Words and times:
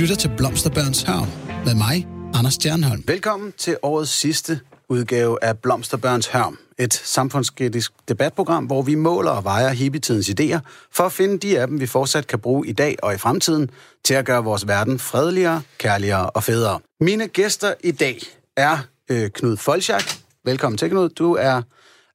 lytter 0.00 0.14
til 0.14 0.30
Blomsterbørns 0.36 1.02
Hørm 1.02 1.28
med 1.64 1.74
mig, 1.74 2.06
Anders 2.34 2.54
Stjernholm. 2.54 3.04
Velkommen 3.06 3.52
til 3.58 3.76
årets 3.82 4.10
sidste 4.10 4.60
udgave 4.88 5.44
af 5.44 5.58
Blomsterbørns 5.58 6.26
Hørm. 6.26 6.58
Et 6.78 6.94
samfundskritisk 6.94 7.92
debatprogram, 8.08 8.64
hvor 8.64 8.82
vi 8.82 8.94
måler 8.94 9.30
og 9.30 9.44
vejer 9.44 9.68
hippietidens 9.68 10.28
idéer 10.28 10.58
for 10.92 11.04
at 11.04 11.12
finde 11.12 11.38
de 11.38 11.60
af 11.60 11.66
dem, 11.66 11.80
vi 11.80 11.86
fortsat 11.86 12.26
kan 12.26 12.38
bruge 12.38 12.66
i 12.66 12.72
dag 12.72 12.96
og 13.02 13.14
i 13.14 13.18
fremtiden 13.18 13.70
til 14.04 14.14
at 14.14 14.24
gøre 14.24 14.44
vores 14.44 14.68
verden 14.68 14.98
fredeligere, 14.98 15.62
kærligere 15.78 16.30
og 16.30 16.42
federe. 16.42 16.80
Mine 17.00 17.28
gæster 17.28 17.74
i 17.84 17.90
dag 17.90 18.20
er 18.56 18.78
øh, 19.10 19.30
Knud 19.30 19.56
Folchak. 19.56 20.04
Velkommen 20.44 20.78
til, 20.78 20.90
Knud. 20.90 21.08
Du 21.08 21.34
er 21.34 21.62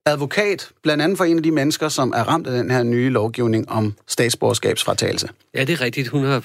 advokat, 0.06 0.70
blandt 0.84 1.04
andet 1.04 1.18
for 1.18 1.26
en 1.26 1.38
af 1.38 1.44
de 1.44 1.52
mennesker, 1.52 1.90
som 1.90 2.14
er 2.16 2.24
ramt 2.24 2.48
af 2.48 2.54
den 2.54 2.72
her 2.72 2.84
nye 2.84 3.10
lovgivning 3.10 3.70
om 3.70 3.94
statsborgerskabsfratagelse. 4.08 5.30
Ja, 5.56 5.64
det 5.64 5.74
er 5.74 5.82
rigtigt. 5.82 6.08
Hun 6.08 6.24
har 6.24 6.44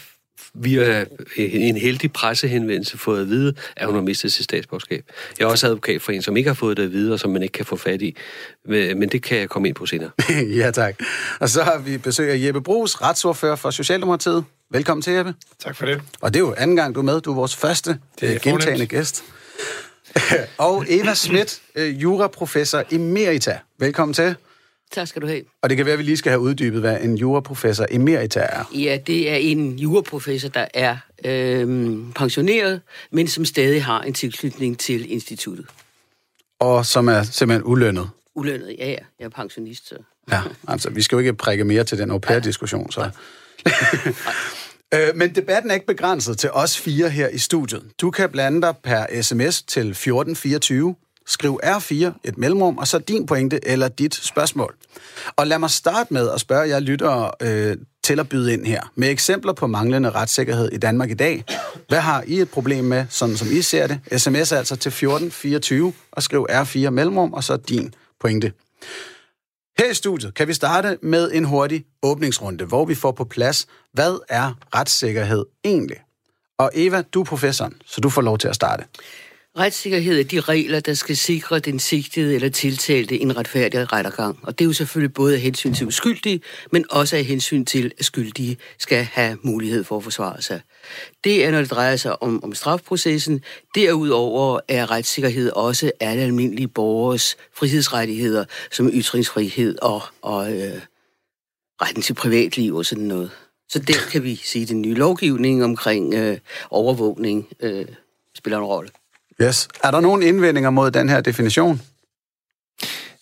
via 0.54 1.04
en 1.36 1.76
heldig 1.76 2.12
pressehenvendelse 2.12 2.98
fået 2.98 3.20
at 3.20 3.28
vide, 3.28 3.54
at 3.76 3.86
hun 3.86 3.94
har 3.94 4.02
mistet 4.02 4.32
sit 4.32 4.44
statsborgerskab. 4.44 5.04
Jeg 5.38 5.44
er 5.44 5.48
også 5.48 5.66
advokat 5.66 6.02
for 6.02 6.12
en, 6.12 6.22
som 6.22 6.36
ikke 6.36 6.50
har 6.50 6.54
fået 6.54 6.76
det 6.76 6.82
at 6.82 6.92
vide, 6.92 7.12
og 7.12 7.20
som 7.20 7.30
man 7.30 7.42
ikke 7.42 7.52
kan 7.52 7.66
få 7.66 7.76
fat 7.76 8.02
i. 8.02 8.16
Men 8.64 9.08
det 9.08 9.22
kan 9.22 9.38
jeg 9.38 9.48
komme 9.48 9.68
ind 9.68 9.74
på 9.74 9.86
senere. 9.86 10.10
ja, 10.60 10.70
tak. 10.70 10.94
Og 11.40 11.48
så 11.48 11.62
har 11.62 11.78
vi 11.78 11.98
besøg 11.98 12.30
af 12.30 12.46
Jeppe 12.46 12.60
Brugs, 12.60 13.02
retsordfører 13.02 13.56
for 13.56 13.70
Socialdemokratiet. 13.70 14.44
Velkommen 14.70 15.02
til, 15.02 15.12
Jeppe. 15.12 15.34
Tak 15.58 15.76
for 15.76 15.86
det. 15.86 16.02
Og 16.20 16.34
det 16.34 16.40
er 16.40 16.44
jo 16.44 16.54
anden 16.56 16.76
gang, 16.76 16.94
du 16.94 17.00
er 17.00 17.04
med. 17.04 17.20
Du 17.20 17.30
er 17.30 17.34
vores 17.34 17.56
første 17.56 17.98
det 18.20 18.28
er 18.28 18.34
øh, 18.34 18.40
gentagende 18.40 18.86
gæst. 18.86 19.24
og 20.58 20.84
Eva 20.88 21.14
Schmidt, 21.14 21.60
øh, 21.74 22.02
juraprofessor 22.02 22.82
emerita. 22.90 23.58
Velkommen 23.78 24.14
til. 24.14 24.34
Tak 24.94 25.08
skal 25.08 25.22
du 25.22 25.26
have. 25.26 25.42
Og 25.62 25.70
det 25.70 25.76
kan 25.76 25.86
være, 25.86 25.92
at 25.92 25.98
vi 25.98 26.04
lige 26.04 26.16
skal 26.16 26.30
have 26.30 26.40
uddybet, 26.40 26.80
hvad 26.80 27.00
en 27.00 27.14
juraprofessor 27.16 27.86
emerita 27.90 28.40
er. 28.40 28.64
Ja, 28.74 28.98
det 29.06 29.30
er 29.30 29.36
en 29.36 29.78
juraprofessor, 29.78 30.48
der 30.48 30.66
er 30.74 30.96
øhm, 31.24 32.12
pensioneret, 32.12 32.80
men 33.10 33.28
som 33.28 33.44
stadig 33.44 33.84
har 33.84 34.02
en 34.02 34.14
tilknytning 34.14 34.78
til 34.78 35.12
instituttet. 35.12 35.66
Og 36.58 36.86
som 36.86 37.08
er 37.08 37.22
simpelthen 37.22 37.62
ulønnet. 37.64 38.10
Ulønnet, 38.34 38.76
ja, 38.78 38.88
ja. 38.90 38.98
Jeg 39.18 39.24
er 39.24 39.28
pensionist, 39.28 39.88
så... 39.88 39.94
Ja, 40.30 40.42
altså, 40.68 40.90
vi 40.90 41.02
skal 41.02 41.16
jo 41.16 41.18
ikke 41.18 41.34
prikke 41.34 41.64
mere 41.64 41.84
til 41.84 41.98
den 41.98 42.10
au 42.10 42.18
pair-diskussion, 42.18 42.92
så... 42.92 43.10
Øh, 44.94 45.16
men 45.16 45.34
debatten 45.34 45.70
er 45.70 45.74
ikke 45.74 45.86
begrænset 45.86 46.38
til 46.38 46.50
os 46.52 46.78
fire 46.78 47.10
her 47.10 47.28
i 47.28 47.38
studiet. 47.38 47.82
Du 48.00 48.10
kan 48.10 48.30
blande 48.30 48.62
dig 48.62 48.74
per 48.82 49.22
sms 49.22 49.62
til 49.62 49.90
1424, 49.90 50.94
skriv 51.30 51.60
R4, 51.64 51.94
et 52.24 52.38
mellemrum, 52.38 52.78
og 52.78 52.88
så 52.88 52.98
din 52.98 53.26
pointe 53.26 53.60
eller 53.62 53.88
dit 53.88 54.14
spørgsmål. 54.14 54.74
Og 55.36 55.46
lad 55.46 55.58
mig 55.58 55.70
starte 55.70 56.14
med 56.14 56.30
at 56.30 56.40
spørge 56.40 56.68
jer 56.68 56.80
lyttere 56.80 57.30
øh, 57.42 57.76
til 58.02 58.20
at 58.20 58.28
byde 58.28 58.52
ind 58.52 58.66
her, 58.66 58.92
med 58.94 59.10
eksempler 59.10 59.52
på 59.52 59.66
manglende 59.66 60.10
retssikkerhed 60.10 60.68
i 60.72 60.76
Danmark 60.76 61.10
i 61.10 61.14
dag. 61.14 61.44
Hvad 61.88 62.00
har 62.00 62.24
I 62.26 62.40
et 62.40 62.50
problem 62.50 62.84
med, 62.84 63.06
sådan 63.10 63.36
som 63.36 63.48
I 63.52 63.62
ser 63.62 63.86
det? 63.86 64.20
SMS 64.20 64.52
altså 64.52 64.76
til 64.76 64.88
1424 64.88 65.92
og 66.12 66.22
skriv 66.22 66.46
R4 66.50 66.90
mellemrum, 66.90 67.32
og 67.32 67.44
så 67.44 67.56
din 67.56 67.94
pointe. 68.20 68.52
Her 69.78 69.90
i 69.90 69.94
studiet 69.94 70.34
kan 70.34 70.48
vi 70.48 70.54
starte 70.54 70.98
med 71.02 71.30
en 71.32 71.44
hurtig 71.44 71.84
åbningsrunde, 72.02 72.64
hvor 72.64 72.84
vi 72.84 72.94
får 72.94 73.12
på 73.12 73.24
plads, 73.24 73.66
hvad 73.92 74.18
er 74.28 74.52
retssikkerhed 74.74 75.44
egentlig? 75.64 75.96
Og 76.58 76.70
Eva, 76.74 77.02
du 77.02 77.20
er 77.20 77.24
professoren, 77.24 77.74
så 77.86 78.00
du 78.00 78.08
får 78.08 78.22
lov 78.22 78.38
til 78.38 78.48
at 78.48 78.54
starte. 78.54 78.84
Retssikkerhed 79.58 80.20
er 80.20 80.24
de 80.24 80.40
regler, 80.40 80.80
der 80.80 80.94
skal 80.94 81.16
sikre 81.16 81.58
den 81.58 81.78
sigtede 81.78 82.34
eller 82.34 82.48
tiltalte 82.48 83.20
en 83.20 83.36
retfærdig 83.36 83.92
rettergang. 83.92 84.38
Og 84.42 84.58
det 84.58 84.64
er 84.64 84.66
jo 84.66 84.72
selvfølgelig 84.72 85.14
både 85.14 85.34
af 85.34 85.40
hensyn 85.40 85.74
til 85.74 85.86
uskyldige, 85.86 86.40
men 86.72 86.84
også 86.90 87.16
af 87.16 87.24
hensyn 87.24 87.64
til, 87.64 87.92
at 87.98 88.04
skyldige 88.04 88.56
skal 88.78 89.04
have 89.04 89.38
mulighed 89.42 89.84
for 89.84 89.96
at 89.96 90.02
forsvare 90.02 90.42
sig. 90.42 90.60
Det 91.24 91.44
er, 91.44 91.50
når 91.50 91.58
det 91.58 91.70
drejer 91.70 91.96
sig 91.96 92.22
om, 92.22 92.44
om 92.44 92.54
strafprocessen. 92.54 93.40
Derudover 93.74 94.60
er 94.68 94.90
retssikkerhed 94.90 95.50
også 95.50 95.92
alle 96.00 96.22
almindelige 96.22 96.68
borgers 96.68 97.36
frihedsrettigheder, 97.54 98.44
som 98.70 98.90
ytringsfrihed 98.92 99.78
og, 99.82 100.02
og 100.22 100.52
øh, 100.52 100.80
retten 101.82 102.02
til 102.02 102.14
privatliv 102.14 102.74
og 102.74 102.86
sådan 102.86 103.04
noget. 103.04 103.30
Så 103.68 103.78
der 103.78 103.94
kan 104.10 104.22
vi 104.22 104.36
sige, 104.36 104.62
at 104.62 104.68
den 104.68 104.82
nye 104.82 104.94
lovgivning 104.94 105.64
omkring 105.64 106.14
øh, 106.14 106.38
overvågning 106.70 107.48
øh, 107.60 107.86
spiller 108.34 108.58
en 108.58 108.64
rolle. 108.64 108.90
Yes. 109.42 109.68
Er 109.84 109.90
der 109.90 110.00
nogen 110.00 110.22
indvendinger 110.22 110.70
mod 110.70 110.90
den 110.90 111.08
her 111.08 111.20
definition? 111.20 111.80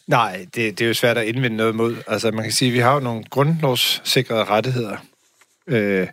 Nej, 0.06 0.46
det, 0.54 0.78
det 0.78 0.80
er 0.80 0.88
jo 0.88 0.94
svært 0.94 1.18
at 1.18 1.26
indvende 1.26 1.56
noget 1.56 1.74
mod. 1.74 1.96
Altså, 2.06 2.30
man 2.30 2.42
kan 2.42 2.52
sige, 2.52 2.68
at 2.68 2.74
vi 2.74 2.78
har 2.78 2.94
jo 2.94 3.00
nogle 3.00 3.24
grundlovssikrede 3.30 4.44
rettigheder, 4.44 4.96
øh, 5.66 6.08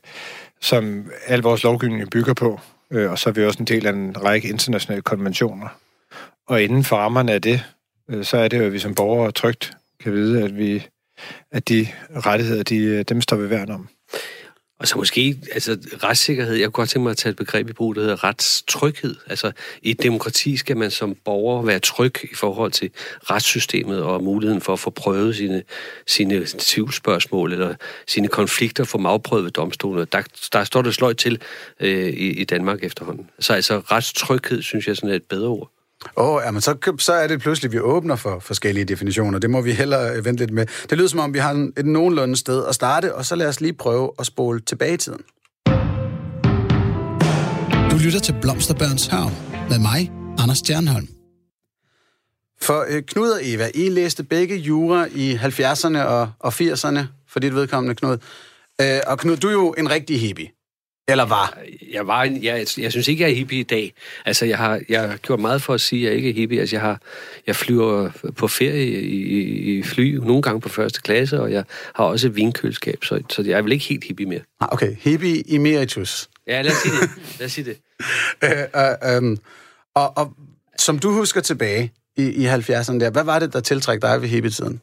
som 0.62 1.12
al 1.26 1.40
vores 1.40 1.64
lovgivning 1.64 2.10
bygger 2.10 2.34
på. 2.34 2.60
Øh, 2.92 3.12
og 3.12 3.20
så 3.20 3.30
er 3.30 3.34
vi 3.34 3.46
også 3.46 3.60
en 3.60 3.66
del 3.66 3.88
af 3.88 3.92
en 3.92 4.24
række 4.24 4.50
internationale 4.50 5.02
konventioner. 5.02 5.68
Og 6.48 6.64
inden 6.64 6.84
for 6.84 6.96
rammerne 6.96 7.32
af 7.32 7.42
det, 7.42 7.64
øh, 8.10 8.26
så 8.26 8.38
er 8.38 8.48
det 8.48 8.60
jo, 8.60 8.64
at 8.64 8.74
vi 8.74 8.80
som 8.80 8.96
borgere 8.96 9.32
trygt 9.32 9.72
kan 10.04 10.14
vide, 10.14 10.44
at, 10.44 10.58
vi, 10.58 10.88
at 11.52 11.70
de 11.70 11.88
rettigheder, 12.26 12.64
de, 12.64 12.78
øh, 12.78 13.06
dem 13.10 13.22
står 13.22 13.38
vi 13.38 13.50
værn 13.50 13.72
om. 13.72 13.90
Og 14.80 14.88
så 14.88 14.98
måske, 14.98 15.38
altså 15.52 15.78
retssikkerhed, 16.04 16.56
jeg 16.56 16.66
kunne 16.66 16.72
godt 16.72 16.90
tænke 16.90 17.04
mig 17.04 17.12
at 17.12 17.18
tage 17.18 17.32
et 17.32 17.38
begreb 17.38 17.70
i 17.70 17.74
brug, 17.74 17.96
der 17.96 18.02
hedder 18.02 18.24
retstryghed. 18.24 19.16
Altså 19.28 19.52
i 19.82 19.92
et 19.92 20.04
demokrati 20.04 20.58
skal 20.58 20.78
man 20.78 20.92
som 20.92 21.16
borger 21.26 21.62
være 21.62 21.80
tryg 21.80 22.14
i 22.32 22.36
forhold 22.36 22.72
til 22.72 22.90
retssystemet 23.24 24.04
og 24.04 24.24
muligheden 24.24 24.62
for 24.62 24.74
at 24.74 24.80
få 24.80 24.90
prøvet 24.90 25.36
sine, 25.36 25.64
sine 26.08 26.46
tvivlsspørgsmål 26.46 27.54
eller 27.54 27.76
sine 28.08 28.28
konflikter 28.28 28.84
for 28.84 29.08
afprøvet 29.08 29.44
ved 29.44 29.52
domstolene. 29.52 30.06
Der, 30.06 30.22
der 30.54 30.64
står 30.64 30.82
det 30.82 30.94
sløjt 30.94 31.18
til 31.18 31.42
øh, 31.80 32.10
i, 32.10 32.30
i 32.30 32.44
Danmark 32.44 32.84
efterhånden. 32.84 33.30
Så 33.40 33.54
altså 33.54 33.80
retstryghed, 33.80 34.62
synes 34.62 34.88
jeg 34.88 34.96
sådan 34.96 35.10
er 35.10 35.16
et 35.16 35.24
bedre 35.24 35.48
ord. 35.48 35.75
Åh, 36.18 36.36
oh, 36.36 36.42
jamen, 36.46 36.62
så, 36.62 36.96
så 37.00 37.14
er 37.14 37.28
det 37.28 37.40
pludselig, 37.40 37.70
at 37.70 37.74
vi 37.74 37.80
åbner 37.80 38.16
for 38.16 38.40
forskellige 38.40 38.86
definitioner. 38.86 39.40
Det 39.40 39.50
må 39.50 39.62
vi 39.62 39.72
hellere 39.72 40.16
øh, 40.16 40.26
vente 40.26 40.44
lidt 40.44 40.52
med. 40.52 40.66
Det 40.90 40.98
lyder 40.98 41.10
som 41.10 41.20
om, 41.20 41.34
vi 41.34 41.40
har 41.40 41.72
et 41.78 41.86
nogenlunde 41.86 42.36
sted 42.36 42.66
at 42.66 42.76
starte, 42.76 43.16
og 43.16 43.26
så 43.26 43.36
lad 43.36 43.48
os 43.48 43.62
lige 43.62 43.74
prøve 43.74 44.12
at 44.20 44.26
spole 44.26 44.60
tilbage 44.60 44.94
i 44.94 44.98
tiden. 44.98 45.22
Du 47.92 47.98
lytter 47.98 48.20
til 48.24 48.36
Blomsterbørns 48.42 49.08
Hørm 49.08 49.32
med 49.70 49.80
mig, 49.80 50.12
Anders 50.40 50.58
Stjernholm. 50.58 51.08
For 52.62 52.86
øh, 52.90 53.04
Knud 53.04 53.30
og 53.30 53.40
Eva, 53.44 53.70
I 53.74 53.90
læste 53.90 54.24
begge 54.24 54.56
jura 54.56 55.08
i 55.12 55.36
70'erne 55.36 55.98
og, 55.98 56.32
og 56.40 56.54
80'erne, 56.54 57.00
for 57.30 57.40
dit 57.40 57.56
vedkommende, 57.56 57.96
Knud. 57.96 58.18
Øh, 58.82 59.00
og 59.08 59.20
Knud, 59.20 59.38
du 59.38 59.48
er 59.48 59.52
jo 59.52 59.76
en 59.78 59.90
rigtig 59.90 60.20
hippie. 60.20 60.48
Eller 61.08 61.26
var? 61.26 61.58
Jeg 61.92 62.08
var 62.08 62.24
en, 62.24 62.44
jeg, 62.44 62.66
jeg 62.78 62.92
synes 62.92 63.08
ikke, 63.08 63.24
jeg 63.24 63.32
er 63.32 63.36
hippie 63.36 63.60
i 63.60 63.64
dag. 63.64 63.94
Altså, 64.26 64.46
jeg 64.46 64.58
har, 64.58 64.82
jeg 64.90 65.10
har 65.10 65.18
gjort 65.18 65.40
meget 65.40 65.62
for 65.62 65.74
at 65.74 65.82
sige, 65.82 66.02
at 66.02 66.10
jeg 66.10 66.18
ikke 66.18 66.30
er 66.30 66.34
hippie. 66.34 66.60
Altså, 66.60 66.76
jeg, 66.76 66.82
har, 66.82 67.02
jeg 67.48 67.56
flyver 67.56 68.10
på 68.36 68.48
ferie 68.48 68.86
i, 69.02 69.78
i, 69.78 69.84
fly, 69.84 70.16
nogle 70.16 70.42
gange 70.42 70.62
på 70.62 70.70
første 70.70 71.02
klasse, 71.02 71.42
og 71.42 71.52
jeg 71.52 71.64
har 71.96 72.06
også 72.06 72.28
et 72.28 72.36
vinkøleskab, 72.36 73.04
så, 73.04 73.22
så 73.30 73.42
jeg 73.42 73.58
er 73.58 73.62
vel 73.62 73.72
ikke 73.72 73.86
helt 73.86 74.04
hippie 74.04 74.26
mere. 74.26 74.42
Ah, 74.60 74.68
okay, 74.72 74.96
hippie 75.00 75.54
emeritus. 75.56 76.30
Ja, 76.48 76.62
lad 76.62 76.72
os 76.72 76.78
sige 76.78 76.94
det. 77.02 77.10
Lad 77.40 77.46
os 77.46 77.52
sige 77.52 77.66
det. 77.66 77.78
uh, 78.44 79.18
um, 79.18 79.38
og, 79.96 80.18
og 80.18 80.34
som 80.78 81.00
du 81.00 81.12
husker 81.12 81.42
tilbage 81.42 81.92
i, 82.18 82.24
i 82.24 82.48
70'erne 82.48 83.00
der, 83.00 83.10
hvad 83.10 83.24
var 83.24 83.40
det, 83.40 83.54
der 83.54 83.60
tiltrækkede 83.60 84.12
dig 84.12 84.22
ved 84.22 84.30
hippietiden? 84.30 84.82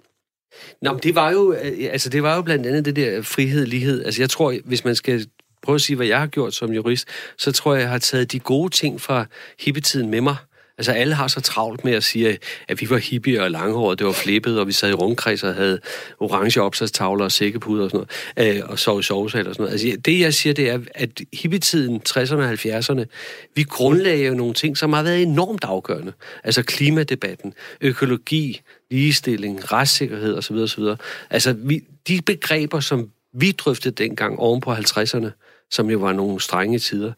Nå, 0.83 0.99
det 1.03 1.15
var 1.15 1.31
jo, 1.31 1.53
øh, 1.53 1.89
altså 1.93 2.09
det 2.09 2.23
var 2.23 2.37
jo 2.37 2.43
blandt 2.43 2.67
andet 2.67 2.85
det 2.85 2.97
der 2.97 3.23
frihed, 3.23 3.67
lighed. 3.67 4.05
Altså 4.05 4.23
jeg 4.23 4.31
tror, 4.31 4.55
hvis 4.65 4.85
man 4.85 4.97
skal 4.97 5.27
prøve 5.63 5.75
at 5.75 5.81
sige, 5.81 5.97
hvad 5.97 6.07
jeg 6.07 6.19
har 6.19 6.27
gjort 6.27 6.55
som 6.55 6.73
jurist, 6.73 7.09
så 7.39 7.53
tror 7.53 7.75
jeg, 7.75 7.83
jeg 7.83 7.91
har 7.91 7.99
taget 7.99 8.33
de 8.33 8.39
gode 8.39 8.71
ting 8.71 9.01
fra 9.01 9.27
hippietiden 9.59 10.11
med 10.11 10.21
mig. 10.21 10.37
Altså 10.79 10.93
alle 10.93 11.15
har 11.15 11.29
så 11.29 11.41
travlt 11.41 11.85
med 11.85 11.93
at 11.93 12.05
sige, 12.05 12.39
at 12.69 12.81
vi 12.81 12.91
var 12.91 12.97
hippie 12.97 13.43
og 13.43 13.51
langhåret, 13.51 13.99
det 13.99 14.07
var 14.07 14.13
flippet, 14.13 14.61
og 14.61 14.67
vi 14.67 14.73
sad 14.73 14.91
i 14.91 14.93
rundkreds 14.93 15.43
og 15.43 15.55
havde 15.55 15.79
orange 16.21 16.63
opsatstavler 16.63 17.25
og 17.25 17.33
sækkepuder 17.33 17.85
og 17.85 17.91
sådan 17.91 18.07
noget, 18.37 18.57
øh, 18.57 18.63
og 18.71 18.79
sov 18.79 19.01
i 19.01 19.03
sovesal 19.03 19.49
og 19.49 19.55
sådan 19.55 19.63
noget. 19.65 19.73
Altså 19.73 20.01
det 20.05 20.21
jeg 20.21 20.35
siger, 20.35 20.53
det 20.55 20.71
er, 20.71 20.79
at 20.95 21.11
hippietiden, 21.33 22.03
60'erne 22.09 22.35
og 22.35 22.53
70'erne, 22.53 23.05
vi 23.55 23.63
grundlagde 23.63 24.25
jo 24.25 24.35
nogle 24.35 24.55
ting, 24.55 24.79
som 24.79 24.93
har 24.93 25.03
været 25.03 25.23
enormt 25.23 25.65
afgørende. 25.65 26.13
Altså 26.45 26.63
klimadebatten, 26.63 27.55
økologi, 27.81 28.61
ligestilling, 28.91 29.73
retssikkerhed 29.73 30.35
osv. 30.35 30.57
osv. 30.57 30.85
Altså 31.31 31.53
vi, 31.53 31.81
de 32.09 32.21
begreber, 32.27 32.81
som 32.81 33.11
vi 33.33 33.53
drøftede 33.53 34.05
dengang 34.05 34.39
oven 34.39 34.61
på 34.61 34.73
50'erne, 34.73 35.31
som 35.73 35.91
jo 35.91 35.99
var 35.99 36.13
nogle 36.13 36.41
strenge 36.41 36.79
tider, 36.79 37.13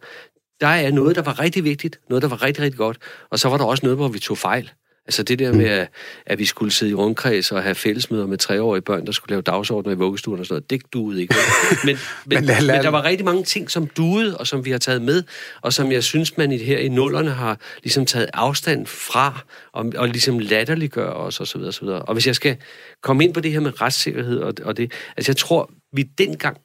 der 0.61 0.67
er 0.67 0.91
noget, 0.91 1.17
der 1.17 1.23
var 1.23 1.41
rigtig 1.41 1.65
vigtigt, 1.65 2.01
noget, 2.09 2.23
der 2.23 2.29
var 2.29 2.43
rigtig, 2.43 2.65
rigtig 2.65 2.79
godt, 2.79 2.99
og 3.31 3.39
så 3.39 3.49
var 3.49 3.56
der 3.56 3.65
også 3.65 3.87
noget, 3.87 3.99
hvor 3.99 4.09
vi 4.09 4.19
tog 4.19 4.39
fejl. 4.39 4.71
Altså 5.06 5.23
det 5.23 5.39
der 5.39 5.53
med, 5.53 5.67
at, 5.67 5.89
at 6.27 6.39
vi 6.39 6.45
skulle 6.45 6.73
sidde 6.73 6.93
i 6.93 6.95
rundkreds 6.95 7.53
og 7.53 7.62
have 7.62 7.75
fællesmøder 7.75 8.27
med 8.27 8.39
treårige 8.39 8.83
børn, 8.83 9.06
der 9.06 9.12
skulle 9.12 9.31
lave 9.31 9.43
dagsordner 9.43 9.93
i 9.93 9.95
vuggestuen 9.95 10.41
og 10.41 10.47
sådan 10.47 10.55
noget, 10.55 10.71
det 10.71 10.93
duede 10.93 11.23
ikke. 11.23 11.35
Men, 11.85 11.97
men, 12.27 12.37
men, 12.37 12.45
lad, 12.45 12.61
lad... 12.61 12.77
men 12.77 12.85
der 12.85 12.91
var 12.91 13.05
rigtig 13.05 13.25
mange 13.25 13.45
ting, 13.45 13.71
som 13.71 13.87
duede, 13.87 14.37
og 14.37 14.47
som 14.47 14.65
vi 14.65 14.71
har 14.71 14.79
taget 14.79 15.03
med, 15.03 15.23
og 15.62 15.73
som 15.73 15.93
jeg 15.93 16.05
synes, 16.05 16.37
man 16.37 16.53
i 16.53 16.59
her 16.59 16.79
i 16.79 16.89
nullerne 16.89 17.31
har 17.31 17.59
ligesom 17.83 18.07
taget 18.07 18.31
afstand 18.35 18.87
fra, 18.87 19.41
og, 19.73 19.93
og 19.97 20.09
ligesom 20.09 20.39
latterliggør 20.39 21.11
os, 21.11 21.41
og 21.41 21.47
så 21.47 21.59
videre, 21.59 21.71
og 21.71 21.75
så 21.75 21.85
videre. 21.85 22.03
Og 22.03 22.12
hvis 22.12 22.27
jeg 22.27 22.35
skal 22.35 22.57
komme 23.03 23.25
ind 23.25 23.35
på 23.35 23.41
det 23.41 23.53
her 23.53 23.61
med 23.61 23.81
retssikkerhed 23.81 24.39
og, 24.39 24.55
og 24.62 24.77
det, 24.77 24.93
altså 25.17 25.33
jeg 25.33 25.37
tror, 25.37 25.71
vi 25.93 26.03
dengang 26.03 26.57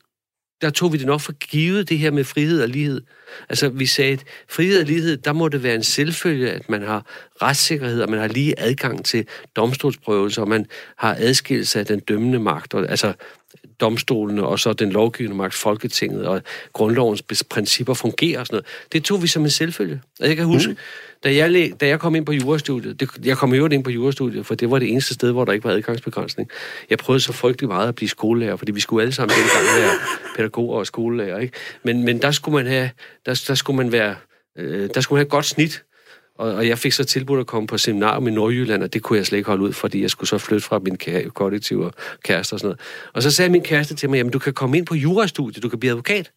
der 0.61 0.69
tog 0.69 0.93
vi 0.93 0.97
det 0.97 1.05
nok 1.05 1.21
for 1.21 1.31
givet, 1.31 1.89
det 1.89 1.97
her 1.97 2.11
med 2.11 2.23
frihed 2.23 2.61
og 2.61 2.69
lighed. 2.69 3.01
Altså, 3.49 3.69
vi 3.69 3.85
sagde, 3.85 4.13
at 4.13 4.23
frihed 4.49 4.79
og 4.79 4.85
lighed, 4.85 5.17
der 5.17 5.33
må 5.33 5.47
det 5.47 5.63
være 5.63 5.75
en 5.75 5.83
selvfølge, 5.83 6.51
at 6.51 6.69
man 6.69 6.81
har 6.81 7.05
retssikkerhed, 7.41 8.01
og 8.01 8.09
man 8.09 8.19
har 8.19 8.27
lige 8.27 8.59
adgang 8.59 9.05
til 9.05 9.27
domstolsprøvelser, 9.55 10.41
og 10.41 10.47
man 10.47 10.65
har 10.97 11.15
adskillelse 11.19 11.79
af 11.79 11.85
den 11.85 11.99
dømmende 11.99 12.39
magt, 12.39 12.73
og, 12.73 12.89
altså 12.89 13.13
domstolene, 13.81 14.47
og 14.47 14.59
så 14.59 14.73
den 14.73 14.91
lovgivende 14.91 15.37
magt, 15.37 15.53
Folketinget, 15.53 16.25
og 16.25 16.41
grundlovens 16.73 17.43
principper 17.49 17.93
fungerer 17.93 18.39
og 18.39 18.45
sådan 18.45 18.55
noget. 18.55 18.65
Det 18.91 19.03
tog 19.03 19.21
vi 19.21 19.27
som 19.27 19.43
en 19.43 19.49
selvfølge. 19.49 20.01
Og 20.19 20.27
jeg 20.27 20.35
kan 20.35 20.45
huske, 20.45 20.69
mm 20.69 20.77
da 21.23 21.35
jeg, 21.35 21.71
da 21.79 21.87
jeg 21.87 21.99
kom 21.99 22.15
ind 22.15 22.25
på 22.25 22.31
jurastudiet, 22.31 22.99
det, 22.99 23.09
jeg 23.25 23.37
kom 23.37 23.53
jo 23.53 23.67
ind 23.67 23.83
på 23.83 23.89
jurastudiet, 23.89 24.45
for 24.45 24.55
det 24.55 24.71
var 24.71 24.79
det 24.79 24.91
eneste 24.91 25.13
sted, 25.13 25.31
hvor 25.31 25.45
der 25.45 25.51
ikke 25.51 25.63
var 25.63 25.71
adgangsbegrænsning. 25.71 26.49
Jeg 26.89 26.97
prøvede 26.97 27.23
så 27.23 27.33
frygtelig 27.33 27.67
meget 27.67 27.87
at 27.87 27.95
blive 27.95 28.09
skolelærer, 28.09 28.55
fordi 28.55 28.71
vi 28.71 28.79
skulle 28.79 29.01
alle 29.01 29.13
sammen 29.13 29.37
dengang 29.37 29.81
være 29.81 29.91
pædagoger 30.35 30.79
og 30.79 30.85
skolelærer. 30.85 31.39
Ikke? 31.39 31.53
Men, 31.83 32.03
men 32.03 32.21
der 32.21 32.31
skulle 32.31 32.55
man 32.55 32.67
have, 32.67 32.89
der, 33.25 33.43
der 33.47 33.55
skulle 33.55 33.77
man 33.77 33.91
være, 33.91 34.15
øh, 34.57 34.89
der 34.93 35.01
skulle 35.01 35.17
man 35.17 35.19
have 35.19 35.25
et 35.25 35.31
godt 35.31 35.45
snit, 35.45 35.83
og, 36.39 36.53
og 36.53 36.67
jeg 36.67 36.77
fik 36.77 36.93
så 36.93 37.03
tilbudt 37.03 37.39
at 37.39 37.47
komme 37.47 37.67
på 37.67 37.77
seminarium 37.77 38.27
i 38.27 38.31
Nordjylland, 38.31 38.83
og 38.83 38.93
det 38.93 39.01
kunne 39.03 39.17
jeg 39.17 39.25
slet 39.25 39.37
ikke 39.37 39.47
holde 39.47 39.63
ud, 39.63 39.73
fordi 39.73 40.01
jeg 40.01 40.09
skulle 40.09 40.27
så 40.27 40.37
flytte 40.37 40.65
fra 40.65 40.79
min 40.79 40.97
kollektiv 41.33 41.79
og 41.79 41.93
kæreste 42.23 42.53
og 42.53 42.59
sådan 42.59 42.67
noget. 42.67 42.79
Og 43.13 43.23
så 43.23 43.31
sagde 43.31 43.49
min 43.51 43.63
kæreste 43.63 43.95
til 43.95 44.09
mig, 44.09 44.17
jamen 44.17 44.31
du 44.31 44.39
kan 44.39 44.53
komme 44.53 44.77
ind 44.77 44.85
på 44.85 44.95
jurastudiet, 44.95 45.63
du 45.63 45.69
kan 45.69 45.79
blive 45.79 45.91
advokat. 45.91 46.31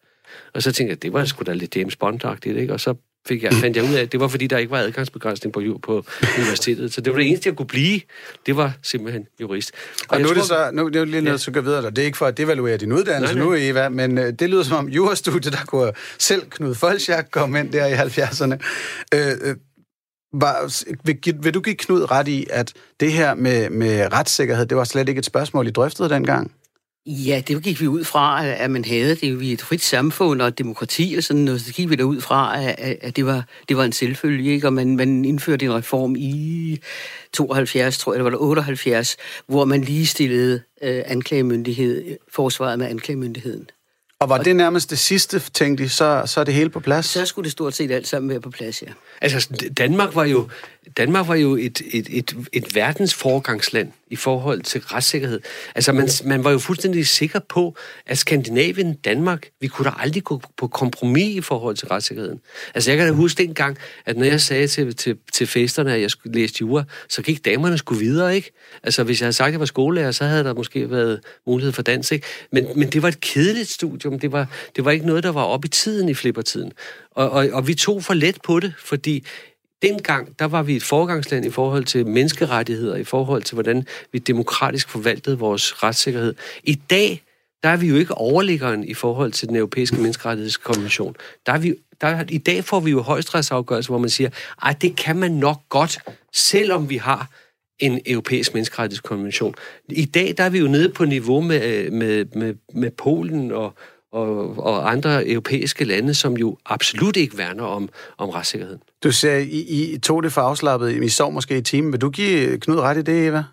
Og 0.55 0.63
så 0.63 0.73
tænkte 0.73 0.91
jeg, 0.91 1.03
det 1.03 1.13
var 1.13 1.25
sgu 1.25 1.43
da 1.47 1.53
lidt 1.53 1.77
James 1.77 1.97
bond 1.97 2.47
ikke? 2.47 2.73
Og 2.73 2.81
så 2.81 2.95
fik 3.29 3.43
jeg, 3.43 3.53
fandt 3.53 3.77
jeg 3.77 3.85
ud 3.85 3.95
af, 3.95 4.03
at 4.03 4.13
det 4.13 4.21
var 4.21 4.29
fordi, 4.29 4.47
der 4.47 4.59
ikke 4.59 4.71
var 4.71 4.79
adgangsbegrænsning 4.79 5.53
på, 5.53 5.79
på 5.83 6.05
universitetet. 6.39 6.93
Så 6.93 7.01
det 7.01 7.13
var 7.13 7.19
det 7.19 7.29
eneste, 7.29 7.49
jeg 7.49 7.57
kunne 7.57 7.67
blive. 7.67 8.01
Det 8.47 8.57
var 8.57 8.73
simpelthen 8.83 9.27
jurist. 9.41 9.73
Og, 10.09 10.15
og 10.15 10.21
nu 10.21 10.29
er 10.29 10.35
det 10.35 10.45
så, 10.45 10.71
nu 10.73 10.89
det 10.89 10.97
er 10.97 11.05
lige 11.05 11.21
noget, 11.21 11.39
ja. 11.39 11.43
så 11.43 11.51
går 11.51 11.61
videre, 11.61 11.91
det 11.91 11.99
er 11.99 12.03
ikke 12.03 12.19
for 12.19 12.27
at 12.27 12.37
devaluere 12.37 12.77
din 12.77 12.93
uddannelse 12.93 13.35
nej, 13.35 13.45
nej. 13.45 13.59
nu, 13.59 13.61
Eva, 13.61 13.89
men 13.89 14.19
uh, 14.19 14.25
det 14.25 14.51
lyder 14.51 14.63
som 14.63 14.77
om 14.77 14.89
jurastudiet, 14.89 15.53
der 15.53 15.65
kunne 15.67 15.93
selv 16.19 16.43
Knud 16.51 16.75
Folchak 16.75 17.29
komme 17.31 17.61
ind 17.61 17.73
der 17.73 17.87
i 17.87 17.93
70'erne. 17.93 18.55
Uh, 19.15 19.21
øh, 19.21 19.51
øh, 19.51 19.57
var, 20.33 20.85
vil, 21.05 21.19
vil 21.43 21.55
du 21.55 21.61
give 21.61 21.77
Knud 21.77 22.11
ret 22.11 22.29
i, 22.29 22.47
at 22.51 22.73
det 23.01 23.13
her 23.13 23.35
med, 23.35 23.71
med 23.71 24.13
retssikkerhed, 24.13 24.67
det 24.67 24.77
var 24.77 24.85
slet 24.85 25.09
ikke 25.09 25.19
et 25.19 25.25
spørgsmål, 25.25 25.67
I 25.67 25.71
drøftede 25.71 26.09
dengang? 26.09 26.53
Ja, 27.07 27.43
det 27.49 27.63
gik 27.63 27.81
vi 27.81 27.87
ud 27.87 28.05
fra, 28.05 28.47
at 28.47 28.71
man 28.71 28.85
havde 28.85 29.17
det. 29.17 29.41
Vi 29.41 29.53
et 29.53 29.63
frit 29.63 29.83
samfund 29.83 30.43
og 30.43 30.59
demokrati 30.59 31.15
og 31.19 31.23
sådan 31.23 31.43
noget. 31.43 31.61
Så 31.61 31.73
gik 31.73 31.91
vi 31.91 31.95
der 31.95 32.05
ud 32.05 32.21
fra, 32.21 32.61
at 32.79 33.17
det 33.17 33.27
var, 33.27 33.45
det 33.69 33.77
var 33.77 33.85
en 33.85 33.93
selvfølge. 33.93 34.53
Ikke? 34.53 34.67
Og 34.67 34.73
man, 34.73 34.97
man 34.97 35.25
indførte 35.25 35.65
en 35.65 35.75
reform 35.75 36.17
i 36.19 36.81
72, 37.33 37.99
tror 37.99 38.13
jeg, 38.13 38.17
eller 38.17 38.23
var 38.23 38.31
det 38.31 38.39
78, 38.41 39.17
hvor 39.47 39.65
man 39.65 39.81
ligestillede 39.81 40.63
øh, 40.83 41.03
anklagemyndighed, 41.07 42.19
forsvaret 42.33 42.79
med 42.79 42.87
anklagemyndigheden. 42.87 43.67
Og 44.23 44.29
var 44.29 44.39
det 44.39 44.57
nærmest 44.57 44.91
det 44.91 44.99
sidste, 44.99 45.39
tænkte 45.39 45.85
I, 45.85 45.89
så, 45.89 46.23
så 46.27 46.41
er 46.41 46.45
det 46.45 46.55
hele 46.55 46.71
på 46.71 46.81
plads? 46.81 47.07
Så 47.07 47.27
skulle 47.27 47.45
det 47.45 47.53
stort 47.53 47.75
set 47.75 47.91
alt 47.91 48.09
sammen 48.09 48.31
være 48.31 48.41
på 48.41 48.51
plads, 48.51 48.83
ja. 48.83 48.87
Altså, 49.21 49.69
Danmark 49.79 50.15
var 50.15 50.25
jo, 50.25 50.49
Danmark 50.97 51.29
var 51.29 51.35
jo 51.35 51.57
et, 51.57 51.83
et, 51.93 52.07
et, 52.11 52.37
et 52.53 52.75
verdens 52.75 53.15
forgangsland 53.15 53.93
i 54.11 54.17
forhold 54.17 54.61
til 54.61 54.81
retssikkerhed. 54.81 55.41
Altså, 55.75 55.93
man, 55.93 56.09
man 56.25 56.45
var 56.45 56.51
jo 56.51 56.59
fuldstændig 56.59 57.07
sikker 57.07 57.39
på, 57.49 57.77
at 58.07 58.19
Skandinavien, 58.19 58.95
Danmark, 58.95 59.51
vi 59.61 59.67
kunne 59.67 59.85
da 59.85 59.95
aldrig 59.99 60.25
gå 60.25 60.41
på 60.57 60.69
kompromis 60.69 61.37
i 61.37 61.41
forhold 61.41 61.77
til 61.77 61.89
retssikkerheden. 61.89 62.41
Altså, 62.75 62.91
jeg 62.91 62.99
kan 62.99 63.07
da 63.07 63.13
huske 63.13 63.43
dengang, 63.43 63.79
at 64.07 64.17
når 64.17 64.25
jeg 64.25 64.41
sagde 64.41 64.67
til, 64.67 64.97
til, 64.97 65.19
til 65.33 65.47
festerne, 65.47 65.95
at 65.95 66.01
jeg 66.01 66.11
skulle 66.11 66.39
læse 66.39 66.55
jura, 66.61 66.85
så 67.09 67.23
gik 67.23 67.45
damerne 67.45 67.79
skulle 67.79 68.01
videre, 68.01 68.37
ikke? 68.37 68.53
Altså, 68.83 69.03
hvis 69.03 69.21
jeg 69.21 69.27
havde 69.27 69.33
sagt, 69.33 69.47
at 69.47 69.53
jeg 69.53 69.61
var 69.61 69.67
skolelærer, 69.67 70.11
så 70.11 70.25
havde 70.25 70.45
der 70.45 70.55
måske 70.55 70.91
været 70.91 71.21
mulighed 71.47 71.73
for 71.73 71.83
dans, 71.83 72.13
ikke? 72.13 72.27
Men, 72.53 72.67
men 72.77 72.89
det 72.89 73.03
var 73.03 73.09
et 73.09 73.21
kedeligt 73.21 73.69
studium. 73.69 74.19
Det 74.19 74.33
var, 74.33 74.47
det 74.77 74.85
var 74.85 74.91
ikke 74.91 75.07
noget, 75.07 75.23
der 75.23 75.33
var 75.33 75.45
op 75.45 75.65
i 75.65 75.69
tiden 75.69 76.09
i 76.09 76.15
flippertiden. 76.15 76.73
Og, 77.11 77.31
og, 77.31 77.49
og 77.53 77.67
vi 77.67 77.75
tog 77.75 78.05
for 78.05 78.15
let 78.15 78.39
på 78.43 78.61
det, 78.61 78.75
fordi 78.79 79.25
dengang, 79.83 80.39
der 80.39 80.45
var 80.45 80.63
vi 80.63 80.77
et 80.77 80.83
forgangsland 80.83 81.45
i 81.45 81.51
forhold 81.51 81.85
til 81.85 82.07
menneskerettigheder, 82.07 82.97
i 82.97 83.05
forhold 83.05 83.43
til, 83.43 83.55
hvordan 83.55 83.87
vi 84.13 84.19
demokratisk 84.19 84.89
forvaltede 84.89 85.39
vores 85.39 85.83
retssikkerhed. 85.83 86.35
I 86.65 86.75
dag, 86.75 87.23
der 87.63 87.69
er 87.69 87.77
vi 87.77 87.89
jo 87.89 87.97
ikke 87.97 88.15
overliggeren 88.15 88.85
i 88.85 88.95
forhold 88.95 89.33
til 89.33 89.49
den 89.49 89.57
europæiske 89.57 89.97
menneskerettighedskonvention. 89.97 91.17
Der 91.47 91.53
er 91.53 91.59
vi, 91.59 91.75
der, 92.01 92.25
I 92.29 92.39
dag 92.39 92.65
får 92.65 92.81
vi 92.81 92.91
jo 92.91 93.01
højstrætsafgørelse, 93.01 93.89
hvor 93.89 93.99
man 93.99 94.11
siger, 94.11 94.31
at 94.63 94.83
det 94.83 94.97
kan 94.97 95.17
man 95.17 95.33
nok 95.33 95.61
godt, 95.69 95.99
selvom 96.33 96.91
vi 96.91 96.97
har 96.97 97.31
en 97.79 98.01
europæisk 98.07 98.55
menneskerettighedskonvention. 98.55 99.55
I 99.89 100.05
dag 100.05 100.35
der 100.37 100.45
er 100.45 100.51
vi 100.51 100.59
jo 100.59 100.69
nede 100.69 100.89
på 100.89 101.05
niveau 101.05 101.41
med, 101.41 101.63
øh, 101.65 101.93
med, 101.93 102.25
med, 102.35 102.55
med 102.75 102.91
Polen 102.91 103.53
og, 103.53 103.75
og, 104.13 104.59
og 104.59 104.91
andre 104.91 105.29
europæiske 105.29 105.85
lande, 105.85 106.15
som 106.15 106.37
jo 106.37 106.57
absolut 106.67 107.17
ikke 107.17 107.39
værner 107.39 107.65
om, 107.65 107.89
om 108.19 108.29
retssikkerheden. 108.29 108.81
Du 109.05 109.13
siger, 109.13 109.37
I, 109.37 109.93
I 109.93 109.99
tog 109.99 110.23
det 110.23 110.33
for 110.33 110.41
afslappet. 110.41 111.03
I 111.03 111.09
sov 111.09 111.33
måske 111.33 111.59
i 111.59 111.63
timen. 111.63 111.93
Vil 111.93 112.01
du 112.01 112.11
give 112.11 112.59
Knud 112.59 112.79
ret 112.79 112.97
i 112.99 113.03
det, 113.03 113.27
Eva? 113.27 113.45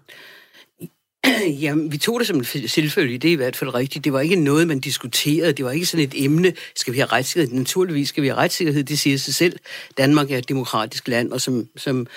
Jamen, 1.63 1.91
vi 1.91 1.97
tog 1.97 2.19
det 2.19 2.27
som 2.27 2.37
en 2.37 2.67
selvfølge, 2.67 3.17
det 3.17 3.27
er 3.27 3.31
i 3.31 3.35
hvert 3.35 3.55
fald 3.55 3.73
rigtigt. 3.75 4.05
Det 4.05 4.13
var 4.13 4.19
ikke 4.19 4.35
noget, 4.35 4.67
man 4.67 4.79
diskuterede. 4.79 5.53
Det 5.53 5.65
var 5.65 5.71
ikke 5.71 5.85
sådan 5.85 6.05
et 6.05 6.23
emne, 6.25 6.53
skal 6.75 6.93
vi 6.93 6.99
have 6.99 7.07
retssikkerhed? 7.07 7.57
Naturligvis 7.57 8.09
skal 8.09 8.23
vi 8.23 8.27
have 8.27 8.37
retssikkerhed, 8.37 8.83
det 8.83 8.99
siger 8.99 9.17
sig 9.17 9.33
selv. 9.33 9.59
Danmark 9.97 10.31
er 10.31 10.37
et 10.37 10.49
demokratisk 10.49 11.07
land, 11.07 11.31
og 11.31 11.41
som, 11.41 11.67
som 11.77 12.07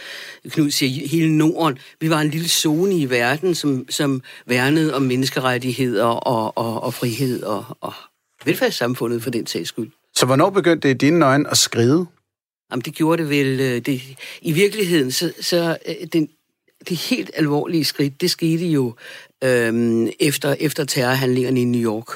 Knud 0.49 0.71
siger, 0.71 1.09
hele 1.09 1.37
Norden, 1.37 1.79
vi 2.01 2.11
var 2.11 2.21
en 2.21 2.31
lille 2.31 2.49
zone 2.49 2.99
i 2.99 3.11
verden, 3.11 3.55
som, 3.55 3.87
som 3.89 4.23
værnede 4.47 4.95
om 4.95 5.03
menneskerettigheder 5.03 6.05
og, 6.05 6.59
og, 6.59 6.83
og 6.83 6.95
frihed 6.95 7.43
og, 7.43 7.65
og 7.81 7.93
velfærdssamfundet 8.47 9.23
for 9.23 9.31
den 9.31 9.47
sags 9.47 9.69
skyld. 9.69 9.91
Så 10.15 10.27
hvornår 10.27 10.51
begyndte 10.51 10.89
det 10.89 10.95
i 10.95 10.99
dine 10.99 11.27
øjne 11.27 11.51
at 11.51 11.59
skride? 11.59 12.07
Jamen, 12.71 12.83
det 12.83 12.95
gjorde 12.95 13.23
det 13.23 13.31
vel... 13.31 13.61
Øh, 13.61 13.81
det, 13.81 14.03
I 14.43 14.53
virkeligheden, 14.53 15.11
så, 15.11 15.33
så 15.41 15.79
øh, 15.89 15.95
den, 16.13 16.29
det 16.89 16.97
helt 16.97 17.31
alvorlige 17.35 17.85
skridt, 17.85 18.21
det 18.21 18.31
skete 18.31 18.67
jo 18.67 18.95
øhm, 19.45 20.09
efter, 20.21 20.57
efter 20.61 20.85
terrorhandlingerne 20.85 21.61
i 21.61 21.65
New 21.65 21.93
York. 21.93 22.07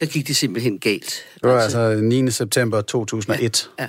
Der 0.00 0.06
gik 0.06 0.28
det 0.28 0.36
simpelthen 0.36 0.78
galt. 0.78 1.24
Det 1.34 1.50
var 1.50 1.60
altså, 1.60 1.78
altså 1.78 2.04
9. 2.04 2.30
september 2.30 2.80
2001. 2.80 3.70
Ja. 3.78 3.82
ja. 3.84 3.88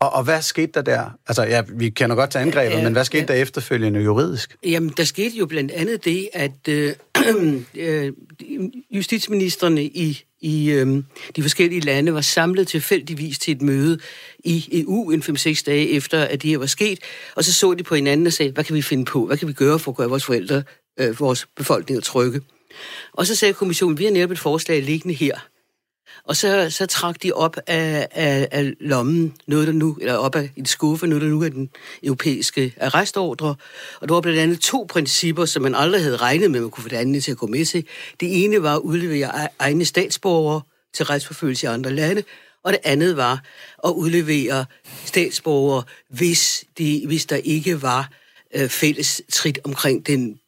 Og, 0.00 0.12
og 0.12 0.24
hvad 0.24 0.42
skete 0.42 0.72
der 0.74 0.82
der? 0.82 1.10
Altså, 1.26 1.42
ja, 1.42 1.62
vi 1.68 1.90
kender 1.90 2.16
godt 2.16 2.30
til 2.30 2.38
angrebet, 2.38 2.76
ja, 2.76 2.82
men 2.82 2.92
hvad 2.92 3.04
skete 3.04 3.26
ja. 3.28 3.36
der 3.36 3.42
efterfølgende 3.42 4.00
juridisk? 4.00 4.56
Jamen, 4.64 4.92
der 4.96 5.04
skete 5.04 5.36
jo 5.36 5.46
blandt 5.46 5.70
andet 5.72 6.04
det, 6.04 6.28
at 6.32 6.68
øh, 6.68 6.94
øh, 7.74 8.12
justitsministerne 8.90 9.84
i, 9.84 10.24
i 10.40 10.70
øh, 10.70 11.02
de 11.36 11.42
forskellige 11.42 11.80
lande 11.80 12.14
var 12.14 12.20
samlet 12.20 12.68
tilfældigvis 12.68 13.38
til 13.38 13.56
et 13.56 13.62
møde 13.62 13.98
i 14.44 14.82
EU 14.82 15.10
en 15.10 15.22
5-6 15.22 15.62
dage 15.66 15.90
efter, 15.90 16.20
at 16.20 16.42
det 16.42 16.50
her 16.50 16.58
var 16.58 16.66
sket, 16.66 16.98
og 17.34 17.44
så 17.44 17.54
så 17.54 17.74
de 17.74 17.82
på 17.82 17.94
hinanden 17.94 18.26
og 18.26 18.32
sagde, 18.32 18.52
hvad 18.52 18.64
kan 18.64 18.74
vi 18.76 18.82
finde 18.82 19.04
på? 19.04 19.26
Hvad 19.26 19.36
kan 19.36 19.48
vi 19.48 19.52
gøre 19.52 19.78
for 19.78 19.90
at 19.90 19.96
gøre 19.96 20.08
vores 20.08 20.24
forældre, 20.24 20.62
øh, 21.00 21.20
vores 21.20 21.46
befolkning 21.56 22.02
trygge? 22.02 22.40
Og 23.12 23.26
så 23.26 23.34
sagde 23.34 23.54
kommissionen, 23.54 23.98
vi 23.98 24.04
har 24.04 24.12
netop 24.12 24.30
et 24.30 24.38
forslag 24.38 24.82
liggende 24.82 25.14
her, 25.14 25.38
og 26.24 26.36
så, 26.36 26.70
så 26.70 26.86
trak 26.86 27.22
de 27.22 27.32
op 27.32 27.56
af, 27.66 28.08
af, 28.10 28.48
af 28.50 28.72
lommen 28.80 29.34
noget, 29.46 29.66
der 29.66 29.72
nu, 29.72 29.98
eller 30.00 30.14
op 30.14 30.34
af 30.34 30.50
en 30.56 30.66
skuffe, 30.66 31.06
noget, 31.06 31.22
der 31.22 31.28
nu 31.28 31.42
er 31.42 31.48
den 31.48 31.70
europæiske 32.02 32.74
arrestordre. 32.80 33.54
Og 34.00 34.08
der 34.08 34.14
var 34.14 34.20
blandt 34.20 34.38
andet 34.38 34.60
to 34.60 34.86
principper, 34.88 35.44
som 35.44 35.62
man 35.62 35.74
aldrig 35.74 36.02
havde 36.02 36.16
regnet 36.16 36.50
med, 36.50 36.58
at 36.58 36.62
man 36.62 36.70
kunne 36.70 36.82
få 36.82 36.88
det 36.88 36.96
andet 36.96 37.24
til 37.24 37.30
at 37.30 37.38
gå 37.38 37.46
med 37.46 37.64
til. 37.64 37.84
Det 38.20 38.44
ene 38.44 38.62
var 38.62 38.74
at 38.74 38.80
udlevere 38.80 39.44
e, 39.44 39.48
egne 39.58 39.84
statsborgere 39.84 40.60
til 40.94 41.04
retsforfølgelse 41.06 41.66
i 41.66 41.68
andre 41.68 41.90
lande, 41.90 42.22
og 42.64 42.72
det 42.72 42.80
andet 42.84 43.16
var 43.16 43.42
at 43.84 43.90
udlevere 43.90 44.64
statsborgere, 45.04 45.82
hvis, 46.08 46.64
de, 46.78 47.02
hvis 47.06 47.26
der 47.26 47.36
ikke 47.36 47.82
var 47.82 48.10
øh, 48.54 48.68
fælles 48.68 49.22
trit 49.32 49.58
omkring 49.64 50.06
den 50.06 50.38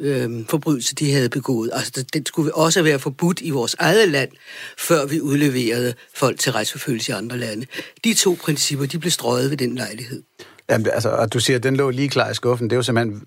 øh, 0.00 0.30
forbrydelse, 0.48 0.94
de 0.94 1.12
havde 1.12 1.28
begået. 1.28 1.70
Altså, 1.72 2.04
den 2.12 2.26
skulle 2.26 2.54
også 2.54 2.82
være 2.82 2.98
forbudt 2.98 3.40
i 3.40 3.50
vores 3.50 3.76
eget 3.78 4.08
land, 4.08 4.30
før 4.78 5.06
vi 5.06 5.20
udleverede 5.20 5.94
folk 6.14 6.38
til 6.38 6.52
retsforfølgelse 6.52 7.12
i 7.12 7.14
andre 7.14 7.38
lande. 7.38 7.66
De 8.04 8.14
to 8.14 8.36
principper, 8.42 8.86
de 8.86 8.98
blev 8.98 9.10
strøget 9.10 9.50
ved 9.50 9.56
den 9.56 9.74
lejlighed. 9.74 10.22
Jamen, 10.70 10.86
altså, 10.92 11.08
og 11.08 11.32
du 11.32 11.40
siger, 11.40 11.56
at 11.56 11.62
den 11.62 11.76
lå 11.76 11.90
lige 11.90 12.08
klar 12.08 12.30
i 12.30 12.34
skuffen. 12.34 12.70
Det 12.70 12.74
er 12.74 12.78
jo 12.78 12.82
simpelthen 12.82 13.26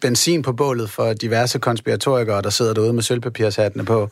benzin 0.00 0.42
på 0.42 0.52
bålet 0.52 0.90
for 0.90 1.12
diverse 1.12 1.58
konspiratorikere, 1.58 2.42
der 2.42 2.50
sidder 2.50 2.74
derude 2.74 2.92
med 2.92 3.02
sølvpapirshattene 3.02 3.84
på. 3.84 4.10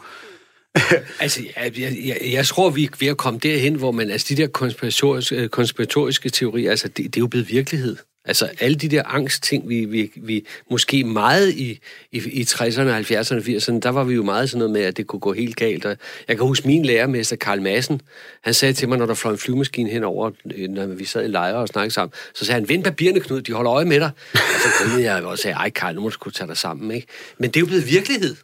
altså, 1.21 1.43
jeg, 1.57 1.79
jeg, 1.79 2.19
jeg 2.33 2.47
tror, 2.47 2.71
vi 2.71 2.85
er 2.85 2.89
ved 3.01 3.09
at 3.09 3.17
komme 3.17 3.41
derhen, 3.43 3.75
hvor 3.75 3.93
man, 3.93 4.11
altså 4.11 4.27
de 4.29 4.43
der 4.43 4.47
konspiratoriske, 4.47 5.49
konspiratoriske 5.49 6.31
teorier, 6.31 6.71
altså 6.71 6.89
det, 6.89 6.97
det 6.97 7.17
er 7.17 7.21
jo 7.21 7.27
blevet 7.27 7.49
virkelighed. 7.49 7.97
Altså 8.29 8.49
alle 8.61 8.77
de 8.77 8.89
der 8.89 9.03
angstting, 9.07 9.69
vi, 9.69 9.85
vi, 9.85 10.11
vi 10.17 10.47
måske 10.71 11.05
meget 11.05 11.51
i, 11.51 11.81
i, 12.13 12.19
i 12.19 12.43
60'erne, 12.43 12.91
70'erne, 12.91 13.41
80'erne, 13.49 13.79
der 13.79 13.89
var 13.89 14.05
vi 14.05 14.15
jo 14.15 14.23
meget 14.23 14.51
sådan 14.51 14.59
noget 14.59 14.73
med, 14.73 14.83
at 14.83 14.97
det 14.97 15.07
kunne 15.07 15.21
gå 15.21 15.33
helt 15.33 15.57
galt. 15.57 15.85
Og 15.85 15.97
jeg 16.29 16.37
kan 16.37 16.47
huske 16.47 16.67
min 16.67 16.85
lærermester, 16.85 17.37
Karl 17.37 17.63
Madsen, 17.63 18.01
han 18.43 18.55
sagde 18.55 18.73
til 18.75 18.89
mig, 18.89 18.99
når 18.99 19.07
der 19.07 19.15
fløj 19.15 19.33
en 19.33 19.39
flyvemaskine 19.39 19.91
henover, 19.91 20.31
øh, 20.57 20.69
når 20.69 20.87
vi 20.87 21.05
sad 21.05 21.25
i 21.25 21.29
lejre 21.29 21.57
og 21.57 21.69
snakkede 21.69 21.95
sammen, 21.95 22.13
så 22.35 22.45
sagde 22.45 22.61
han, 22.61 22.69
vend 22.69 22.85
papirerne, 22.85 23.21
Knud, 23.21 23.41
de 23.41 23.53
holder 23.53 23.73
øje 23.73 23.85
med 23.85 24.01
dig. 24.01 24.11
Og 24.33 24.61
så 24.63 24.69
grinede 24.79 25.13
jeg 25.13 25.25
og 25.25 25.39
sagde, 25.39 25.55
ej 25.55 25.71
Karl, 25.71 25.95
nu 25.95 26.01
må 26.01 26.09
du 26.09 26.13
skulle 26.15 26.35
tage 26.35 26.49
dig 26.49 26.57
sammen. 26.57 26.91
Ikke? 26.91 27.07
Men 27.39 27.51
det 27.51 27.57
er 27.57 27.61
jo 27.61 27.67
blevet 27.67 27.91
virkelighed. 27.91 28.37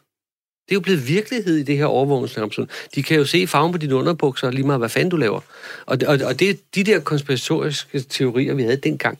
Det 0.65 0.71
er 0.71 0.75
jo 0.75 0.79
blevet 0.79 1.07
virkelighed 1.07 1.57
i 1.57 1.63
det 1.63 1.77
her 1.77 1.85
overvågningssamfund. 1.85 2.67
De 2.95 3.03
kan 3.03 3.17
jo 3.17 3.25
se 3.25 3.47
farven 3.47 3.71
på 3.71 3.77
dine 3.77 3.95
underbukser, 3.95 4.51
lige 4.51 4.65
meget 4.65 4.79
hvad 4.79 4.89
fanden 4.89 5.09
du 5.09 5.17
laver. 5.17 5.39
Og, 5.85 5.97
og, 6.07 6.19
og 6.25 6.39
det, 6.39 6.59
de 6.75 6.83
der 6.83 6.99
konspiratoriske 6.99 7.99
teorier, 7.99 8.53
vi 8.53 8.63
havde 8.63 8.77
dengang, 8.77 9.17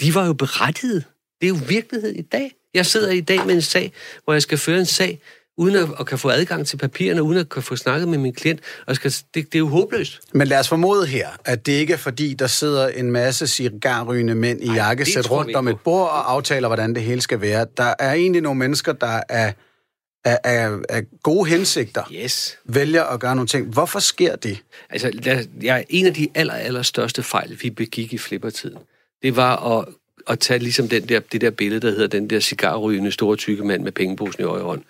de 0.00 0.14
var 0.14 0.26
jo 0.26 0.32
berettiget. 0.32 1.04
Det 1.40 1.46
er 1.46 1.48
jo 1.48 1.58
virkelighed 1.68 2.12
i 2.12 2.22
dag. 2.22 2.52
Jeg 2.74 2.86
sidder 2.86 3.10
i 3.10 3.20
dag 3.20 3.46
med 3.46 3.54
en 3.54 3.62
sag, 3.62 3.92
hvor 4.24 4.32
jeg 4.32 4.42
skal 4.42 4.58
føre 4.58 4.78
en 4.78 4.86
sag, 4.86 5.20
uden 5.56 5.76
at, 5.76 5.88
at 6.00 6.06
kan 6.06 6.18
få 6.18 6.28
adgang 6.30 6.66
til 6.66 6.76
papirerne, 6.76 7.22
uden 7.22 7.38
at 7.38 7.48
kan 7.48 7.62
få 7.62 7.76
snakket 7.76 8.08
med 8.08 8.18
min 8.18 8.32
klient. 8.32 8.60
Og 8.86 8.96
skal, 8.96 9.10
det, 9.10 9.34
det 9.34 9.54
er 9.54 9.58
jo 9.58 9.68
håbløst. 9.68 10.20
Men 10.32 10.48
lad 10.48 10.58
os 10.58 10.68
formode 10.68 11.06
her, 11.06 11.28
at 11.44 11.66
det 11.66 11.72
ikke 11.72 11.92
er 11.92 11.96
fordi, 11.96 12.34
der 12.34 12.46
sidder 12.46 12.88
en 12.88 13.10
masse 13.12 13.46
cigarrygende 13.46 14.34
mænd 14.34 14.64
i 14.64 14.72
jakkesæt 14.72 15.30
rundt 15.30 15.56
om 15.56 15.68
et 15.68 15.80
bord 15.80 16.08
og 16.08 16.32
aftaler, 16.32 16.68
hvordan 16.68 16.94
det 16.94 17.02
hele 17.02 17.20
skal 17.20 17.40
være. 17.40 17.66
Der 17.76 17.94
er 17.98 18.12
egentlig 18.12 18.42
nogle 18.42 18.58
mennesker, 18.58 18.92
der 18.92 19.20
er 19.28 19.52
af, 20.24 20.38
af, 20.44 20.70
af 20.88 21.02
gode 21.22 21.48
hensigter 21.50 22.02
Yes. 22.12 22.58
vælger 22.64 23.04
at 23.04 23.20
gøre 23.20 23.36
nogle 23.36 23.48
ting. 23.48 23.66
Hvorfor 23.66 23.98
sker 23.98 24.36
det? 24.36 24.58
Altså, 24.90 25.12
jeg, 25.62 25.84
en 25.88 26.06
af 26.06 26.14
de 26.14 26.28
aller, 26.34 26.54
aller 26.54 26.82
største 26.82 27.22
fejl, 27.22 27.58
vi 27.62 27.70
begik 27.70 28.12
i 28.12 28.18
flippertiden, 28.18 28.78
det 29.22 29.36
var 29.36 29.78
at, 29.78 29.88
at 30.28 30.38
tage 30.38 30.58
ligesom 30.58 30.88
den 30.88 31.08
der, 31.08 31.20
det 31.20 31.40
der 31.40 31.50
billede, 31.50 31.80
der 31.80 31.90
hedder 31.90 32.06
den 32.06 32.30
der 32.30 32.40
cigarrygende 32.40 33.12
store 33.12 33.36
tykke 33.36 33.64
mand 33.64 33.82
med 33.82 33.92
pengeposen 33.92 34.42
i 34.42 34.44
højre 34.44 34.64
hånd. 34.64 34.82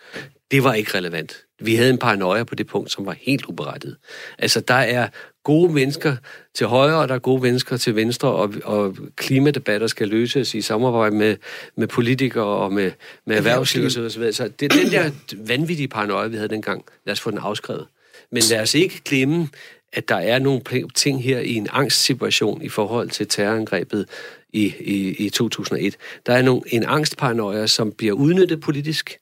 Det 0.51 0.65
var 0.65 0.75
ikke 0.75 0.95
relevant. 0.95 1.37
Vi 1.61 1.75
havde 1.75 1.91
en 1.91 1.99
paranoia 1.99 2.45
på 2.45 2.55
det 2.55 2.67
punkt, 2.67 2.93
som 2.93 3.07
var 3.07 3.17
helt 3.21 3.45
uberettiget. 3.45 3.97
Altså, 4.39 4.61
der 4.61 4.75
er 4.75 5.09
gode 5.45 5.73
mennesker 5.73 6.17
til 6.55 6.67
højre, 6.67 6.97
og 6.97 7.09
der 7.09 7.15
er 7.15 7.19
gode 7.19 7.43
mennesker 7.43 7.77
til 7.77 7.97
venstre, 7.97 8.29
og, 8.29 8.55
og 8.65 8.97
klimadebatter 9.17 9.87
skal 9.87 10.09
løses 10.09 10.55
i 10.55 10.61
samarbejde 10.61 11.17
med, 11.17 11.37
med 11.77 11.87
politikere 11.87 12.45
og 12.45 12.73
med, 12.73 12.91
med 13.27 13.37
erhvervsliv 13.37 13.85
osv. 13.85 14.33
Så 14.33 14.51
det, 14.61 14.73
den 14.73 14.91
der 14.91 15.11
vanvittige 15.37 15.89
paranoia, 15.89 16.27
vi 16.27 16.37
havde 16.37 16.49
dengang, 16.49 16.85
lad 17.07 17.13
os 17.13 17.21
få 17.21 17.31
den 17.31 17.39
afskrevet. 17.39 17.87
Men 18.33 18.43
lad 18.51 18.61
os 18.61 18.75
ikke 18.75 19.01
glemme, 19.05 19.49
at 19.93 20.09
der 20.09 20.17
er 20.17 20.39
nogle 20.39 20.61
ting 20.95 21.25
her 21.25 21.39
i 21.39 21.55
en 21.55 21.69
angstsituation 21.71 22.63
i 22.63 22.69
forhold 22.69 23.11
til 23.11 23.29
terrorangrebet 23.29 24.09
i, 24.53 24.75
i, 24.81 25.27
i 25.27 25.31
2001. 25.31 25.97
Der 26.27 26.33
er 26.35 26.43
nogle, 26.43 26.63
en 26.67 26.85
angstparanoia, 26.85 27.67
som 27.67 27.93
bliver 27.93 28.13
udnyttet 28.13 28.61
politisk. 28.61 29.19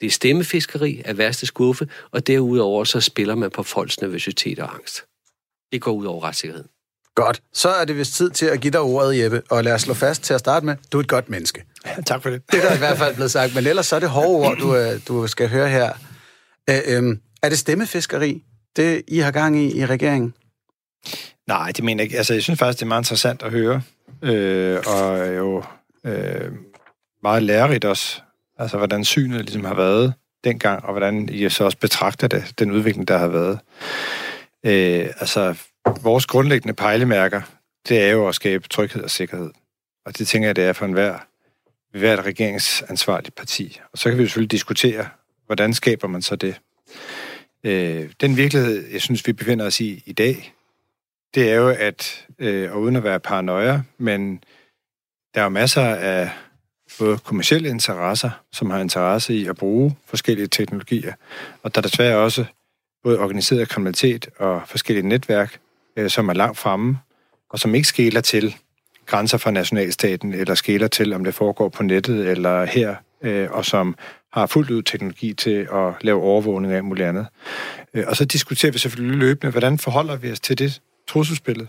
Det 0.00 0.06
er 0.06 0.10
stemmefiskeri 0.10 1.02
af 1.04 1.18
værste 1.18 1.46
skuffe, 1.46 1.88
og 2.10 2.26
derudover 2.26 2.84
så 2.84 3.00
spiller 3.00 3.34
man 3.34 3.50
på 3.50 3.62
folks 3.62 4.00
nervøsitet 4.00 4.58
og 4.58 4.74
angst. 4.74 5.04
Det 5.72 5.80
går 5.80 5.92
ud 5.92 6.06
over 6.06 6.24
retssikkerheden. 6.24 6.68
Godt. 7.14 7.42
Så 7.52 7.68
er 7.68 7.84
det 7.84 7.96
vist 7.96 8.14
tid 8.14 8.30
til 8.30 8.46
at 8.46 8.60
give 8.60 8.70
dig 8.70 8.80
ordet, 8.80 9.22
Jeppe, 9.22 9.42
og 9.50 9.64
lad 9.64 9.72
os 9.72 9.82
slå 9.82 9.94
fast 9.94 10.22
til 10.22 10.34
at 10.34 10.40
starte 10.40 10.66
med, 10.66 10.76
du 10.92 10.98
er 10.98 11.02
et 11.02 11.08
godt 11.08 11.28
menneske. 11.28 11.64
Tak 12.06 12.22
for 12.22 12.30
det. 12.30 12.42
Det 12.52 12.64
er 12.64 12.68
der 12.68 12.74
i 12.74 12.78
hvert 12.78 12.98
fald 12.98 13.14
blevet 13.14 13.30
sagt, 13.30 13.54
men 13.54 13.66
ellers 13.66 13.86
så 13.86 13.96
er 13.96 14.00
det 14.00 14.08
hårde 14.10 14.28
ord, 14.28 14.56
du, 14.56 14.76
øh, 14.76 15.00
du 15.08 15.26
skal 15.26 15.48
høre 15.48 15.68
her. 15.68 15.92
Øh, 16.70 16.76
øh, 16.86 17.16
er 17.42 17.48
det 17.48 17.58
stemmefiskeri, 17.58 18.42
det 18.76 19.02
I 19.08 19.18
har 19.18 19.30
gang 19.30 19.56
i 19.56 19.78
i 19.78 19.86
regeringen? 19.86 20.34
Nej, 21.46 21.72
det 21.76 21.84
mener 21.84 22.02
jeg 22.02 22.04
ikke. 22.04 22.16
Altså, 22.16 22.34
jeg 22.34 22.42
synes 22.42 22.58
faktisk, 22.58 22.78
det 22.78 22.84
er 22.84 22.88
meget 22.88 23.02
interessant 23.02 23.42
at 23.42 23.50
høre, 23.50 23.82
øh, 24.22 24.78
og 24.86 25.36
jo 25.36 25.64
øh, 26.04 26.52
meget 27.22 27.42
lærerigt 27.42 27.84
også, 27.84 28.20
altså 28.58 28.76
hvordan 28.76 29.04
synet 29.04 29.40
ligesom 29.40 29.64
har 29.64 29.74
været 29.74 30.14
dengang, 30.44 30.84
og 30.84 30.92
hvordan 30.92 31.28
I 31.28 31.48
så 31.48 31.64
også 31.64 31.78
betragter 31.78 32.28
det, 32.28 32.54
den 32.58 32.70
udvikling, 32.70 33.08
der 33.08 33.18
har 33.18 33.28
været. 33.28 33.58
Øh, 34.66 35.08
altså, 35.20 35.54
vores 36.02 36.26
grundlæggende 36.26 36.74
pejlemærker, 36.74 37.40
det 37.88 38.02
er 38.02 38.10
jo 38.10 38.28
at 38.28 38.34
skabe 38.34 38.68
tryghed 38.68 39.02
og 39.02 39.10
sikkerhed. 39.10 39.50
Og 40.06 40.18
det 40.18 40.28
tænker 40.28 40.48
jeg, 40.48 40.56
det 40.56 40.64
er 40.64 40.72
for 40.72 40.84
enhver, 40.84 41.18
hvert 41.92 42.24
regeringsansvarligt 42.24 43.34
parti. 43.34 43.80
Og 43.92 43.98
så 43.98 44.08
kan 44.08 44.18
vi 44.18 44.22
jo 44.22 44.28
selvfølgelig 44.28 44.50
diskutere, 44.50 45.08
hvordan 45.46 45.74
skaber 45.74 46.08
man 46.08 46.22
så 46.22 46.36
det. 46.36 46.60
Øh, 47.64 48.10
den 48.20 48.36
virkelighed, 48.36 48.88
jeg 48.92 49.00
synes, 49.00 49.26
vi 49.26 49.32
befinder 49.32 49.66
os 49.66 49.80
i 49.80 50.02
i 50.06 50.12
dag, 50.12 50.54
det 51.34 51.50
er 51.50 51.54
jo, 51.54 51.68
at, 51.68 52.26
øh, 52.38 52.72
og 52.72 52.80
uden 52.80 52.96
at 52.96 53.04
være 53.04 53.20
paranoia, 53.20 53.82
men 53.98 54.44
der 55.34 55.42
er 55.42 55.48
masser 55.48 55.82
af 55.82 56.30
både 56.98 57.18
kommersielle 57.18 57.68
interesser, 57.68 58.30
som 58.52 58.70
har 58.70 58.80
interesse 58.80 59.34
i 59.34 59.46
at 59.46 59.56
bruge 59.56 59.96
forskellige 60.06 60.46
teknologier, 60.46 61.12
og 61.62 61.74
der 61.74 61.80
er 61.80 61.82
desværre 61.82 62.16
også 62.16 62.44
både 63.02 63.18
organiseret 63.18 63.68
kriminalitet 63.68 64.28
og 64.38 64.62
forskellige 64.66 65.08
netværk, 65.08 65.58
øh, 65.96 66.10
som 66.10 66.28
er 66.28 66.34
langt 66.34 66.58
fremme, 66.58 66.98
og 67.50 67.58
som 67.58 67.74
ikke 67.74 67.88
skæler 67.88 68.20
til 68.20 68.56
grænser 69.06 69.38
for 69.38 69.50
nationalstaten, 69.50 70.34
eller 70.34 70.54
skæler 70.54 70.88
til, 70.88 71.12
om 71.12 71.24
det 71.24 71.34
foregår 71.34 71.68
på 71.68 71.82
nettet 71.82 72.28
eller 72.28 72.64
her, 72.64 72.96
øh, 73.22 73.50
og 73.50 73.64
som 73.64 73.96
har 74.32 74.46
fuldt 74.46 74.70
ud 74.70 74.82
teknologi 74.82 75.34
til 75.34 75.68
at 75.72 75.94
lave 76.00 76.22
overvågning 76.22 76.72
af 76.72 76.84
muligt 76.84 77.08
andet. 77.08 77.26
Øh, 77.94 78.04
og 78.08 78.16
så 78.16 78.24
diskuterer 78.24 78.72
vi 78.72 78.78
selvfølgelig 78.78 79.18
løbende, 79.18 79.50
hvordan 79.50 79.78
forholder 79.78 80.16
vi 80.16 80.32
os 80.32 80.40
til 80.40 80.58
det 80.58 80.80
trusselsbillede. 81.08 81.68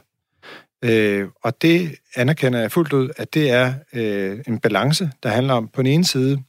Øh, 0.86 1.28
og 1.44 1.62
det 1.62 1.96
anerkender 2.16 2.60
jeg 2.60 2.72
fuldt 2.72 2.94
ud, 2.94 3.10
at 3.18 3.34
det 3.34 3.52
er 3.52 3.74
øh, 3.94 4.40
en 4.48 4.60
balance, 4.60 5.12
der 5.24 5.30
handler 5.30 5.54
om 5.54 5.68
på 5.68 5.82
den 5.82 5.92
ene 5.92 6.06
side 6.06 6.44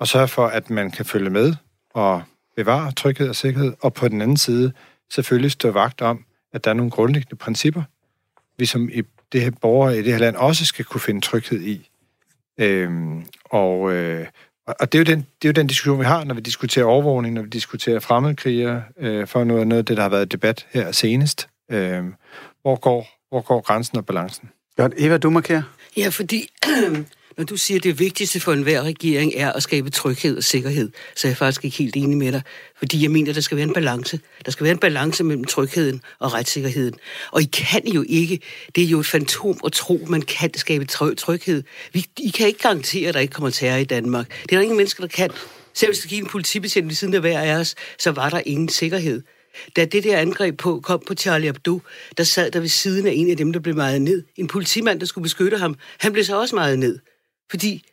at 0.00 0.08
sørge 0.08 0.28
for, 0.28 0.46
at 0.46 0.70
man 0.70 0.90
kan 0.90 1.04
følge 1.04 1.30
med 1.30 1.54
og 1.94 2.22
bevare 2.56 2.92
tryghed 2.92 3.28
og 3.28 3.36
sikkerhed, 3.36 3.72
og 3.80 3.94
på 3.94 4.08
den 4.08 4.22
anden 4.22 4.36
side 4.36 4.72
selvfølgelig 5.10 5.50
stå 5.50 5.70
vagt 5.70 6.02
om, 6.02 6.24
at 6.52 6.64
der 6.64 6.70
er 6.70 6.74
nogle 6.74 6.90
grundlæggende 6.90 7.36
principper, 7.36 7.82
vi 8.58 8.66
som 8.66 8.88
i 8.92 9.02
det 9.32 9.42
her 9.42 9.50
borgere 9.60 9.98
i 9.98 10.02
det 10.02 10.12
her 10.12 10.18
land 10.18 10.36
også 10.36 10.64
skal 10.64 10.84
kunne 10.84 11.00
finde 11.00 11.20
tryghed 11.20 11.62
i. 11.62 11.90
Øhm, 12.58 13.26
og, 13.52 13.92
øh, 13.92 14.26
og 14.66 14.92
det, 14.92 14.98
er 14.98 14.98
jo 14.98 15.04
den, 15.04 15.18
det 15.18 15.48
er 15.48 15.52
jo 15.52 15.52
den 15.52 15.66
diskussion, 15.66 15.98
vi 15.98 16.04
har, 16.04 16.24
når 16.24 16.34
vi 16.34 16.40
diskuterer 16.40 16.86
overvågning, 16.86 17.34
når 17.34 17.42
vi 17.42 17.48
diskuterer 17.48 18.00
fremmedkrigere, 18.00 18.82
øh, 18.98 19.26
for 19.26 19.44
noget, 19.44 19.66
noget 19.66 19.78
af 19.78 19.86
det, 19.86 19.96
der 19.96 20.02
har 20.02 20.10
været 20.10 20.32
debat 20.32 20.66
her 20.70 20.92
senest. 20.92 21.48
Øh, 21.70 22.04
hvor, 22.62 22.76
går, 22.76 23.06
hvor 23.30 23.40
går 23.40 23.60
grænsen 23.60 23.98
og 23.98 24.06
balancen? 24.06 24.50
Godt. 24.76 24.92
Eva, 24.96 25.18
du 25.18 25.30
markerer. 25.30 25.62
Ja, 25.96 26.08
fordi 26.08 26.48
når 27.36 27.44
du 27.44 27.56
siger, 27.56 27.78
at 27.78 27.84
det 27.84 27.98
vigtigste 27.98 28.40
for 28.40 28.52
enhver 28.52 28.82
regering 28.82 29.32
er 29.36 29.52
at 29.52 29.62
skabe 29.62 29.90
tryghed 29.90 30.36
og 30.36 30.44
sikkerhed, 30.44 30.90
så 31.16 31.26
er 31.26 31.30
jeg 31.30 31.36
faktisk 31.36 31.64
ikke 31.64 31.76
helt 31.76 31.96
enig 31.96 32.18
med 32.18 32.32
dig. 32.32 32.42
Fordi 32.78 33.02
jeg 33.02 33.10
mener, 33.10 33.30
at 33.30 33.34
der 33.34 33.40
skal 33.40 33.56
være 33.56 33.66
en 33.66 33.72
balance. 33.72 34.20
Der 34.44 34.50
skal 34.50 34.64
være 34.64 34.72
en 34.72 34.78
balance 34.78 35.24
mellem 35.24 35.44
trygheden 35.44 36.00
og 36.18 36.34
retssikkerheden. 36.34 36.94
Og 37.30 37.42
I 37.42 37.44
kan 37.44 37.86
jo 37.86 38.04
ikke, 38.08 38.40
det 38.74 38.84
er 38.84 38.88
jo 38.88 39.00
et 39.00 39.06
fantom 39.06 39.60
at 39.64 39.72
tro, 39.72 40.06
man 40.08 40.22
kan 40.22 40.50
skabe 40.54 40.84
tryghed. 41.16 41.62
Vi, 41.92 42.06
I 42.18 42.28
kan 42.28 42.46
ikke 42.46 42.60
garantere, 42.60 43.08
at 43.08 43.14
der 43.14 43.20
ikke 43.20 43.32
kommer 43.32 43.50
terror 43.50 43.76
i 43.76 43.84
Danmark. 43.84 44.28
Det 44.42 44.52
er 44.52 44.56
der 44.56 44.60
ingen 44.60 44.76
mennesker, 44.76 45.00
der 45.00 45.08
kan. 45.08 45.30
Selv 45.74 45.92
hvis 45.92 45.98
der 45.98 46.08
gik 46.08 46.20
en 46.20 46.28
politibetjent 46.28 46.88
ved 46.88 46.94
siden 46.94 47.14
af 47.14 47.20
hver 47.20 47.40
af 47.40 47.54
os, 47.56 47.74
så 47.98 48.10
var 48.10 48.30
der 48.30 48.42
ingen 48.46 48.68
sikkerhed. 48.68 49.22
Da 49.76 49.84
det 49.84 50.04
der 50.04 50.18
angreb 50.18 50.58
på, 50.58 50.80
kom 50.80 51.02
på 51.06 51.14
Charlie 51.14 51.46
Hebdo, 51.46 51.80
der 52.16 52.24
sad 52.24 52.50
der 52.50 52.60
ved 52.60 52.68
siden 52.68 53.06
af 53.06 53.12
en 53.16 53.30
af 53.30 53.36
dem, 53.36 53.52
der 53.52 53.60
blev 53.60 53.74
meget 53.74 54.02
ned. 54.02 54.22
En 54.36 54.46
politimand, 54.46 55.00
der 55.00 55.06
skulle 55.06 55.22
beskytte 55.22 55.58
ham, 55.58 55.76
han 55.98 56.12
blev 56.12 56.24
så 56.24 56.40
også 56.40 56.54
meget 56.54 56.78
ned. 56.78 56.98
Fordi, 57.52 57.84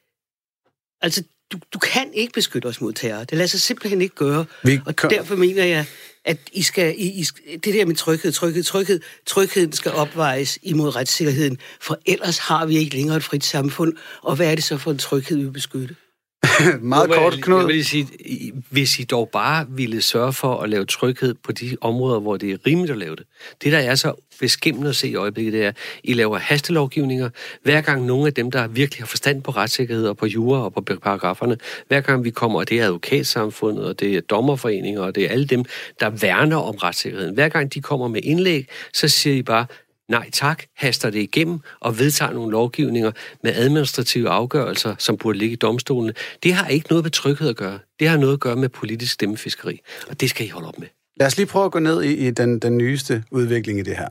altså, 1.01 1.23
du, 1.51 1.57
du 1.73 1.79
kan 1.79 2.13
ikke 2.13 2.33
beskytte 2.33 2.65
os 2.65 2.81
mod 2.81 2.93
terror. 2.93 3.23
Det 3.23 3.37
lader 3.37 3.47
sig 3.47 3.61
simpelthen 3.61 4.01
ikke 4.01 4.15
gøre. 4.15 4.45
Vi 4.63 4.79
og 4.85 4.95
kan- 4.95 5.09
derfor 5.09 5.35
mener 5.35 5.63
jeg, 5.65 5.85
at 6.25 6.37
I 6.53 6.61
skal, 6.61 6.95
I, 6.97 7.09
I, 7.09 7.23
skal- 7.23 7.43
det 7.63 7.73
der 7.73 7.85
med 7.85 7.95
tryghed, 7.95 8.31
tryghed, 8.31 8.63
tryghed, 8.63 8.99
trygheden 9.25 9.71
skal 9.73 9.91
opvejes 9.91 10.59
imod 10.63 10.95
retssikkerheden, 10.95 11.57
for 11.81 11.99
ellers 12.05 12.37
har 12.37 12.65
vi 12.65 12.77
ikke 12.77 12.95
længere 12.95 13.17
et 13.17 13.23
frit 13.23 13.43
samfund. 13.43 13.93
Og 14.21 14.35
hvad 14.35 14.51
er 14.51 14.55
det 14.55 14.63
så 14.63 14.77
for 14.77 14.91
en 14.91 14.97
tryghed, 14.97 15.37
vi 15.37 15.43
vil 15.43 15.51
beskytte? 15.51 15.95
Meget 16.81 17.09
kort, 17.11 17.33
Knud. 17.41 17.57
Jeg 17.57 17.67
vil 17.67 17.75
lige 17.75 17.85
sige, 17.85 18.07
I- 18.19 18.51
hvis 18.69 18.99
I 18.99 19.03
dog 19.03 19.29
bare 19.33 19.65
ville 19.69 20.01
sørge 20.01 20.33
for 20.33 20.59
at 20.61 20.69
lave 20.69 20.85
tryghed 20.85 21.33
på 21.33 21.51
de 21.51 21.77
områder, 21.81 22.19
hvor 22.19 22.37
det 22.37 22.51
er 22.51 22.57
rimeligt 22.67 22.91
at 22.91 22.97
lave 22.97 23.15
det. 23.15 23.25
Det, 23.63 23.71
der 23.71 23.79
er 23.79 23.95
så 23.95 24.28
beskæmmende 24.39 24.89
at 24.89 24.95
se 24.95 25.09
i 25.09 25.15
øjeblikket, 25.15 25.53
det 25.53 25.63
er, 25.63 25.67
at 25.67 25.75
I 26.03 26.13
laver 26.13 26.37
hastelovgivninger. 26.37 27.29
Hver 27.63 27.81
gang 27.81 28.05
nogle 28.05 28.27
af 28.27 28.33
dem, 28.33 28.51
der 28.51 28.67
virkelig 28.67 29.01
har 29.01 29.07
forstand 29.07 29.43
på 29.43 29.51
retssikkerhed 29.51 30.07
og 30.07 30.17
på 30.17 30.25
jura 30.25 30.63
og 30.63 30.73
på 30.73 30.81
paragraferne, 30.81 31.57
hver 31.87 32.01
gang 32.01 32.23
vi 32.23 32.29
kommer, 32.29 32.59
og 32.59 32.69
det 32.69 32.79
er 32.79 32.85
advokatsamfundet, 32.85 33.85
og 33.85 33.99
det 33.99 34.15
er 34.15 34.21
dommerforeninger, 34.21 35.01
og 35.01 35.15
det 35.15 35.25
er 35.25 35.29
alle 35.29 35.45
dem, 35.45 35.65
der 35.99 36.09
værner 36.09 36.57
om 36.57 36.75
retssikkerheden. 36.75 37.33
Hver 37.33 37.49
gang 37.49 37.73
de 37.73 37.81
kommer 37.81 38.07
med 38.07 38.21
indlæg, 38.23 38.67
så 38.93 39.07
siger 39.07 39.35
I 39.35 39.41
bare, 39.41 39.65
nej 40.09 40.29
tak, 40.31 40.63
haster 40.75 41.09
det 41.09 41.19
igennem 41.19 41.59
og 41.79 41.99
vedtager 41.99 42.33
nogle 42.33 42.51
lovgivninger 42.51 43.11
med 43.43 43.53
administrative 43.55 44.29
afgørelser, 44.29 44.95
som 44.99 45.17
burde 45.17 45.37
ligge 45.37 45.53
i 45.53 45.55
domstolene. 45.55 46.13
Det 46.43 46.53
har 46.53 46.67
ikke 46.67 46.87
noget 46.89 47.05
med 47.05 47.11
tryghed 47.11 47.49
at 47.49 47.55
gøre. 47.55 47.79
Det 47.99 48.07
har 48.07 48.17
noget 48.17 48.33
at 48.33 48.39
gøre 48.39 48.55
med 48.55 48.69
politisk 48.69 49.13
stemmefiskeri, 49.13 49.81
og 50.09 50.21
det 50.21 50.29
skal 50.29 50.45
I 50.45 50.49
holde 50.49 50.67
op 50.67 50.79
med. 50.79 50.87
Lad 51.19 51.27
os 51.27 51.37
lige 51.37 51.47
prøve 51.47 51.65
at 51.65 51.71
gå 51.71 51.79
ned 51.79 52.03
i, 52.03 52.27
i 52.27 52.31
den, 52.31 52.59
den 52.59 52.77
nyeste 52.77 53.23
udvikling 53.31 53.79
i 53.79 53.81
det 53.81 53.97
her. 53.97 54.07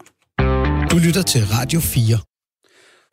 Du 0.90 0.98
lytter 0.98 1.22
til 1.22 1.46
Radio 1.46 1.80
4. 1.80 2.18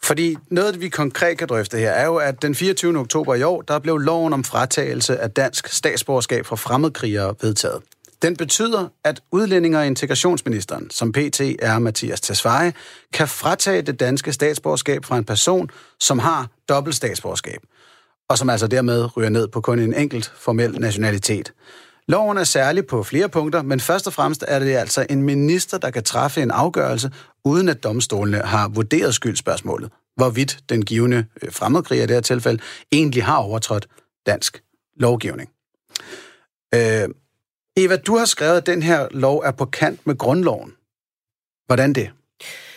Fordi 0.04 0.36
noget, 0.52 0.82
vi 0.82 0.90
konkret 0.90 1.38
kan 1.38 1.48
drøfte 1.48 1.78
her, 1.78 1.92
er 1.92 2.06
jo, 2.06 2.16
at 2.16 2.42
den 2.42 2.56
24. 2.56 3.00
oktober 3.00 3.36
i 3.36 3.44
år, 3.44 3.62
der 3.62 3.80
blev 3.80 3.98
loven 3.98 4.34
om 4.34 4.44
fratagelse 4.44 5.20
af 5.20 5.32
dansk 5.32 5.68
statsborgerskab 5.68 6.46
fra 6.46 6.56
fremmedkrigere 6.56 7.36
vedtaget. 7.42 7.82
Den 8.22 8.38
betyder, 8.38 8.88
at 9.04 9.22
udlændinge- 9.32 9.78
og 9.78 9.88
integrationsministeren, 9.88 10.90
som 10.90 11.12
PT 11.12 11.42
er 11.60 11.80
Mathias 11.80 12.22
Tesfaye, 12.22 12.74
kan 13.14 13.28
fratage 13.28 13.82
det 13.82 14.00
danske 14.00 14.34
statsborgerskab 14.34 15.06
fra 15.06 15.18
en 15.18 15.26
person, 15.26 15.70
som 16.00 16.20
har 16.20 16.48
dobbelt 16.70 16.96
statsborgerskab, 16.96 17.60
og 18.30 18.38
som 18.38 18.50
altså 18.50 18.68
dermed 18.68 19.18
ryger 19.18 19.30
ned 19.30 19.48
på 19.48 19.62
kun 19.62 19.80
en 19.80 19.94
enkelt 19.94 20.34
formel 20.38 20.80
nationalitet. 20.80 21.54
Loven 22.08 22.38
er 22.38 22.44
særlig 22.44 22.88
på 22.88 23.04
flere 23.04 23.30
punkter, 23.30 23.62
men 23.62 23.80
først 23.80 24.08
og 24.08 24.14
fremmest 24.14 24.46
er 24.48 24.60
det 24.60 24.76
altså 24.76 25.06
en 25.10 25.22
minister, 25.22 25.78
der 25.78 25.92
kan 25.92 26.04
træffe 26.04 26.42
en 26.42 26.52
afgørelse, 26.52 27.12
uden 27.46 27.70
at 27.70 27.84
domstolene 27.84 28.38
har 28.38 28.68
vurderet 28.68 29.16
skyldspørgsmålet. 29.16 29.92
Hvorvidt 30.16 30.60
den 30.70 30.86
givende 30.86 31.26
øh, 31.42 31.52
fremmedkriger 31.52 32.04
i 32.04 32.08
det 32.08 32.16
her 32.16 32.22
tilfælde 32.22 32.64
egentlig 32.92 33.24
har 33.24 33.38
overtrådt 33.38 33.88
dansk 34.26 34.64
lovgivning. 34.98 35.50
Øh, 36.76 37.10
Eva, 37.78 37.96
du 37.96 38.18
har 38.18 38.26
skrevet, 38.26 38.58
at 38.58 38.66
den 38.66 38.84
her 38.84 39.08
lov 39.12 39.40
er 39.46 39.52
på 39.52 39.66
kant 39.66 40.08
med 40.08 40.18
grundloven. 40.18 40.74
Hvordan 41.66 41.94
det? 41.94 42.12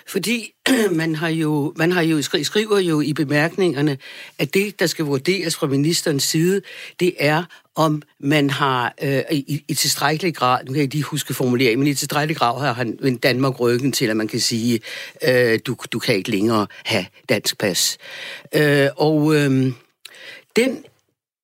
Fordi 0.09 0.53
man 0.91 1.15
har 1.15 1.29
jo, 1.29 1.73
man 1.77 1.93
har 1.93 2.03
jo 2.03 2.23
skriver 2.23 2.79
jo 2.79 3.01
i 3.01 3.13
bemærkningerne, 3.13 3.99
at 4.39 4.55
det, 4.55 4.81
der 4.81 4.87
skal 4.87 5.05
vurderes 5.05 5.57
fra 5.57 5.67
ministerens 5.67 6.23
side, 6.23 6.63
det 7.01 7.15
er, 7.19 7.45
om 7.75 8.03
man 8.21 8.51
har 8.51 8.95
øh, 9.03 9.23
i, 9.31 9.65
i 9.69 9.75
tilstrækkelig 9.75 10.35
grad, 10.35 10.65
nu 10.65 10.73
kan 10.73 10.83
jeg 10.83 10.93
lige 10.93 11.03
huske 11.03 11.35
formuleringen, 11.35 11.79
men 11.79 11.89
i 11.89 11.95
tilstrækkelig 11.95 12.37
grad 12.37 12.61
har 12.61 12.73
han 12.73 12.99
vendt 13.03 13.23
Danmark 13.23 13.61
ryggen 13.61 13.93
til, 13.93 14.07
at 14.07 14.17
man 14.17 14.29
kan 14.29 14.41
sige, 14.41 14.81
øh, 15.29 15.59
du, 15.67 15.77
du 15.93 15.99
kan 15.99 16.15
ikke 16.15 16.31
længere 16.31 16.67
have 16.85 17.07
dansk 17.29 17.59
pas. 17.59 17.99
Øh, 18.55 18.89
og 18.97 19.35
øh, 19.35 19.73
den 20.57 20.85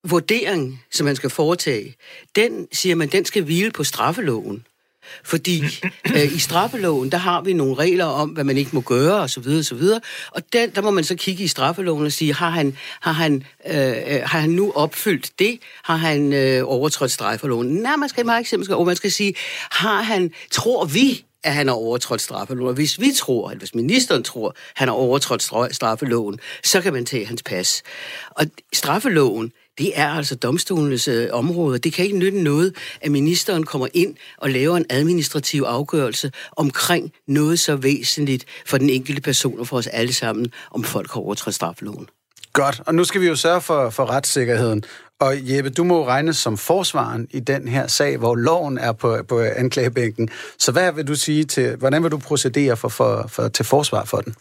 vurdering, 0.03 0.83
som 0.91 1.05
man 1.05 1.15
skal 1.15 1.29
foretage, 1.29 1.95
den, 2.35 2.67
siger 2.71 2.95
man, 2.95 3.07
den 3.07 3.25
skal 3.25 3.43
hvile 3.43 3.71
på 3.71 3.83
straffeloven. 3.83 4.65
Fordi 5.23 5.63
øh, 6.15 6.35
i 6.35 6.39
straffeloven, 6.39 7.11
der 7.11 7.17
har 7.17 7.41
vi 7.41 7.53
nogle 7.53 7.75
regler 7.75 8.05
om, 8.05 8.29
hvad 8.29 8.43
man 8.43 8.57
ikke 8.57 8.71
må 8.73 8.81
gøre, 8.81 9.21
og 9.21 9.29
så 9.29 9.39
videre, 9.39 9.59
og 9.59 9.65
så 9.65 9.75
videre. 9.75 10.01
Og 10.31 10.41
den, 10.53 10.69
der 10.69 10.81
må 10.81 10.91
man 10.91 11.03
så 11.03 11.15
kigge 11.15 11.43
i 11.43 11.47
straffeloven 11.47 12.05
og 12.05 12.11
sige, 12.11 12.33
har 12.33 12.49
han, 12.49 12.77
har 12.99 13.11
han, 13.11 13.43
øh, 13.67 13.75
øh 13.77 14.21
har 14.23 14.39
han 14.39 14.49
nu 14.49 14.71
opfyldt 14.75 15.39
det? 15.39 15.59
Har 15.83 15.95
han 15.95 16.33
øh, 16.33 16.61
overtrådt 16.65 17.11
straffeloven? 17.11 17.67
Nej, 17.67 17.95
man 17.95 18.09
skal 18.09 18.25
meget 18.25 18.39
eksempel, 18.41 18.73
og 18.73 18.85
man 18.85 18.95
skal 18.95 19.11
sige, 19.11 19.33
har 19.71 20.01
han, 20.01 20.31
tror 20.51 20.85
vi, 20.85 21.25
at 21.45 21.53
han 21.53 21.67
har 21.67 21.75
overtrådt 21.75 22.21
straffeloven. 22.21 22.75
Hvis 22.75 22.99
vi 22.99 23.11
tror, 23.15 23.49
eller 23.49 23.59
hvis 23.59 23.75
ministeren 23.75 24.23
tror, 24.23 24.49
at 24.49 24.55
han 24.75 24.87
har 24.87 24.95
overtrådt 24.95 25.73
straffeloven, 25.75 26.39
så 26.63 26.81
kan 26.81 26.93
man 26.93 27.05
tage 27.05 27.25
hans 27.25 27.43
pas. 27.43 27.83
Og 28.29 28.45
straffeloven, 28.73 29.51
det 29.77 29.99
er 29.99 30.07
altså 30.07 30.35
domstolenes 30.35 31.07
øh, 31.07 31.27
område. 31.31 31.77
Det 31.77 31.93
kan 31.93 32.05
ikke 32.05 32.17
nytte 32.17 32.43
noget, 32.43 32.75
at 33.01 33.11
ministeren 33.11 33.63
kommer 33.63 33.87
ind 33.93 34.15
og 34.37 34.49
laver 34.49 34.77
en 34.77 34.85
administrativ 34.89 35.61
afgørelse 35.61 36.31
omkring 36.57 37.11
noget 37.27 37.59
så 37.59 37.75
væsentligt 37.75 38.45
for 38.65 38.77
den 38.77 38.89
enkelte 38.89 39.21
person 39.21 39.59
og 39.59 39.67
for 39.67 39.77
os 39.77 39.87
alle 39.87 40.13
sammen, 40.13 40.51
om 40.71 40.83
folk 40.83 41.11
har 41.13 41.21
overtrådt 41.21 41.55
straffeloven. 41.55 42.07
Godt, 42.53 42.81
og 42.85 42.95
nu 42.95 43.03
skal 43.03 43.21
vi 43.21 43.27
jo 43.27 43.35
sørge 43.35 43.61
for, 43.61 43.89
for 43.89 44.05
retssikkerheden. 44.05 44.83
Og 45.19 45.33
Jeppe, 45.35 45.69
du 45.69 45.83
må 45.83 46.07
regnes 46.07 46.37
som 46.37 46.57
forsvaren 46.57 47.27
i 47.31 47.39
den 47.39 47.67
her 47.67 47.87
sag, 47.87 48.17
hvor 48.17 48.35
loven 48.35 48.77
er 48.77 48.91
på, 48.91 49.23
på 49.27 49.41
anklagebænken. 49.41 50.29
Så 50.59 50.71
hvad 50.71 50.91
vil 50.91 51.07
du 51.07 51.15
sige 51.15 51.43
til, 51.43 51.75
hvordan 51.75 52.03
vil 52.03 52.11
du 52.11 52.17
procedere 52.17 52.77
for, 52.77 52.87
for, 52.87 53.25
for, 53.27 53.47
til 53.47 53.65
forsvar 53.65 54.05
for 54.05 54.17
den? 54.17 54.35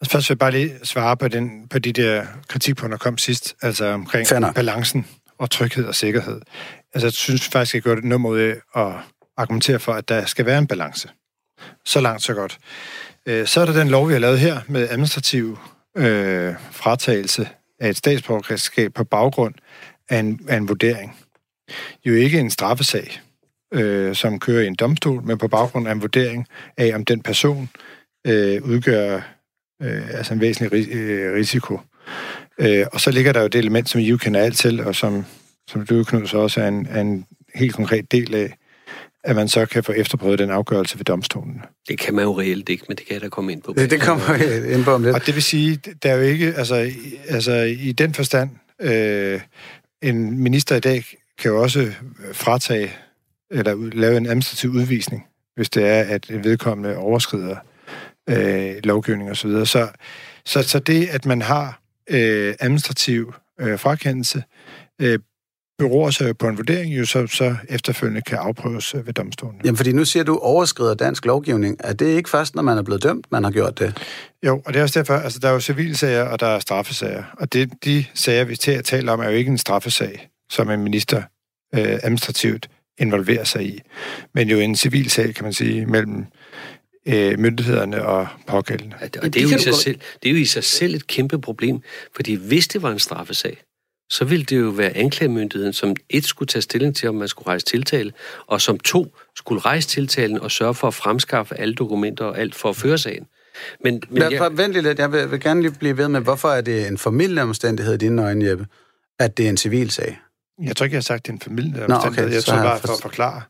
Altså 0.00 0.12
først 0.12 0.28
vil 0.28 0.34
jeg 0.34 0.38
bare 0.38 0.50
lige 0.50 0.74
svare 0.82 1.16
på, 1.16 1.28
den, 1.28 1.68
på 1.68 1.78
de 1.78 1.92
der 1.92 2.26
kritikpunkter, 2.48 2.98
der 2.98 3.02
kom 3.02 3.18
sidst, 3.18 3.56
altså 3.62 3.86
omkring 3.86 4.26
Fænder. 4.28 4.52
balancen 4.52 5.06
og 5.38 5.50
tryghed 5.50 5.84
og 5.84 5.94
sikkerhed. 5.94 6.40
Altså 6.94 7.06
jeg 7.06 7.12
synes 7.12 7.48
faktisk, 7.48 7.74
jeg 7.74 7.82
gør 7.82 7.94
det 7.94 8.04
noget 8.04 8.20
mod 8.20 8.40
at 8.76 8.92
argumentere 9.36 9.78
for, 9.78 9.92
at 9.92 10.08
der 10.08 10.24
skal 10.24 10.46
være 10.46 10.58
en 10.58 10.66
balance. 10.66 11.08
Så 11.84 12.00
langt, 12.00 12.22
så 12.22 12.34
godt. 12.34 12.58
Øh, 13.26 13.46
så 13.46 13.60
er 13.60 13.66
der 13.66 13.72
den 13.72 13.88
lov, 13.88 14.08
vi 14.08 14.12
har 14.12 14.20
lavet 14.20 14.38
her 14.38 14.60
med 14.68 14.88
administrativ 14.88 15.58
øh, 15.96 16.54
fratagelse 16.70 17.48
af 17.80 17.88
et 17.88 17.96
statsborgerskab 17.96 18.94
på 18.94 19.04
baggrund 19.04 19.54
af 20.08 20.18
en, 20.18 20.40
af 20.48 20.56
en 20.56 20.68
vurdering. 20.68 21.16
Jo 22.04 22.14
ikke 22.14 22.40
en 22.40 22.50
straffesag, 22.50 23.20
øh, 23.74 24.14
som 24.14 24.40
kører 24.40 24.62
i 24.62 24.66
en 24.66 24.74
domstol, 24.74 25.22
men 25.22 25.38
på 25.38 25.48
baggrund 25.48 25.88
af 25.88 25.92
en 25.92 26.02
vurdering 26.02 26.46
af, 26.76 26.94
om 26.94 27.04
den 27.04 27.22
person 27.22 27.68
øh, 28.26 28.62
udgør 28.62 29.35
øh, 29.82 30.16
altså 30.16 30.34
en 30.34 30.40
væsentlig 30.40 30.72
ri- 30.86 30.92
øh, 30.96 31.34
risiko. 31.34 31.80
Øh, 32.58 32.86
og 32.92 33.00
så 33.00 33.10
ligger 33.10 33.32
der 33.32 33.40
jo 33.40 33.46
det 33.46 33.58
element, 33.58 33.88
som 33.88 34.00
I 34.00 34.16
kender 34.16 34.40
alt 34.40 34.56
til, 34.56 34.80
og 34.80 34.94
som, 34.94 35.24
som 35.68 35.86
du, 35.86 36.04
Knud, 36.04 36.26
så 36.26 36.38
også 36.38 36.60
er 36.60 36.68
en, 36.68 36.86
er 36.90 37.00
en 37.00 37.26
helt 37.54 37.74
konkret 37.74 38.12
del 38.12 38.34
af, 38.34 38.56
at 39.24 39.36
man 39.36 39.48
så 39.48 39.66
kan 39.66 39.84
få 39.84 39.92
efterprøvet 39.92 40.38
den 40.38 40.50
afgørelse 40.50 40.98
ved 40.98 41.04
domstolen. 41.04 41.62
Det 41.88 41.98
kan 41.98 42.14
man 42.14 42.24
jo 42.24 42.40
reelt 42.40 42.68
ikke, 42.68 42.84
men 42.88 42.96
det 42.96 43.06
kan 43.06 43.14
jeg 43.14 43.22
da 43.22 43.28
komme 43.28 43.52
ind 43.52 43.62
på. 43.62 43.74
Det, 43.78 43.90
det 43.90 44.00
kommer 44.00 44.34
jeg 44.34 44.72
ind 44.72 44.84
på 44.84 44.90
om 44.90 45.02
lidt. 45.02 45.14
Og 45.14 45.26
det 45.26 45.34
vil 45.34 45.42
sige, 45.42 45.78
der 46.02 46.10
er 46.10 46.16
jo 46.16 46.22
ikke, 46.22 46.54
altså, 46.56 46.76
i- 46.76 47.18
altså 47.28 47.52
i 47.62 47.92
den 47.92 48.14
forstand, 48.14 48.50
øh, 48.80 49.40
en 50.02 50.42
minister 50.42 50.76
i 50.76 50.80
dag 50.80 51.04
kan 51.38 51.50
jo 51.50 51.62
også 51.62 51.92
fratage, 52.32 52.92
eller 53.50 53.90
lave 53.92 54.16
en 54.16 54.26
administrativ 54.26 54.70
udvisning, 54.70 55.26
hvis 55.56 55.70
det 55.70 55.84
er, 55.86 56.02
at 56.02 56.30
en 56.30 56.44
vedkommende 56.44 56.96
overskrider 56.96 57.50
øh, 57.50 57.56
lovgivning 58.84 59.30
osv. 59.30 59.34
Så, 59.34 59.48
videre. 59.48 59.66
så, 59.66 59.88
så, 60.44 60.62
så 60.62 60.78
det, 60.78 61.06
at 61.06 61.26
man 61.26 61.42
har 61.42 61.80
øh, 62.10 62.54
administrativ 62.60 63.34
øh, 63.60 63.78
frakendelse, 63.78 64.42
øh, 65.00 65.18
beror 65.78 66.10
sig 66.10 66.28
jo 66.28 66.34
på 66.38 66.48
en 66.48 66.56
vurdering, 66.56 66.98
jo 66.98 67.04
så, 67.04 67.26
så 67.26 67.56
efterfølgende 67.68 68.20
kan 68.20 68.38
afprøves 68.38 68.94
øh, 68.94 69.06
ved 69.06 69.12
domstolen. 69.12 69.60
Jamen, 69.64 69.76
fordi 69.76 69.92
nu 69.92 70.04
siger 70.04 70.24
du, 70.24 70.38
overskrider 70.38 70.94
dansk 70.94 71.24
lovgivning. 71.24 71.76
Er 71.80 71.92
det 71.92 72.06
ikke 72.06 72.30
først, 72.30 72.54
når 72.54 72.62
man 72.62 72.78
er 72.78 72.82
blevet 72.82 73.02
dømt, 73.02 73.26
man 73.32 73.44
har 73.44 73.50
gjort 73.50 73.78
det? 73.78 73.96
Jo, 74.46 74.62
og 74.66 74.72
det 74.74 74.78
er 74.78 74.82
også 74.82 74.98
derfor, 74.98 75.14
altså 75.14 75.38
der 75.38 75.48
er 75.48 75.52
jo 75.52 75.60
civilsager, 75.60 76.22
og 76.22 76.40
der 76.40 76.46
er 76.46 76.58
straffesager. 76.58 77.24
Og 77.38 77.52
det, 77.52 77.72
de 77.84 78.04
sager, 78.14 78.44
vi 78.44 78.56
til 78.56 78.70
at 78.70 78.84
tale 78.84 79.12
om, 79.12 79.20
er 79.20 79.24
jo 79.24 79.36
ikke 79.36 79.50
en 79.50 79.58
straffesag, 79.58 80.28
som 80.50 80.70
en 80.70 80.82
minister 80.82 81.22
øh, 81.74 81.98
administrativt 82.02 82.70
involverer 82.98 83.44
sig 83.44 83.66
i, 83.66 83.80
men 84.34 84.48
jo 84.48 84.58
en 84.58 84.76
civilsag, 84.76 85.34
kan 85.34 85.44
man 85.44 85.52
sige, 85.52 85.86
mellem 85.86 86.26
øh, 87.06 87.38
myndighederne 87.38 88.04
og 88.04 88.28
pågældende. 88.46 88.96
Og 89.00 89.14
det, 89.14 89.16
Ja, 89.16 89.20
og 89.20 89.24
det 89.24 89.34
det, 89.34 89.40
er 89.40 89.50
jo 89.50 89.56
i 89.56 89.60
sig 89.60 89.74
selv, 89.74 89.98
det 90.22 90.28
er 90.28 90.32
jo 90.32 90.40
i 90.40 90.44
sig 90.44 90.64
selv 90.64 90.94
et 90.94 91.06
kæmpe 91.06 91.40
problem, 91.40 91.80
fordi 92.16 92.34
hvis 92.34 92.68
det 92.68 92.82
var 92.82 92.90
en 92.90 92.98
straffesag, 92.98 93.62
så 94.10 94.24
ville 94.24 94.44
det 94.44 94.60
jo 94.60 94.68
være 94.68 94.96
anklagemyndigheden, 94.96 95.72
som 95.72 95.96
et 96.10 96.24
skulle 96.24 96.46
tage 96.46 96.62
stilling 96.62 96.96
til, 96.96 97.08
om 97.08 97.14
man 97.14 97.28
skulle 97.28 97.46
rejse 97.48 97.66
tiltale, 97.66 98.12
og 98.46 98.60
som 98.60 98.78
to 98.78 99.16
skulle 99.36 99.60
rejse 99.60 99.88
tiltalen 99.88 100.40
og 100.40 100.50
sørge 100.50 100.74
for 100.74 100.88
at 100.88 100.94
fremskaffe 100.94 101.54
alle 101.54 101.74
dokumenter 101.74 102.24
og 102.24 102.38
alt 102.38 102.54
for 102.54 102.68
at 102.68 102.76
føre 102.76 102.98
sagen. 102.98 103.26
Men, 103.84 104.02
men 104.08 104.22
jeg, 104.22 104.32
jeg... 104.32 104.56
Vent 104.56 104.72
lige 104.72 104.82
lidt, 104.82 104.98
jeg 104.98 105.12
vil, 105.12 105.30
vil 105.30 105.40
gerne 105.40 105.62
lige 105.62 105.72
blive 105.78 105.96
ved 105.96 106.08
med, 106.08 106.20
hvorfor 106.20 106.48
er 106.48 106.60
det 106.60 106.88
en 106.88 106.98
formidlende 106.98 107.42
omstændighed 107.42 107.94
i 107.94 107.96
dine 107.96 108.22
øjne, 108.22 108.44
Jeppe, 108.44 108.66
at 109.18 109.36
det 109.36 109.44
er 109.44 109.50
en 109.50 109.56
civil 109.56 109.90
sag? 109.90 110.18
Jeg 110.62 110.76
tror 110.76 110.84
ikke, 110.84 110.94
jeg 110.94 110.98
har 110.98 111.02
sagt, 111.02 111.18
at 111.18 111.26
det 111.26 111.30
er 111.30 111.34
en 111.34 111.40
familie. 111.40 111.80
Nå, 111.80 111.86
Nå, 111.86 111.94
okay, 111.94 112.32
jeg 112.32 112.42
så 112.42 112.50
tror 112.50 112.56
bare 112.56 112.78
for 112.78 112.92
at 112.92 113.02
forklare 113.02 113.42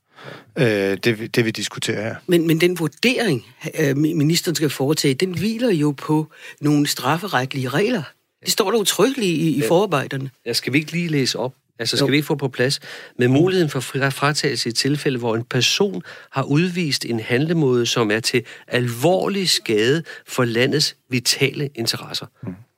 øh, 0.59 0.65
det, 1.05 1.21
vi- 1.21 1.27
det, 1.27 1.45
vi 1.45 1.51
diskuterer 1.51 2.03
her. 2.03 2.15
Men, 2.27 2.47
men 2.47 2.61
den 2.61 2.79
vurdering, 2.79 3.47
øh, 3.81 3.97
ministeren 3.97 4.55
skal 4.55 4.71
foretage, 4.71 5.15
den 5.15 5.39
hviler 5.39 5.71
jo 5.73 5.91
på 5.97 6.27
nogle 6.61 6.87
strafferetlige 6.87 7.69
regler. 7.69 8.03
Det 8.45 8.51
står 8.53 8.71
der 8.71 8.79
utryggeligt 8.79 9.31
i, 9.31 9.57
i 9.57 9.63
forarbejderne. 9.69 10.31
jeg 10.45 10.57
skal 10.57 10.73
vi 10.73 10.79
ikke 10.79 10.93
lige 10.93 11.09
læse 11.09 11.39
op? 11.39 11.55
Altså, 11.79 11.97
skal 11.97 12.05
Jo. 12.07 12.11
vi 12.11 12.17
ikke 12.17 12.27
få 12.27 12.35
på 12.35 12.49
plads 12.49 12.81
med 13.19 13.29
muligheden 13.29 13.71
for 13.71 13.81
fratagelse 13.81 14.69
i 14.69 14.73
tilfælde, 14.73 15.19
hvor 15.19 15.37
en 15.37 15.45
person 15.45 16.03
har 16.31 16.43
udvist 16.43 17.05
en 17.05 17.21
handlemåde, 17.21 17.87
som 17.87 18.11
er 18.11 18.21
til 18.21 18.45
alvorlig 18.69 19.49
skade 19.49 20.03
for 20.27 20.45
landets 20.45 20.97
vitale 21.11 21.71
interesser. 21.75 22.27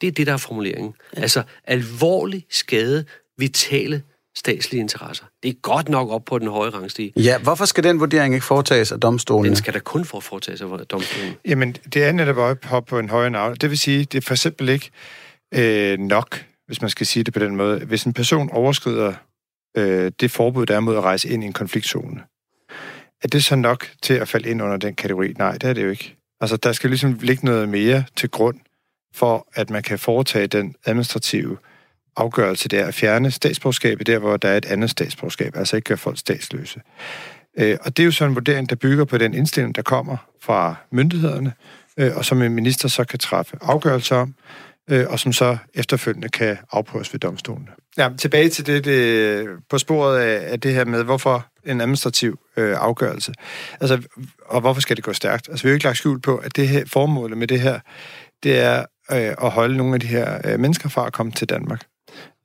Det 0.00 0.06
er 0.06 0.10
det, 0.10 0.26
der 0.26 0.32
er 0.32 0.36
formuleringen. 0.36 0.92
Altså, 1.12 1.42
alvorlig 1.64 2.46
skade, 2.50 3.04
vitale 3.38 4.02
statslige 4.36 4.80
interesser. 4.80 5.24
Det 5.42 5.48
er 5.48 5.54
godt 5.62 5.88
nok 5.88 6.10
op 6.10 6.24
på 6.24 6.38
den 6.38 6.48
høje 6.48 6.70
rangstige. 6.70 7.12
Ja, 7.16 7.38
hvorfor 7.38 7.64
skal 7.64 7.84
den 7.84 8.00
vurdering 8.00 8.34
ikke 8.34 8.46
foretages 8.46 8.92
af 8.92 9.00
domstolene? 9.00 9.48
Den 9.48 9.56
skal 9.56 9.74
der 9.74 9.80
kun 9.80 10.04
få 10.04 10.20
foretaget 10.20 10.60
af 10.60 10.86
domstolen. 10.86 11.34
Jamen, 11.44 11.72
det 11.72 12.04
er 12.04 12.12
netop 12.12 12.36
op 12.36 12.72
op 12.72 12.84
på 12.84 12.98
en 12.98 13.08
højere 13.08 13.30
navn. 13.30 13.54
Det 13.54 13.70
vil 13.70 13.78
sige, 13.78 14.04
det 14.04 14.18
er 14.18 14.22
for 14.22 14.34
eksempel 14.34 14.68
ikke 14.68 14.90
øh, 15.54 15.98
nok, 15.98 16.44
hvis 16.66 16.80
man 16.80 16.90
skal 16.90 17.06
sige 17.06 17.24
det 17.24 17.34
på 17.34 17.40
den 17.40 17.56
måde. 17.56 17.84
Hvis 17.84 18.04
en 18.04 18.12
person 18.12 18.50
overskrider 18.52 19.14
øh, 19.76 20.12
det 20.20 20.30
forbud, 20.30 20.66
der 20.66 20.76
er 20.76 20.80
mod 20.80 20.96
at 20.96 21.04
rejse 21.04 21.28
ind 21.28 21.44
i 21.44 21.46
en 21.46 21.52
konfliktzone, 21.52 22.20
er 23.22 23.28
det 23.28 23.44
så 23.44 23.56
nok 23.56 23.88
til 24.02 24.14
at 24.14 24.28
falde 24.28 24.50
ind 24.50 24.62
under 24.62 24.76
den 24.76 24.94
kategori? 24.94 25.32
Nej, 25.38 25.52
det 25.52 25.64
er 25.64 25.72
det 25.72 25.84
jo 25.84 25.90
ikke. 25.90 26.16
Altså, 26.40 26.56
der 26.56 26.72
skal 26.72 26.90
ligesom 26.90 27.18
ligge 27.20 27.44
noget 27.44 27.68
mere 27.68 28.04
til 28.16 28.30
grund 28.30 28.60
for, 29.14 29.48
at 29.54 29.70
man 29.70 29.82
kan 29.82 29.98
foretage 29.98 30.46
den 30.46 30.74
administrative 30.84 31.56
afgørelse 32.18 32.68
der 32.68 32.86
at 32.86 32.94
fjerne 32.94 33.30
statsborgerskabet 33.30 34.06
der, 34.06 34.18
hvor 34.18 34.36
der 34.36 34.48
er 34.48 34.56
et 34.56 34.64
andet 34.64 34.90
statsborgerskab, 34.90 35.56
altså 35.56 35.76
ikke 35.76 35.86
gøre 35.86 35.98
folk 35.98 36.18
statsløse. 36.18 36.80
Øh, 37.58 37.78
og 37.80 37.96
det 37.96 38.02
er 38.02 38.04
jo 38.04 38.10
sådan 38.10 38.30
en 38.30 38.34
vurdering, 38.34 38.70
der 38.70 38.76
bygger 38.76 39.04
på 39.04 39.18
den 39.18 39.34
indstilling, 39.34 39.74
der 39.74 39.82
kommer 39.82 40.16
fra 40.42 40.74
myndighederne, 40.90 41.52
øh, 41.98 42.16
og 42.16 42.24
som 42.24 42.42
en 42.42 42.54
minister 42.54 42.88
så 42.88 43.04
kan 43.04 43.18
træffe 43.18 43.56
afgørelser 43.60 44.16
om, 44.16 44.34
øh, 44.90 45.06
og 45.08 45.18
som 45.18 45.32
så 45.32 45.56
efterfølgende 45.74 46.28
kan 46.28 46.56
afprøves 46.72 47.12
ved 47.12 47.20
domstolene. 47.20 47.68
Ja, 47.98 48.08
tilbage 48.18 48.48
til 48.48 48.66
det, 48.66 48.84
det 48.84 49.46
på 49.70 49.78
sporet 49.78 50.18
af, 50.18 50.52
af 50.52 50.60
det 50.60 50.74
her 50.74 50.84
med, 50.84 51.04
hvorfor 51.04 51.46
en 51.66 51.80
administrativ 51.80 52.38
øh, 52.56 52.76
afgørelse. 52.80 53.32
Altså, 53.80 54.02
og 54.46 54.60
hvorfor 54.60 54.80
skal 54.80 54.96
det 54.96 55.04
gå 55.04 55.12
stærkt? 55.12 55.48
Altså, 55.48 55.62
vi 55.62 55.68
har 55.68 55.72
jo 55.72 55.74
ikke 55.74 55.84
lagt 55.84 55.98
skjul 55.98 56.20
på, 56.20 56.36
at 56.36 56.56
det 56.56 56.68
her 56.68 56.84
formålet 56.86 57.38
med 57.38 57.46
det 57.46 57.60
her, 57.60 57.80
det 58.42 58.58
er 58.58 58.84
øh, 59.12 59.34
at 59.42 59.50
holde 59.50 59.76
nogle 59.76 59.94
af 59.94 60.00
de 60.00 60.06
her 60.06 60.40
øh, 60.44 60.60
mennesker 60.60 60.88
fra 60.88 61.06
at 61.06 61.12
komme 61.12 61.32
til 61.32 61.48
Danmark. 61.48 61.84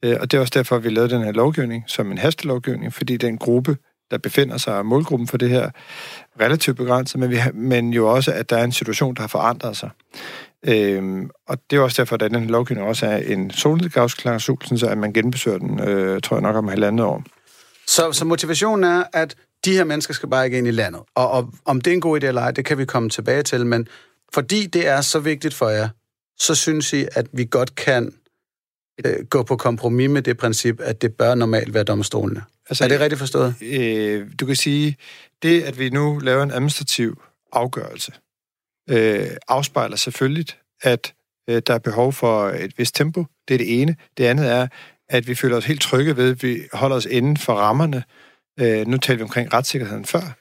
Øh, 0.03 0.17
og 0.19 0.31
det 0.31 0.37
er 0.37 0.41
også 0.41 0.53
derfor, 0.55 0.77
vi 0.77 0.89
lavede 0.89 1.13
den 1.13 1.23
her 1.23 1.31
lovgivning 1.31 1.83
som 1.87 2.11
en 2.11 2.17
hastelovgivning, 2.17 2.93
fordi 2.93 3.17
den 3.17 3.37
gruppe, 3.37 3.77
der 4.11 4.17
befinder 4.17 4.57
sig, 4.57 4.85
målgruppen 4.85 5.27
for 5.27 5.37
det 5.37 5.49
her, 5.49 5.69
relativt 6.41 6.77
begrænset, 6.77 7.19
men, 7.19 7.29
vi 7.29 7.35
har, 7.35 7.51
men 7.53 7.93
jo 7.93 8.07
også, 8.11 8.31
at 8.31 8.49
der 8.49 8.57
er 8.57 8.63
en 8.63 8.71
situation, 8.71 9.15
der 9.15 9.21
har 9.21 9.27
forandret 9.27 9.77
sig. 9.77 9.89
Øhm, 10.65 11.29
og 11.47 11.57
det 11.69 11.77
er 11.77 11.81
også 11.81 12.01
derfor, 12.01 12.15
at 12.15 12.31
den 12.31 12.47
lovgivning 12.47 12.87
også 12.87 13.05
er 13.05 13.17
en 13.17 13.51
solnedgravsklausul, 13.51 14.57
så 14.77 14.87
at 14.87 14.97
man 14.97 15.13
genbesøger 15.13 15.57
den, 15.57 15.79
øh, 15.79 16.21
tror 16.21 16.35
jeg 16.35 16.41
nok, 16.41 16.55
om 16.55 16.67
halvandet 16.67 17.05
år. 17.05 17.23
Så, 17.87 18.11
så 18.11 18.25
motivationen 18.25 18.83
er, 18.83 19.03
at 19.13 19.35
de 19.65 19.71
her 19.71 19.83
mennesker 19.83 20.13
skal 20.13 20.29
bare 20.29 20.45
ikke 20.45 20.57
ind 20.57 20.67
i 20.67 20.71
landet. 20.71 21.01
Og, 21.15 21.31
og 21.31 21.53
om 21.65 21.81
det 21.81 21.91
er 21.91 21.95
en 21.95 22.01
god 22.01 22.23
idé 22.23 22.25
eller 22.25 22.41
ej, 22.41 22.51
det 22.51 22.65
kan 22.65 22.77
vi 22.77 22.85
komme 22.85 23.09
tilbage 23.09 23.43
til, 23.43 23.65
men 23.65 23.87
fordi 24.33 24.65
det 24.65 24.87
er 24.87 25.01
så 25.01 25.19
vigtigt 25.19 25.53
for 25.53 25.69
jer, 25.69 25.89
så 26.37 26.55
synes 26.55 26.93
I, 26.93 27.05
at 27.11 27.25
vi 27.33 27.45
godt 27.45 27.75
kan 27.75 28.13
øh, 29.05 29.25
gå 29.29 29.43
på 29.43 29.55
kompromis 29.55 30.09
med 30.09 30.21
det 30.21 30.37
princip, 30.37 30.79
at 30.79 31.01
det 31.01 31.13
bør 31.13 31.35
normalt 31.35 31.73
være 31.73 31.83
domstolene. 31.83 32.43
Altså, 32.69 32.83
er 32.83 32.87
det 32.87 32.99
rigtigt 32.99 33.19
forstået? 33.19 33.55
Øh, 33.61 34.27
du 34.39 34.45
kan 34.45 34.55
sige, 34.55 34.97
det 35.43 35.61
at 35.61 35.79
vi 35.79 35.89
nu 35.89 36.19
laver 36.19 36.43
en 36.43 36.51
administrativ 36.51 37.23
afgørelse, 37.51 38.11
øh, 38.89 39.27
afspejler 39.47 39.95
selvfølgelig, 39.95 40.45
at 40.81 41.13
øh, 41.49 41.61
der 41.67 41.73
er 41.73 41.79
behov 41.79 42.13
for 42.13 42.49
et 42.49 42.73
vist 42.77 42.95
tempo. 42.95 43.25
Det 43.47 43.53
er 43.53 43.57
det 43.57 43.81
ene. 43.81 43.95
Det 44.17 44.25
andet 44.25 44.51
er, 44.51 44.67
at 45.09 45.27
vi 45.27 45.35
føler 45.35 45.57
os 45.57 45.65
helt 45.65 45.81
trygge 45.81 46.17
ved, 46.17 46.31
at 46.31 46.43
vi 46.43 46.61
holder 46.73 46.95
os 46.95 47.05
inden 47.05 47.37
for 47.37 47.53
rammerne. 47.53 48.03
Øh, 48.59 48.87
nu 48.87 48.97
taler 48.97 49.17
vi 49.17 49.23
omkring 49.23 49.53
retssikkerheden 49.53 50.05
før. 50.05 50.37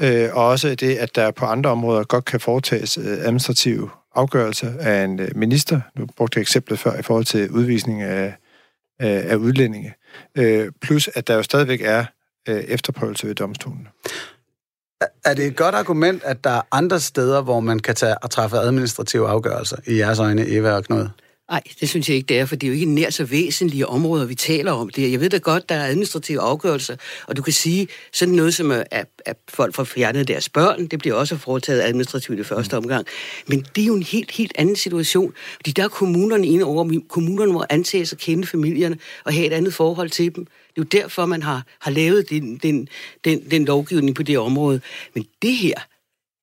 Øh, 0.00 0.36
og 0.36 0.46
også 0.46 0.74
det, 0.74 0.96
at 0.96 1.14
der 1.14 1.30
på 1.30 1.44
andre 1.44 1.70
områder 1.70 2.04
godt 2.04 2.24
kan 2.24 2.40
foretages 2.40 2.98
øh, 2.98 3.04
administrative 3.04 3.90
afgørelser 4.18 4.72
af 4.80 5.04
en 5.04 5.20
øh, 5.20 5.28
minister. 5.34 5.80
Nu 5.96 6.06
brugte 6.16 6.38
jeg 6.38 6.42
eksemplet 6.42 6.78
før 6.78 6.98
i 6.98 7.02
forhold 7.02 7.24
til 7.24 7.50
udvisning 7.50 8.02
af, 8.02 8.34
af, 8.98 9.36
udlændinge. 9.36 9.94
Øh, 10.34 10.72
plus, 10.80 11.08
at 11.14 11.26
der 11.26 11.34
jo 11.34 11.42
stadigvæk 11.42 11.80
er 11.84 12.04
øh, 12.48 12.56
efterprøvelse 12.56 13.26
ved 13.26 13.34
domstolen. 13.34 13.88
Er 15.24 15.34
det 15.34 15.46
et 15.46 15.56
godt 15.56 15.74
argument, 15.74 16.24
at 16.24 16.44
der 16.44 16.50
er 16.50 16.62
andre 16.72 17.00
steder, 17.00 17.42
hvor 17.42 17.60
man 17.60 17.78
kan 17.78 17.94
tage 17.94 18.18
og 18.18 18.30
træffe 18.30 18.56
administrative 18.56 19.28
afgørelser 19.28 19.76
i 19.86 19.98
jeres 19.98 20.18
øjne, 20.18 20.48
Eva 20.48 20.72
og 20.72 20.84
Knud? 20.84 21.08
Nej, 21.50 21.62
det 21.80 21.88
synes 21.88 22.08
jeg 22.08 22.16
ikke, 22.16 22.26
det 22.26 22.38
er, 22.38 22.46
for 22.46 22.56
det 22.56 22.66
er 22.66 22.68
jo 22.68 22.74
ikke 22.74 22.86
nær 22.86 23.10
så 23.10 23.24
væsentlige 23.24 23.86
områder, 23.86 24.26
vi 24.26 24.34
taler 24.34 24.72
om. 24.72 24.88
Det. 24.88 25.12
Jeg 25.12 25.20
ved 25.20 25.30
da 25.30 25.38
godt, 25.38 25.68
der 25.68 25.74
er 25.74 25.86
administrative 25.86 26.40
afgørelser, 26.40 26.96
og 27.26 27.36
du 27.36 27.42
kan 27.42 27.52
sige, 27.52 27.88
sådan 28.12 28.34
noget 28.34 28.54
som, 28.54 28.70
at, 28.70 29.06
at 29.26 29.36
folk 29.48 29.74
får 29.74 29.84
fjernet 29.84 30.28
deres 30.28 30.48
børn, 30.48 30.86
det 30.86 30.98
bliver 30.98 31.14
også 31.14 31.36
foretaget 31.36 31.82
administrativt 31.82 32.38
i 32.40 32.42
første 32.42 32.76
mm. 32.76 32.84
omgang. 32.84 33.06
Men 33.46 33.66
det 33.76 33.82
er 33.82 33.86
jo 33.86 33.94
en 33.94 34.02
helt, 34.02 34.30
helt 34.30 34.52
anden 34.58 34.76
situation, 34.76 35.34
fordi 35.56 35.70
der 35.70 35.84
er 35.84 35.88
kommunerne 35.88 36.46
inde 36.46 36.64
over, 36.64 37.00
kommunerne 37.08 37.52
må 37.52 37.64
antages 37.70 38.12
at 38.12 38.18
kende 38.18 38.46
familierne 38.46 38.98
og 39.24 39.32
have 39.32 39.46
et 39.46 39.52
andet 39.52 39.74
forhold 39.74 40.10
til 40.10 40.34
dem. 40.34 40.44
Det 40.44 40.82
er 40.82 41.00
jo 41.00 41.02
derfor, 41.02 41.26
man 41.26 41.42
har, 41.42 41.66
har 41.78 41.90
lavet 41.90 42.30
den, 42.30 42.56
den, 42.56 42.88
den, 43.24 43.50
den 43.50 43.64
lovgivning 43.64 44.16
på 44.16 44.22
det 44.22 44.38
område. 44.38 44.80
Men 45.14 45.26
det 45.42 45.52
her, 45.52 45.74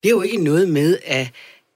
det 0.04 0.10
er 0.10 0.14
jo 0.14 0.22
ikke 0.22 0.44
noget 0.44 0.70
med, 0.70 0.98
at, 1.06 1.28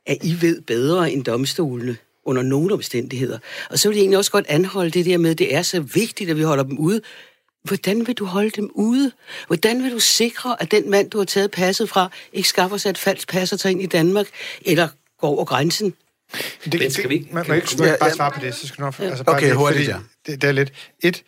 at 0.05 0.17
I 0.23 0.37
ved 0.41 0.61
bedre 0.61 1.11
end 1.11 1.23
domstolene 1.23 1.97
under 2.29 2.41
nogle 2.41 2.73
omstændigheder. 2.73 3.39
Og 3.69 3.79
så 3.79 3.89
vil 3.89 3.95
jeg 3.95 4.01
egentlig 4.01 4.17
også 4.17 4.31
godt 4.31 4.45
anholde 4.49 4.91
det 4.91 5.05
der 5.05 5.17
med, 5.17 5.31
at 5.31 5.37
det 5.37 5.55
er 5.55 5.61
så 5.61 5.79
vigtigt, 5.79 6.29
at 6.29 6.37
vi 6.37 6.43
holder 6.43 6.63
dem 6.63 6.77
ude. 6.77 7.01
Hvordan 7.63 8.07
vil 8.07 8.15
du 8.15 8.25
holde 8.25 8.49
dem 8.49 8.69
ude? 8.73 9.11
Hvordan 9.47 9.83
vil 9.83 9.91
du 9.91 9.99
sikre, 9.99 10.61
at 10.61 10.71
den 10.71 10.89
mand, 10.89 11.09
du 11.09 11.17
har 11.17 11.25
taget 11.25 11.51
passet 11.51 11.89
fra, 11.89 12.11
ikke 12.33 12.49
skaffer 12.49 12.77
sig 12.77 12.89
et 12.89 12.97
falsk 12.97 13.29
pas 13.29 13.53
og 13.53 13.59
tager 13.59 13.71
ind 13.71 13.81
i 13.81 13.85
Danmark, 13.85 14.27
eller 14.65 14.87
går 15.19 15.27
over 15.27 15.45
grænsen? 15.45 15.93
Det, 16.65 16.79
Men 16.79 16.91
skal 16.91 17.09
vi 17.09 17.13
ikke... 17.13 17.27
Man, 17.31 17.45
man, 17.47 17.61
man, 17.79 17.87
man 17.87 17.97
bare 17.99 18.11
svare 18.11 18.31
på 18.31 18.39
det, 18.41 18.55
så 18.55 18.67
skal 18.67 18.77
du 18.77 18.85
nok... 18.85 18.99
Ja. 18.99 19.05
Altså 19.05 19.23
bare 19.23 19.35
okay, 19.35 19.53
hurtigt, 19.53 19.87
ja. 19.87 19.97
Det, 20.25 20.41
det 20.41 20.47
er 20.47 20.51
lidt... 20.51 20.73
Et, 21.03 21.23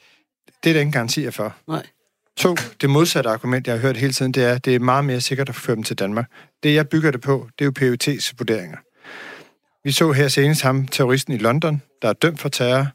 det 0.63 0.69
er 0.69 0.73
der 0.73 0.79
ingen 0.79 0.91
garantier 0.91 1.31
for. 1.31 1.55
Nej. 1.67 1.85
To, 2.37 2.55
det 2.81 2.89
modsatte 2.89 3.29
argument, 3.29 3.67
jeg 3.67 3.75
har 3.75 3.81
hørt 3.81 3.97
hele 3.97 4.13
tiden, 4.13 4.31
det 4.31 4.43
er, 4.43 4.53
at 4.53 4.65
det 4.65 4.75
er 4.75 4.79
meget 4.79 5.05
mere 5.05 5.21
sikkert 5.21 5.49
at 5.49 5.55
føre 5.55 5.75
dem 5.75 5.83
til 5.83 5.99
Danmark. 5.99 6.25
Det, 6.63 6.73
jeg 6.73 6.89
bygger 6.89 7.11
det 7.11 7.21
på, 7.21 7.47
det 7.59 7.65
er 7.65 7.71
jo 7.83 7.95
PUT's 7.95 8.31
vurderinger. 8.37 8.77
Vi 9.83 9.91
så 9.91 10.11
her 10.11 10.27
senest 10.27 10.61
ham, 10.61 10.87
terroristen 10.87 11.33
i 11.33 11.37
London, 11.37 11.81
der 12.01 12.09
er 12.09 12.13
dømt 12.13 12.39
for 12.39 12.49
terror, 12.49 12.87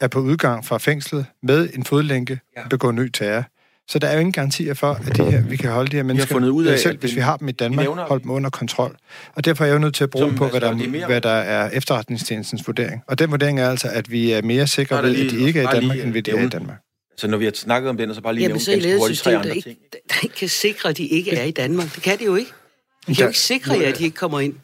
er 0.00 0.08
på 0.08 0.20
udgang 0.20 0.64
fra 0.64 0.78
fængslet 0.78 1.26
med 1.42 1.68
en 1.74 1.84
fodlænke 1.84 2.40
og 2.56 2.70
begår 2.70 2.92
ny 2.92 3.10
terror. 3.10 3.44
Så 3.88 3.98
der 3.98 4.06
er 4.06 4.12
jo 4.12 4.18
ingen 4.18 4.32
garantier 4.32 4.74
for, 4.74 4.92
at 4.92 5.16
de 5.16 5.30
her, 5.30 5.42
vi 5.42 5.56
kan 5.56 5.70
holde 5.70 5.90
de 5.90 5.96
her 5.96 6.02
mennesker, 6.02 6.38
vi 6.38 6.44
har 6.44 6.50
ud 6.50 6.64
af, 6.64 6.78
selv 6.78 6.98
hvis 6.98 7.14
vi 7.14 7.20
har 7.20 7.36
dem 7.36 7.48
i 7.48 7.52
Danmark, 7.52 7.84
nævner, 7.84 8.04
holde 8.06 8.22
dem 8.22 8.30
under 8.30 8.50
kontrol. 8.50 8.96
Og 9.34 9.44
derfor 9.44 9.64
er 9.64 9.68
jeg 9.68 9.74
jo 9.74 9.78
nødt 9.78 9.94
til 9.94 10.04
at 10.04 10.10
bruge 10.10 10.34
på, 10.34 10.48
hvad 10.48 10.60
der, 10.60 10.74
mere... 10.74 11.06
hvad 11.06 11.20
der 11.20 11.30
er 11.30 11.70
efterretningstjenestens 11.70 12.66
vurdering. 12.66 13.02
Og 13.06 13.18
den 13.18 13.30
vurdering 13.30 13.60
er 13.60 13.70
altså, 13.70 13.88
at 13.88 14.10
vi 14.10 14.32
er 14.32 14.42
mere 14.42 14.66
sikre 14.66 15.02
ved, 15.02 15.10
at 15.10 15.30
de 15.30 15.40
ikke 15.40 15.60
er 15.60 15.72
i 15.72 15.80
Danmark, 15.80 15.98
end 15.98 16.12
ved 16.12 16.22
de 16.22 16.30
er 16.30 16.46
i 16.46 16.48
Danmark. 16.48 16.76
Så 17.16 17.28
når 17.28 17.38
vi 17.38 17.44
har 17.44 17.52
snakket 17.54 17.90
om 17.90 17.96
den, 17.96 18.08
og 18.08 18.14
så 18.14 18.22
bare 18.22 18.34
lige 18.34 18.42
Jamen, 18.42 18.60
nævne 18.66 18.82
ganske 18.82 18.98
hurtigt 18.98 19.20
tre 19.20 19.36
andre 19.36 19.48
der 19.48 19.60
ting. 19.60 19.78
der 20.08 20.14
ikke 20.22 20.34
kan 20.34 20.48
sikre, 20.48 20.88
at 20.88 20.96
de 20.96 21.06
ikke 21.06 21.36
er 21.36 21.44
i 21.44 21.50
Danmark. 21.50 21.94
Det 21.94 22.02
kan 22.02 22.18
de 22.18 22.24
jo 22.24 22.34
ikke. 22.34 22.50
De 23.06 23.14
kan 23.14 23.22
jo 23.22 23.28
ikke 23.28 23.38
sikre 23.38 23.78
jer, 23.80 23.88
at 23.88 23.98
de 23.98 24.04
ikke 24.04 24.16
kommer 24.16 24.40
ind. 24.40 24.54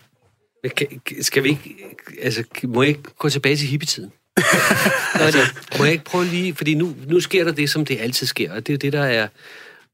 Men 0.64 0.70
kan, 0.70 0.86
skal 1.22 1.42
vi 1.44 1.48
ikke, 1.48 1.76
altså, 2.22 2.44
må 2.62 2.82
jeg 2.82 2.88
ikke 2.88 3.02
gå 3.18 3.28
tilbage 3.28 3.56
til 3.56 3.68
hippietiden? 3.68 4.12
altså, 5.20 5.40
må 5.78 5.84
jeg 5.84 5.92
ikke 5.92 6.04
prøve 6.04 6.24
lige, 6.24 6.54
fordi 6.54 6.74
nu, 6.74 6.94
nu 7.06 7.20
sker 7.20 7.44
der 7.44 7.52
det, 7.52 7.70
som 7.70 7.84
det 7.84 8.00
altid 8.00 8.26
sker, 8.26 8.52
og 8.52 8.66
det 8.66 8.72
er 8.72 8.78
det, 8.78 8.92
der 8.92 9.04
er, 9.04 9.28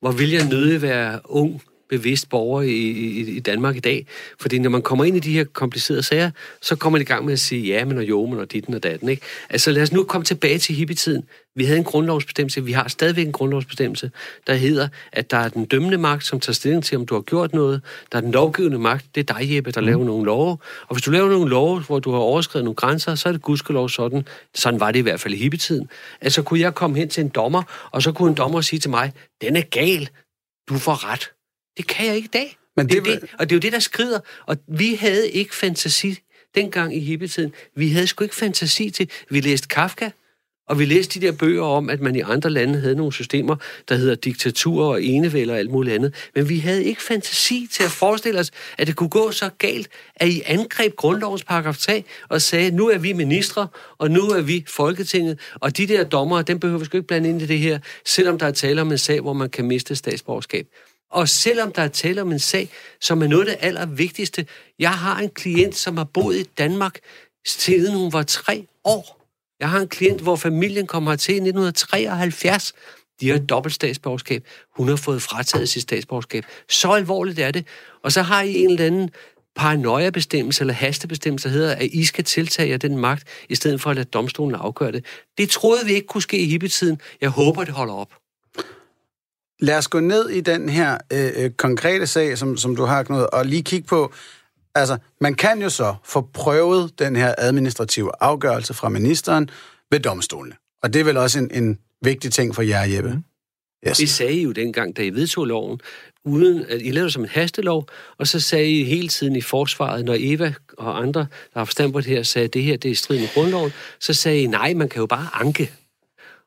hvor 0.00 0.12
vil 0.12 0.30
jeg 0.30 0.48
nødig 0.48 0.82
være 0.82 1.20
ung, 1.24 1.62
bevidst 1.90 2.28
borger 2.28 2.62
i, 2.62 2.68
i, 2.70 3.36
i 3.36 3.40
Danmark 3.40 3.76
i 3.76 3.80
dag. 3.80 4.06
Fordi 4.40 4.58
når 4.58 4.70
man 4.70 4.82
kommer 4.82 5.04
ind 5.04 5.16
i 5.16 5.20
de 5.20 5.32
her 5.32 5.44
komplicerede 5.44 6.02
sager, 6.02 6.30
så 6.62 6.76
kommer 6.76 6.98
man 6.98 7.02
i 7.02 7.04
gang 7.04 7.24
med 7.24 7.32
at 7.32 7.40
sige 7.40 7.62
ja, 7.62 7.84
men 7.84 7.98
og 7.98 8.04
jo, 8.04 8.26
men 8.26 8.38
og 8.38 8.52
ditten 8.52 8.74
og 8.74 8.82
datten. 8.82 9.08
Ikke? 9.08 9.22
Altså 9.50 9.70
lad 9.70 9.82
os 9.82 9.92
nu 9.92 10.04
komme 10.04 10.24
tilbage 10.24 10.58
til 10.58 10.74
hippietiden. 10.74 11.22
Vi 11.54 11.64
havde 11.64 11.78
en 11.78 11.84
grundlovsbestemmelse, 11.84 12.64
vi 12.64 12.72
har 12.72 12.88
stadigvæk 12.88 13.26
en 13.26 13.32
grundlovsbestemmelse, 13.32 14.10
der 14.46 14.54
hedder, 14.54 14.88
at 15.12 15.30
der 15.30 15.36
er 15.36 15.48
den 15.48 15.64
dømmende 15.64 15.98
magt, 15.98 16.24
som 16.24 16.40
tager 16.40 16.54
stilling 16.54 16.84
til, 16.84 16.98
om 16.98 17.06
du 17.06 17.14
har 17.14 17.20
gjort 17.20 17.52
noget. 17.52 17.82
Der 18.12 18.18
er 18.18 18.22
den 18.22 18.32
lovgivende 18.32 18.78
magt, 18.78 19.06
det 19.14 19.30
er 19.30 19.34
dig, 19.34 19.54
Jeppe, 19.54 19.70
der 19.70 19.80
mm. 19.80 19.86
laver 19.86 20.04
nogle 20.04 20.24
love. 20.24 20.58
Og 20.86 20.94
hvis 20.94 21.02
du 21.02 21.10
laver 21.10 21.28
nogle 21.28 21.50
love, 21.50 21.80
hvor 21.80 21.98
du 21.98 22.10
har 22.10 22.18
overskrevet 22.18 22.64
nogle 22.64 22.74
grænser, 22.74 23.14
så 23.14 23.28
er 23.28 23.32
det 23.32 23.42
gudskelov 23.42 23.88
sådan. 23.88 24.26
Sådan 24.54 24.80
var 24.80 24.90
det 24.90 24.98
i 24.98 25.02
hvert 25.02 25.20
fald 25.20 25.34
i 25.34 25.36
hippietiden. 25.36 25.88
Altså 26.20 26.42
kunne 26.42 26.60
jeg 26.60 26.74
komme 26.74 26.98
hen 26.98 27.08
til 27.08 27.20
en 27.20 27.28
dommer, 27.28 27.62
og 27.90 28.02
så 28.02 28.12
kunne 28.12 28.28
en 28.30 28.36
dommer 28.36 28.60
sige 28.60 28.80
til 28.80 28.90
mig, 28.90 29.12
den 29.40 29.56
er 29.56 29.62
gal, 29.62 30.08
du 30.68 30.74
får 30.78 31.12
ret. 31.12 31.30
Det 31.80 31.88
kan 31.88 32.06
jeg 32.06 32.16
ikke 32.16 32.26
i 32.26 32.30
dag. 32.32 32.56
Men 32.76 32.88
det, 32.88 33.04
det, 33.04 33.20
det, 33.22 33.30
og 33.38 33.50
det 33.50 33.54
er 33.54 33.56
jo 33.56 33.60
det, 33.60 33.72
der 33.72 33.78
skrider. 33.78 34.20
Og 34.46 34.56
vi 34.68 34.94
havde 34.94 35.30
ikke 35.30 35.54
fantasi 35.54 36.18
dengang 36.54 36.96
i 36.96 37.00
hippietiden. 37.00 37.52
Vi 37.76 37.88
havde 37.88 38.06
sgu 38.06 38.24
ikke 38.24 38.36
fantasi 38.36 38.90
til... 38.90 39.10
Vi 39.30 39.40
læste 39.40 39.68
Kafka, 39.68 40.10
og 40.68 40.78
vi 40.78 40.84
læste 40.84 41.20
de 41.20 41.26
der 41.26 41.32
bøger 41.32 41.62
om, 41.62 41.90
at 41.90 42.00
man 42.00 42.16
i 42.16 42.20
andre 42.20 42.50
lande 42.50 42.80
havde 42.80 42.94
nogle 42.94 43.12
systemer, 43.12 43.56
der 43.88 43.94
hedder 43.94 44.14
diktatur 44.14 44.84
og 44.84 45.02
enevælder 45.02 45.54
og 45.54 45.58
alt 45.58 45.70
muligt 45.70 45.94
andet. 45.94 46.14
Men 46.34 46.48
vi 46.48 46.58
havde 46.58 46.84
ikke 46.84 47.02
fantasi 47.02 47.68
til 47.72 47.82
at 47.82 47.90
forestille 47.90 48.40
os, 48.40 48.50
at 48.78 48.86
det 48.86 48.96
kunne 48.96 49.08
gå 49.08 49.32
så 49.32 49.50
galt, 49.58 49.88
at 50.16 50.28
I 50.28 50.42
angreb 50.46 50.96
grundlovens 50.96 51.44
paragraf 51.44 51.76
3 51.76 52.04
og 52.28 52.42
sagde, 52.42 52.70
nu 52.70 52.88
er 52.88 52.98
vi 52.98 53.12
ministre, 53.12 53.68
og 53.98 54.10
nu 54.10 54.20
er 54.20 54.40
vi 54.40 54.64
Folketinget, 54.68 55.38
og 55.54 55.76
de 55.76 55.86
der 55.86 56.04
dommere, 56.04 56.42
dem 56.42 56.60
behøver 56.60 56.78
vi 56.78 56.84
sgu 56.84 56.96
ikke 56.96 57.06
blande 57.06 57.28
ind 57.28 57.42
i 57.42 57.46
det 57.46 57.58
her, 57.58 57.78
selvom 58.04 58.38
der 58.38 58.46
er 58.46 58.52
tale 58.52 58.80
om 58.80 58.92
en 58.92 58.98
sag, 58.98 59.20
hvor 59.20 59.32
man 59.32 59.50
kan 59.50 59.64
miste 59.64 59.96
statsborgerskab. 59.96 60.66
Og 61.10 61.28
selvom 61.28 61.72
der 61.72 61.82
er 61.82 61.88
tale 61.88 62.22
om 62.22 62.32
en 62.32 62.38
sag, 62.38 62.70
som 63.00 63.22
er 63.22 63.26
noget 63.26 63.48
af 63.48 63.56
det 63.56 63.66
allervigtigste. 63.66 64.46
Jeg 64.78 64.92
har 64.92 65.18
en 65.18 65.28
klient, 65.28 65.76
som 65.76 65.96
har 65.96 66.04
boet 66.04 66.36
i 66.36 66.42
Danmark 66.42 66.98
siden 67.46 67.94
hun 67.94 68.12
var 68.12 68.22
tre 68.22 68.66
år. 68.84 69.20
Jeg 69.60 69.70
har 69.70 69.80
en 69.80 69.88
klient, 69.88 70.20
hvor 70.20 70.36
familien 70.36 70.86
kom 70.86 71.06
hertil 71.06 71.32
i 71.32 71.36
1973. 71.36 72.72
De 73.20 73.30
har 73.30 73.38
dobbelt 73.38 73.74
statsborgerskab. 73.74 74.44
Hun 74.76 74.88
har 74.88 74.96
fået 74.96 75.22
frataget 75.22 75.68
sit 75.68 75.82
statsborgerskab. 75.82 76.44
Så 76.68 76.92
alvorligt 76.92 77.38
er 77.38 77.50
det. 77.50 77.66
Og 78.02 78.12
så 78.12 78.22
har 78.22 78.42
I 78.42 78.54
en 78.54 78.70
eller 78.70 78.86
anden 78.86 79.10
paranoia-bestemmelse 79.56 80.62
eller 80.62 80.74
hastebestemmelse, 80.74 81.48
der 81.48 81.54
hedder, 81.54 81.74
at 81.74 81.82
I 81.82 82.04
skal 82.04 82.24
tiltage 82.24 82.68
jer 82.68 82.76
den 82.76 82.98
magt, 82.98 83.28
i 83.48 83.54
stedet 83.54 83.80
for 83.80 83.90
at 83.90 83.96
lade 83.96 84.08
domstolen 84.08 84.54
afgøre 84.54 84.92
det. 84.92 85.04
Det 85.38 85.50
troede 85.50 85.86
vi 85.86 85.92
ikke 85.92 86.06
kunne 86.06 86.22
ske 86.22 86.38
i 86.38 86.46
hippetiden. 86.46 87.00
Jeg 87.20 87.30
håber, 87.30 87.64
det 87.64 87.74
holder 87.74 87.94
op. 87.94 88.12
Lad 89.60 89.78
os 89.78 89.88
gå 89.88 90.00
ned 90.00 90.28
i 90.28 90.40
den 90.40 90.68
her 90.68 90.98
øh, 91.12 91.30
øh, 91.36 91.50
konkrete 91.50 92.06
sag, 92.06 92.38
som, 92.38 92.56
som 92.56 92.76
du 92.76 92.84
har 92.84 93.02
knud, 93.02 93.26
og 93.32 93.46
lige 93.46 93.62
kigge 93.62 93.86
på, 93.86 94.12
altså, 94.74 94.98
man 95.20 95.34
kan 95.34 95.62
jo 95.62 95.70
så 95.70 95.94
få 96.04 96.20
prøvet 96.32 96.98
den 96.98 97.16
her 97.16 97.34
administrative 97.38 98.10
afgørelse 98.20 98.74
fra 98.74 98.88
ministeren 98.88 99.50
ved 99.90 100.00
domstolene. 100.00 100.56
Og 100.82 100.92
det 100.92 101.00
er 101.00 101.04
vel 101.04 101.16
også 101.16 101.38
en, 101.38 101.50
en 101.52 101.78
vigtig 102.02 102.32
ting 102.32 102.54
for 102.54 102.62
jer, 102.62 102.84
Jeppe. 102.84 103.10
Mm. 103.10 103.24
Yes. 103.88 103.96
Det 103.96 104.10
sagde 104.10 104.32
I 104.32 104.42
jo 104.42 104.52
dengang, 104.52 104.96
da 104.96 105.02
I 105.02 105.10
vedtog 105.10 105.44
loven, 105.44 105.80
uden 106.24 106.64
at 106.68 106.80
I 106.82 106.90
lavede 106.90 107.04
det 107.04 107.12
som 107.12 107.22
en 107.22 107.28
hastelov, 107.28 107.88
og 108.18 108.26
så 108.26 108.40
sagde 108.40 108.70
I 108.70 108.84
hele 108.84 109.08
tiden 109.08 109.36
i 109.36 109.40
forsvaret, 109.40 110.04
når 110.04 110.16
Eva 110.18 110.54
og 110.78 111.02
andre, 111.02 111.20
der 111.20 111.58
har 111.58 111.64
forstand 111.64 111.92
på 111.92 112.00
det 112.00 112.08
her, 112.08 112.22
sagde, 112.22 112.44
at 112.44 112.54
det 112.54 112.62
her 112.62 112.76
det 112.76 112.88
er 112.88 112.92
i 112.92 112.94
strid 112.94 113.18
med 113.18 113.28
grundloven, 113.34 113.72
så 114.00 114.14
sagde 114.14 114.40
I, 114.40 114.46
nej, 114.46 114.74
man 114.74 114.88
kan 114.88 115.00
jo 115.00 115.06
bare 115.06 115.28
anke. 115.32 115.72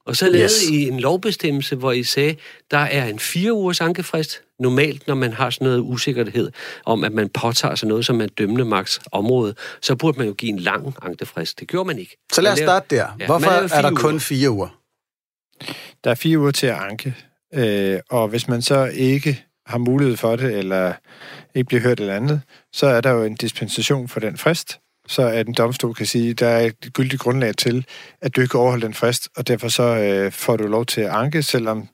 Og 0.06 0.16
så 0.16 0.26
lavede 0.30 0.44
Yes. 0.44 0.70
I 0.70 0.88
en 0.88 1.00
lovbestemmelse, 1.00 1.76
hvor 1.76 1.92
I 1.92 2.04
sagde, 2.04 2.36
der 2.72 2.78
er 2.78 3.06
en 3.06 3.20
fire 3.20 3.54
ugers 3.54 3.82
ankefrist. 3.82 4.42
Normalt, 4.60 5.08
når 5.08 5.16
man 5.16 5.34
har 5.34 5.50
sådan 5.50 5.66
noget 5.66 5.80
usikkerhed 5.80 6.52
om, 6.86 7.04
at 7.04 7.12
man 7.14 7.30
påtager 7.30 7.76
sig 7.76 7.88
noget, 7.88 8.06
som 8.06 8.22
er 8.22 8.28
dømmende 8.28 8.66
maks 8.66 9.00
område, 9.12 9.56
så 9.82 9.96
burde 9.96 10.18
man 10.18 10.28
jo 10.28 10.34
give 10.34 10.50
en 10.52 10.60
lang 10.60 10.96
ankefrist. 11.02 11.60
Det 11.60 11.68
gjorde 11.68 11.88
man 11.88 12.00
ikke. 12.00 12.18
Så 12.34 12.42
lad 12.42 12.52
os 12.52 12.58
starte 12.60 12.96
der. 12.96 13.08
Ja, 13.20 13.26
Hvorfor 13.26 13.50
er 13.50 13.62
der 13.62 13.68
fire 13.68 13.96
kun 13.96 14.12
uger. 14.12 14.20
fire 14.20 14.50
uger? 14.52 14.80
Der 16.04 16.12
er 16.12 16.16
fire 16.16 16.40
uger 16.40 16.52
til 16.52 16.68
at 16.68 16.76
anke, 16.76 17.16
øh, 17.54 18.00
og 18.10 18.28
hvis 18.28 18.48
man 18.48 18.62
så 18.62 18.86
ikke 18.94 19.44
har 19.66 19.78
mulighed 19.78 20.18
for 20.18 20.36
det, 20.36 20.58
eller 20.58 20.94
ikke 21.56 21.68
bliver 21.68 21.82
hørt 21.82 22.00
eller 22.00 22.16
andet, 22.16 22.42
så 22.74 22.86
er 22.88 23.02
der 23.02 23.12
jo 23.12 23.24
en 23.24 23.36
dispensation 23.36 24.08
for 24.08 24.20
den 24.20 24.38
frist, 24.38 24.80
så 25.08 25.28
at 25.28 25.48
en 25.48 25.54
domstol 25.54 25.94
kan 25.94 26.06
sige, 26.06 26.34
der 26.34 26.48
er 26.48 26.66
et 26.66 26.94
gyldigt 26.94 27.22
grundlag 27.22 27.56
til, 27.56 27.86
at 28.22 28.36
du 28.36 28.42
ikke 28.42 28.58
overholder 28.58 28.88
den 28.88 28.94
frist, 28.94 29.30
og 29.38 29.48
derfor 29.48 29.68
så 29.68 29.84
øh, 29.84 30.32
får 30.32 30.58
du 30.58 30.68
lov 30.68 30.86
til 30.86 31.02
at 31.02 31.10
anke, 31.10 31.44
selvom 31.44 31.88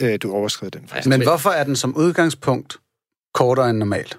øh, 0.00 0.18
du 0.22 0.32
overskrider 0.32 0.78
den 0.78 0.88
frist. 0.88 1.08
Men 1.08 1.22
hvorfor 1.22 1.50
er 1.50 1.64
den 1.64 1.76
som 1.76 1.96
udgangspunkt 1.96 2.76
kortere 3.34 3.70
end 3.70 3.78
normalt? 3.78 4.18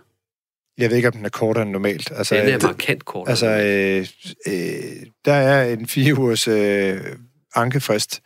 Jeg 0.77 0.89
ved 0.89 0.97
ikke, 0.97 1.07
om 1.07 1.13
den 1.13 1.25
er 1.25 1.29
kortere 1.29 1.61
end 1.63 1.71
normalt. 1.71 2.11
Altså, 2.15 2.35
Den 2.35 2.49
er 2.49 2.59
markant 2.63 3.05
kort. 3.05 3.29
Altså, 3.29 3.47
øh, 3.47 4.07
øh, 4.47 5.07
der 5.25 5.33
er 5.33 5.73
en 5.73 5.87
fire 5.87 6.19
ugers 6.19 6.47
øh, 6.47 7.01
ankefrist. 7.55 8.21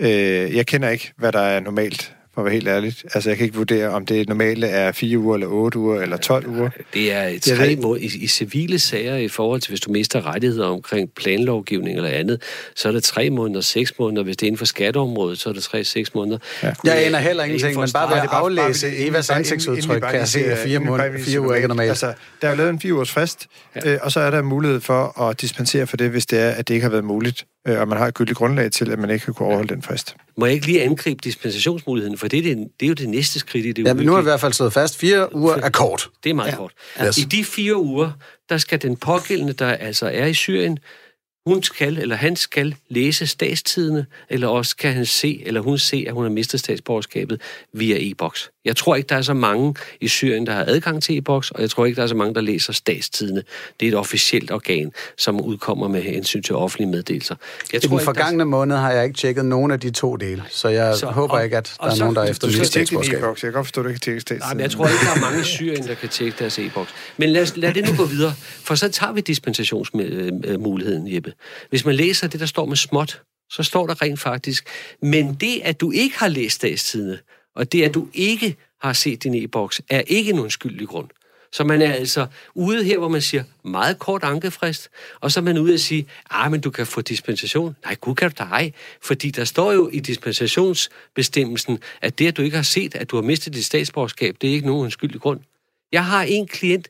Øh, 0.00 0.56
jeg 0.56 0.66
kender 0.66 0.88
ikke, 0.88 1.12
hvad 1.18 1.32
der 1.32 1.40
er 1.40 1.60
normalt, 1.60 2.14
for 2.40 2.46
at 2.46 2.52
være 2.52 2.54
helt 2.54 2.68
ærligt. 2.68 3.04
Altså, 3.14 3.30
jeg 3.30 3.36
kan 3.36 3.44
ikke 3.44 3.56
vurdere, 3.56 3.88
om 3.88 4.06
det 4.06 4.28
normale 4.28 4.66
er 4.66 4.92
fire 4.92 5.18
uger, 5.18 5.34
eller 5.34 5.46
otte 5.46 5.78
uger, 5.78 6.00
eller 6.00 6.16
12 6.16 6.46
uger. 6.48 6.70
Det 6.94 7.12
er 7.12 7.38
tre 7.56 7.68
ved- 7.68 7.76
måneder. 7.76 8.06
I, 8.06 8.10
I 8.20 8.26
civile 8.26 8.78
sager 8.78 9.16
i 9.16 9.28
forhold 9.28 9.60
til, 9.60 9.68
hvis 9.70 9.80
du 9.80 9.90
mister 9.90 10.26
rettigheder 10.26 10.66
omkring 10.66 11.10
planlovgivning 11.16 11.96
eller 11.96 12.10
andet, 12.10 12.42
så 12.76 12.88
er 12.88 12.92
det 12.92 13.04
tre 13.04 13.30
måneder, 13.30 13.60
seks 13.60 13.92
måneder. 13.98 14.22
Hvis 14.22 14.36
det 14.36 14.42
er 14.42 14.46
inden 14.46 14.58
for 14.58 14.64
skatteområdet, 14.64 15.38
så 15.38 15.48
er 15.48 15.52
det 15.52 15.62
tre, 15.62 15.84
seks 15.84 16.14
måneder. 16.14 16.38
Ja. 16.62 16.72
Jeg 16.84 17.06
aner 17.06 17.18
heller 17.18 17.44
ingenting, 17.44 17.80
men 17.80 17.88
bare 17.92 18.10
ved 18.14 18.22
at 18.22 18.28
aflæse 18.30 18.86
bare- 18.86 18.96
Evas 18.96 19.30
ansigtsudtryk, 19.30 20.00
kan 20.02 20.14
jeg 20.14 20.28
se, 20.28 20.38
at 20.38 20.44
siger- 20.44 20.56
fire, 20.56 20.64
inden 20.74 20.80
vi 20.82 20.86
bare 20.86 20.90
måneder, 20.90 21.08
lige 21.08 21.16
fire 21.18 21.24
siger 21.24 21.40
uger 21.40 21.54
ikke 21.54 21.64
er 21.64 21.68
normalt. 21.68 21.88
Altså, 21.88 22.12
der 22.42 22.46
er 22.48 22.50
jo 22.52 22.56
lavet 22.56 22.70
en 22.70 22.80
fire 22.80 22.94
ugers 22.94 23.10
frist, 23.10 23.46
øh, 23.86 23.98
og 24.02 24.12
så 24.12 24.20
er 24.20 24.30
der 24.30 24.42
mulighed 24.42 24.80
for 24.80 25.20
at 25.22 25.40
dispensere 25.40 25.86
for 25.86 25.96
det, 25.96 26.10
hvis 26.10 26.26
det 26.26 26.38
er, 26.38 26.50
at 26.50 26.68
det 26.68 26.74
ikke 26.74 26.84
har 26.84 26.90
været 26.90 27.04
muligt, 27.04 27.44
øh, 27.59 27.59
og 27.66 27.88
man 27.88 27.98
har 27.98 28.06
et 28.06 28.14
gyldigt 28.14 28.38
grundlag 28.38 28.72
til, 28.72 28.90
at 28.90 28.98
man 28.98 29.10
ikke 29.10 29.24
kan 29.24 29.34
kunne 29.34 29.46
overholde 29.46 29.74
den 29.74 29.82
frist. 29.82 30.16
Må 30.36 30.46
jeg 30.46 30.54
ikke 30.54 30.66
lige 30.66 30.82
angribe 30.82 31.20
dispensationsmuligheden, 31.24 32.18
for 32.18 32.28
det 32.28 32.38
er, 32.38 32.42
det, 32.42 32.68
det 32.80 32.86
er 32.86 32.88
jo 32.88 32.94
det 32.94 33.08
næste 33.08 33.38
skridt 33.38 33.66
i 33.66 33.72
det 33.72 33.86
Ja, 33.86 33.94
men 33.94 34.06
nu 34.06 34.12
har 34.12 34.20
vi 34.20 34.22
i 34.22 34.30
hvert 34.30 34.40
fald 34.40 34.52
slået 34.52 34.72
fast, 34.72 34.98
fire 34.98 35.34
uger 35.34 35.54
er 35.54 35.70
kort. 35.70 36.08
Det 36.24 36.30
er 36.30 36.34
meget 36.34 36.50
ja. 36.50 36.56
kort. 36.56 36.72
Yes. 37.06 37.18
I 37.18 37.20
de 37.20 37.44
fire 37.44 37.76
uger, 37.76 38.10
der 38.48 38.58
skal 38.58 38.82
den 38.82 38.96
pågældende, 38.96 39.52
der 39.52 39.72
altså 39.72 40.06
er 40.06 40.26
i 40.26 40.34
Syrien, 40.34 40.78
hun 41.46 41.62
skal, 41.62 41.98
eller 41.98 42.16
han 42.16 42.36
skal 42.36 42.74
læse 42.88 43.26
statstidene, 43.26 44.06
eller 44.28 44.48
også 44.48 44.76
kan 44.76 44.92
han 44.92 45.06
se, 45.06 45.42
eller 45.46 45.60
hun 45.60 45.78
se, 45.78 46.04
at 46.06 46.14
hun 46.14 46.22
har 46.22 46.30
mistet 46.30 46.60
statsborgerskabet 46.60 47.40
via 47.74 47.96
e-boks. 47.98 48.50
Jeg 48.64 48.76
tror 48.76 48.96
ikke, 48.96 49.06
der 49.08 49.16
er 49.16 49.22
så 49.22 49.34
mange 49.34 49.74
i 50.00 50.08
Syrien, 50.08 50.46
der 50.46 50.52
har 50.52 50.64
adgang 50.68 51.02
til 51.02 51.18
e-boks, 51.18 51.50
og 51.50 51.60
jeg 51.60 51.70
tror 51.70 51.86
ikke, 51.86 51.96
der 51.96 52.02
er 52.02 52.06
så 52.06 52.14
mange, 52.14 52.34
der 52.34 52.40
læser 52.40 52.72
statstidene. 52.72 53.42
Det 53.80 53.86
er 53.88 53.92
et 53.92 53.98
officielt 53.98 54.50
organ, 54.50 54.92
som 55.18 55.40
udkommer 55.40 55.88
med 55.88 56.02
hensyn 56.02 56.42
til 56.42 56.54
offentlige 56.54 56.90
meddelelser. 56.90 57.34
Jeg 57.72 57.84
I 57.84 57.86
den 57.86 57.92
ikke, 57.92 57.98
der 57.98 58.04
forgangne 58.04 58.44
måned 58.44 58.76
har 58.76 58.92
jeg 58.92 59.04
ikke 59.04 59.16
tjekket 59.16 59.44
nogen 59.44 59.70
af 59.72 59.80
de 59.80 59.90
to 59.90 60.16
dele, 60.16 60.44
så 60.50 60.68
jeg 60.68 60.96
Så- 60.96 61.06
håber 61.06 61.34
og- 61.34 61.44
ikke, 61.44 61.56
at 61.56 61.72
der 61.80 61.86
er 61.86 61.94
så- 61.94 62.00
nogen, 62.00 62.16
der 62.16 62.22
er 62.22 62.26
efter 62.30 62.46
du 62.46 62.50
mit 62.50 62.56
skal 62.56 62.66
tjekke 62.68 62.78
din 62.78 62.86
statsborgerskab. 62.86 63.18
e-boks. 63.22 63.42
Jeg 63.42 63.48
kan 63.48 63.52
godt 63.58 63.66
forstå, 63.66 63.80
at 63.80 63.84
du 63.84 63.88
ikke 63.88 64.00
kan 64.00 64.20
tjekke 64.22 64.34
Nej, 64.44 64.54
men 64.54 64.60
jeg 64.60 64.70
tror 64.70 64.86
ikke, 64.86 64.98
der 65.04 65.10
er 65.16 65.20
mange 65.20 65.40
i 65.40 65.44
Syrien, 65.44 65.86
der 65.86 65.94
kan 65.94 66.08
tjekke 66.08 66.36
deres 66.38 66.58
e-boks. 66.58 66.90
Men 67.16 67.28
lad, 67.30 67.42
os, 67.42 67.56
lad 67.56 67.74
det 67.74 67.88
nu 67.90 67.96
gå 67.96 68.04
videre, 68.04 68.34
for 68.64 68.74
så 68.74 68.88
tager 68.90 69.12
vi 69.12 69.20
dispensationsmuligheden, 69.20 71.14
Jeppe. 71.14 71.32
Hvis 71.70 71.84
man 71.84 71.94
læser 71.94 72.28
det, 72.28 72.40
der 72.40 72.46
står 72.46 72.66
med 72.66 72.76
småt, 72.76 73.22
så 73.50 73.62
står 73.62 73.86
der 73.86 74.02
rent 74.02 74.20
faktisk, 74.20 74.64
men 75.02 75.34
det, 75.34 75.60
at 75.64 75.80
du 75.80 75.90
ikke 75.90 76.18
har 76.18 76.28
læst 76.28 76.56
statstidene, 76.56 77.18
og 77.54 77.72
det, 77.72 77.82
at 77.82 77.94
du 77.94 78.08
ikke 78.14 78.56
har 78.82 78.92
set 78.92 79.22
din 79.22 79.34
e-boks, 79.34 79.80
er 79.88 80.00
ikke 80.06 80.30
en 80.30 80.38
undskyldelig 80.38 80.88
grund. 80.88 81.08
Så 81.52 81.64
man 81.64 81.82
er 81.82 81.92
altså 81.92 82.26
ude 82.54 82.84
her, 82.84 82.98
hvor 82.98 83.08
man 83.08 83.22
siger 83.22 83.44
meget 83.64 83.98
kort 83.98 84.24
ankefrist, 84.24 84.88
og 85.20 85.32
så 85.32 85.40
er 85.40 85.44
man 85.44 85.58
ude 85.58 85.74
at 85.74 85.80
sige, 85.80 86.06
ah, 86.30 86.50
men 86.50 86.60
du 86.60 86.70
kan 86.70 86.86
få 86.86 87.00
dispensation. 87.00 87.76
Nej, 87.84 87.94
gud 87.94 88.14
kan 88.14 88.30
du 88.30 88.34
da 88.38 88.44
ej. 88.44 88.72
Fordi 89.02 89.30
der 89.30 89.44
står 89.44 89.72
jo 89.72 89.88
i 89.92 90.00
dispensationsbestemmelsen, 90.00 91.78
at 92.00 92.18
det, 92.18 92.26
at 92.26 92.36
du 92.36 92.42
ikke 92.42 92.56
har 92.56 92.62
set, 92.62 92.94
at 92.94 93.10
du 93.10 93.16
har 93.16 93.22
mistet 93.22 93.54
dit 93.54 93.64
statsborgerskab, 93.64 94.36
det 94.40 94.50
er 94.50 94.54
ikke 94.54 94.66
nogen 94.66 94.82
undskyldelig 94.82 95.20
grund. 95.20 95.40
Jeg 95.92 96.04
har 96.04 96.22
en 96.22 96.46
klient, 96.46 96.88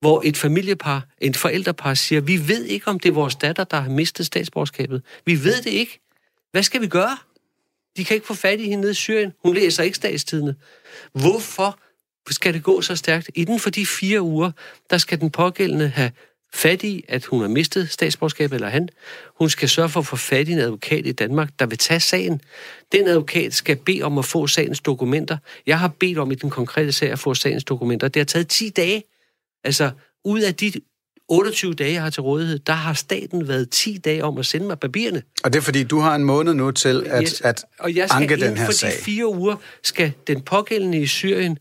hvor 0.00 0.22
et 0.24 0.36
familiepar, 0.36 1.06
en 1.20 1.34
forældrepar 1.34 1.94
siger, 1.94 2.20
vi 2.20 2.48
ved 2.48 2.64
ikke, 2.64 2.88
om 2.88 3.00
det 3.00 3.08
er 3.08 3.12
vores 3.12 3.34
datter, 3.34 3.64
der 3.64 3.80
har 3.80 3.90
mistet 3.90 4.26
statsborgerskabet. 4.26 5.02
Vi 5.26 5.44
ved 5.44 5.62
det 5.62 5.70
ikke. 5.70 6.00
Hvad 6.52 6.62
skal 6.62 6.80
vi 6.80 6.86
gøre? 6.86 7.16
De 7.96 8.04
kan 8.04 8.14
ikke 8.14 8.26
få 8.26 8.34
fat 8.34 8.60
i 8.60 8.68
hende 8.68 8.80
nede 8.80 8.90
i 8.90 8.94
Syrien. 8.94 9.32
Hun 9.44 9.54
læser 9.54 9.82
ikke 9.82 9.96
statstidene. 9.96 10.54
Hvorfor 11.12 11.78
skal 12.30 12.54
det 12.54 12.62
gå 12.62 12.82
så 12.82 12.96
stærkt? 12.96 13.30
Inden 13.34 13.60
for 13.60 13.70
de 13.70 13.86
fire 13.86 14.20
uger, 14.20 14.50
der 14.90 14.98
skal 14.98 15.20
den 15.20 15.30
pågældende 15.30 15.88
have 15.88 16.10
fat 16.54 16.82
i, 16.82 17.04
at 17.08 17.24
hun 17.24 17.40
har 17.40 17.48
mistet 17.48 17.90
statsborgerskabet, 17.90 18.54
eller 18.54 18.68
han. 18.68 18.88
Hun 19.38 19.50
skal 19.50 19.68
sørge 19.68 19.88
for 19.88 20.00
at 20.00 20.06
få 20.06 20.16
fat 20.16 20.48
i 20.48 20.52
en 20.52 20.58
advokat 20.58 21.06
i 21.06 21.12
Danmark, 21.12 21.50
der 21.58 21.66
vil 21.66 21.78
tage 21.78 22.00
sagen. 22.00 22.40
Den 22.92 23.08
advokat 23.08 23.54
skal 23.54 23.76
bede 23.76 24.02
om 24.02 24.18
at 24.18 24.24
få 24.24 24.46
sagens 24.46 24.80
dokumenter. 24.80 25.38
Jeg 25.66 25.78
har 25.78 25.88
bedt 25.88 26.18
om 26.18 26.30
i 26.30 26.34
den 26.34 26.50
konkrete 26.50 26.92
sag 26.92 27.10
at 27.12 27.18
få 27.18 27.34
sagens 27.34 27.64
dokumenter. 27.64 28.08
Det 28.08 28.20
har 28.20 28.24
taget 28.24 28.48
10 28.48 28.68
dage. 28.68 29.04
Altså, 29.64 29.90
ud 30.24 30.40
af 30.40 30.54
de 30.54 30.72
28 31.30 31.74
dage, 31.74 31.92
jeg 31.92 32.02
har 32.02 32.10
til 32.10 32.22
rådighed, 32.22 32.58
der 32.58 32.72
har 32.72 32.92
staten 32.94 33.48
været 33.48 33.70
10 33.70 33.98
dage 34.04 34.24
om 34.24 34.38
at 34.38 34.46
sende 34.46 34.66
mig 34.66 34.78
papirerne. 34.78 35.22
Og 35.44 35.52
det 35.52 35.58
er 35.58 35.62
fordi, 35.62 35.82
du 35.84 35.98
har 35.98 36.14
en 36.14 36.24
måned 36.24 36.54
nu 36.54 36.70
til 36.70 37.06
at, 37.06 37.22
Yes. 37.22 37.40
at 37.40 37.64
og 37.78 37.94
jeg 37.94 38.08
skal 38.08 38.22
anke 38.22 38.36
den 38.36 38.56
her 38.56 38.64
for 38.64 38.72
sag. 38.72 38.90
de 38.90 38.96
fire 39.04 39.26
uger, 39.26 39.56
skal 39.82 40.12
den 40.26 40.40
pågældende 40.40 40.98
i 41.00 41.06
Syrien 41.06 41.58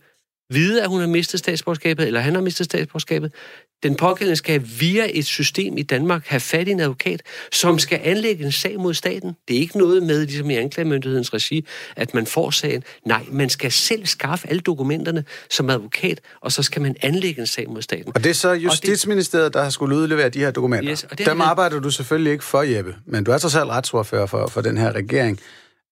vide, 0.53 0.82
at 0.84 0.89
hun 0.89 0.99
har 0.99 1.08
mistet 1.08 1.39
statsborgerskabet, 1.39 2.08
eller 2.08 2.19
han 2.19 2.36
har 2.36 2.41
mistet 2.41 2.65
statsborgerskabet. 2.65 3.34
Den 3.83 3.95
pågældende 3.95 4.35
skal 4.35 4.61
via 4.79 5.07
et 5.09 5.25
system 5.25 5.77
i 5.77 5.83
Danmark 5.83 6.27
have 6.27 6.39
fat 6.39 6.67
i 6.67 6.71
en 6.71 6.79
advokat, 6.79 7.21
som 7.51 7.79
skal 7.79 7.99
anlægge 8.03 8.45
en 8.45 8.51
sag 8.51 8.79
mod 8.79 8.93
staten. 8.93 9.35
Det 9.47 9.55
er 9.55 9.59
ikke 9.59 9.77
noget 9.77 10.03
med, 10.03 10.25
ligesom 10.25 10.49
i 10.49 10.55
anklagemyndighedens 10.55 11.33
regi, 11.33 11.65
at 11.95 12.13
man 12.13 12.25
får 12.25 12.49
sagen. 12.51 12.83
Nej, 13.05 13.25
man 13.31 13.49
skal 13.49 13.71
selv 13.71 14.05
skaffe 14.05 14.49
alle 14.49 14.61
dokumenterne 14.61 15.23
som 15.49 15.69
advokat, 15.69 16.21
og 16.41 16.51
så 16.51 16.63
skal 16.63 16.81
man 16.81 16.95
anlægge 17.01 17.41
en 17.41 17.47
sag 17.47 17.69
mod 17.69 17.81
staten. 17.81 18.11
Og 18.15 18.23
det 18.23 18.29
er 18.29 18.33
så 18.33 18.51
Justitsministeriet, 18.51 19.53
der 19.53 19.63
har 19.63 19.69
skulle 19.69 19.95
udlevere 19.95 20.29
de 20.29 20.39
her 20.39 20.51
dokumenter. 20.51 20.91
Yes, 20.91 21.03
og 21.03 21.17
det 21.17 21.25
Dem 21.25 21.41
arbejder 21.41 21.79
du 21.79 21.89
selvfølgelig 21.89 22.31
ikke 22.31 22.43
for, 22.43 22.61
Jeppe, 22.61 22.95
men 23.05 23.23
du 23.23 23.31
er 23.31 23.37
trods 23.37 23.55
alt 23.55 23.69
retsordfører 23.69 24.25
for, 24.25 24.47
for 24.47 24.61
den 24.61 24.77
her 24.77 24.91
regering. 24.91 25.39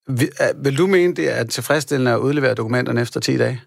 Vil, 0.08 0.30
vil 0.56 0.78
du 0.78 0.88
mene, 0.88 1.15
det 1.15 1.39
er 1.39 1.43
tilfredsstillende 1.43 2.12
at 2.12 2.17
udlevere 2.17 2.54
dokumenterne 2.54 3.02
efter 3.02 3.19
10 3.19 3.38
dage? 3.38 3.62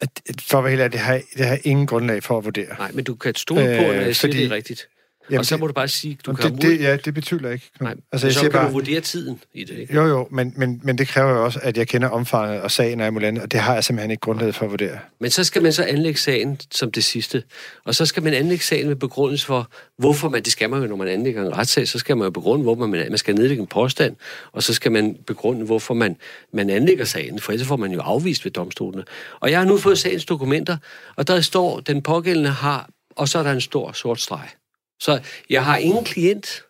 At- 0.00 0.40
For 0.40 0.58
at 0.58 0.64
være 0.64 0.70
helt 0.76 0.92
det 0.92 1.00
har, 1.00 1.20
det 1.36 1.46
har 1.46 1.58
ingen 1.64 1.86
grundlag 1.86 2.22
for 2.22 2.38
at 2.38 2.44
vurdere. 2.44 2.66
Nej, 2.78 2.90
men 2.92 3.04
du 3.04 3.14
kan 3.14 3.34
stole 3.34 3.60
på, 3.60 3.70
Øh, 3.70 3.76
når 3.78 3.92
jeg 3.92 4.16
siger, 4.16 4.28
fordi- 4.32 4.42
det 4.42 4.52
er 4.52 4.56
rigtigt. 4.56 4.88
Jamen, 5.30 5.38
og 5.38 5.46
så 5.46 5.56
må 5.56 5.66
du 5.66 5.72
bare 5.72 5.88
sige, 5.88 6.18
du 6.26 6.32
kan 6.32 6.52
det, 6.52 6.62
det, 6.62 6.80
ja, 6.80 6.96
det 6.96 7.14
betyder 7.14 7.50
ikke. 7.50 7.70
Knud. 7.78 7.88
Nej, 7.88 7.96
altså, 8.12 8.26
jeg 8.26 8.34
så 8.34 8.40
kan 8.40 8.52
bare, 8.52 8.66
du 8.66 8.72
vurdere 8.72 9.00
tiden 9.00 9.40
i 9.54 9.64
det, 9.64 9.78
ikke? 9.78 9.94
jo, 9.94 10.06
jo, 10.06 10.28
men, 10.30 10.54
men, 10.56 10.80
men 10.84 10.98
det 10.98 11.08
kræver 11.08 11.30
jo 11.30 11.44
også, 11.44 11.60
at 11.62 11.76
jeg 11.76 11.88
kender 11.88 12.08
omfanget 12.08 12.60
og 12.60 12.70
sagen 12.70 13.00
og 13.00 13.06
alt 13.06 13.38
og 13.38 13.52
det 13.52 13.60
har 13.60 13.74
jeg 13.74 13.84
simpelthen 13.84 14.10
ikke 14.10 14.20
grundlag 14.20 14.54
for 14.54 14.64
at 14.64 14.70
vurdere. 14.70 14.98
Men 15.20 15.30
så 15.30 15.44
skal 15.44 15.62
man 15.62 15.72
så 15.72 15.84
anlægge 15.84 16.20
sagen 16.20 16.60
som 16.70 16.90
det 16.90 17.04
sidste. 17.04 17.42
Og 17.84 17.94
så 17.94 18.06
skal 18.06 18.22
man 18.22 18.34
anlægge 18.34 18.64
sagen 18.64 18.86
med 18.88 18.96
begrundelse 18.96 19.46
for, 19.46 19.70
hvorfor 19.98 20.28
man, 20.28 20.42
det 20.42 20.52
skal 20.52 20.70
man 20.70 20.82
jo, 20.82 20.88
når 20.88 20.96
man 20.96 21.08
anlægger 21.08 21.42
en 21.46 21.56
retssag, 21.56 21.88
så 21.88 21.98
skal 21.98 22.16
man 22.16 22.24
jo 22.24 22.30
begrunde, 22.30 22.62
hvorfor 22.62 22.86
man, 22.86 23.08
man 23.08 23.18
skal 23.18 23.34
nedlægge 23.34 23.60
en 23.60 23.66
påstand, 23.66 24.16
og 24.52 24.62
så 24.62 24.74
skal 24.74 24.92
man 24.92 25.16
begrunde, 25.26 25.64
hvorfor 25.64 25.94
man, 25.94 26.16
man 26.52 26.70
anlægger 26.70 27.04
sagen, 27.04 27.40
for 27.40 27.52
ellers 27.52 27.68
får 27.68 27.76
man 27.76 27.92
jo 27.92 28.00
afvist 28.00 28.44
ved 28.44 28.52
domstolene. 28.52 29.04
Og 29.40 29.50
jeg 29.50 29.58
har 29.58 29.66
nu 29.66 29.78
fået 29.78 29.98
sagens 29.98 30.24
dokumenter, 30.24 30.76
og 31.16 31.28
der 31.28 31.40
står, 31.40 31.80
den 31.80 32.02
pågældende 32.02 32.50
har, 32.50 32.88
og 33.10 33.28
så 33.28 33.38
er 33.38 33.42
der 33.42 33.52
en 33.52 33.60
stor 33.60 33.92
sort 33.92 34.20
streg. 34.20 34.48
Så 35.04 35.20
jeg 35.50 35.64
har 35.64 35.76
ingen 35.76 36.04
klient, 36.04 36.62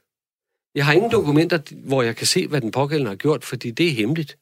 jeg 0.75 0.87
har 0.87 0.92
ingen 0.92 1.11
dokumenter, 1.11 1.59
hvor 1.73 2.03
jeg 2.03 2.16
kan 2.16 2.27
se, 2.27 2.47
hvad 2.47 2.61
den 2.61 2.70
pågældende 2.70 3.09
har 3.09 3.16
gjort, 3.16 3.44
fordi 3.44 3.70
det 3.70 3.87
er 3.87 3.90
hemmeligt. 3.90 4.37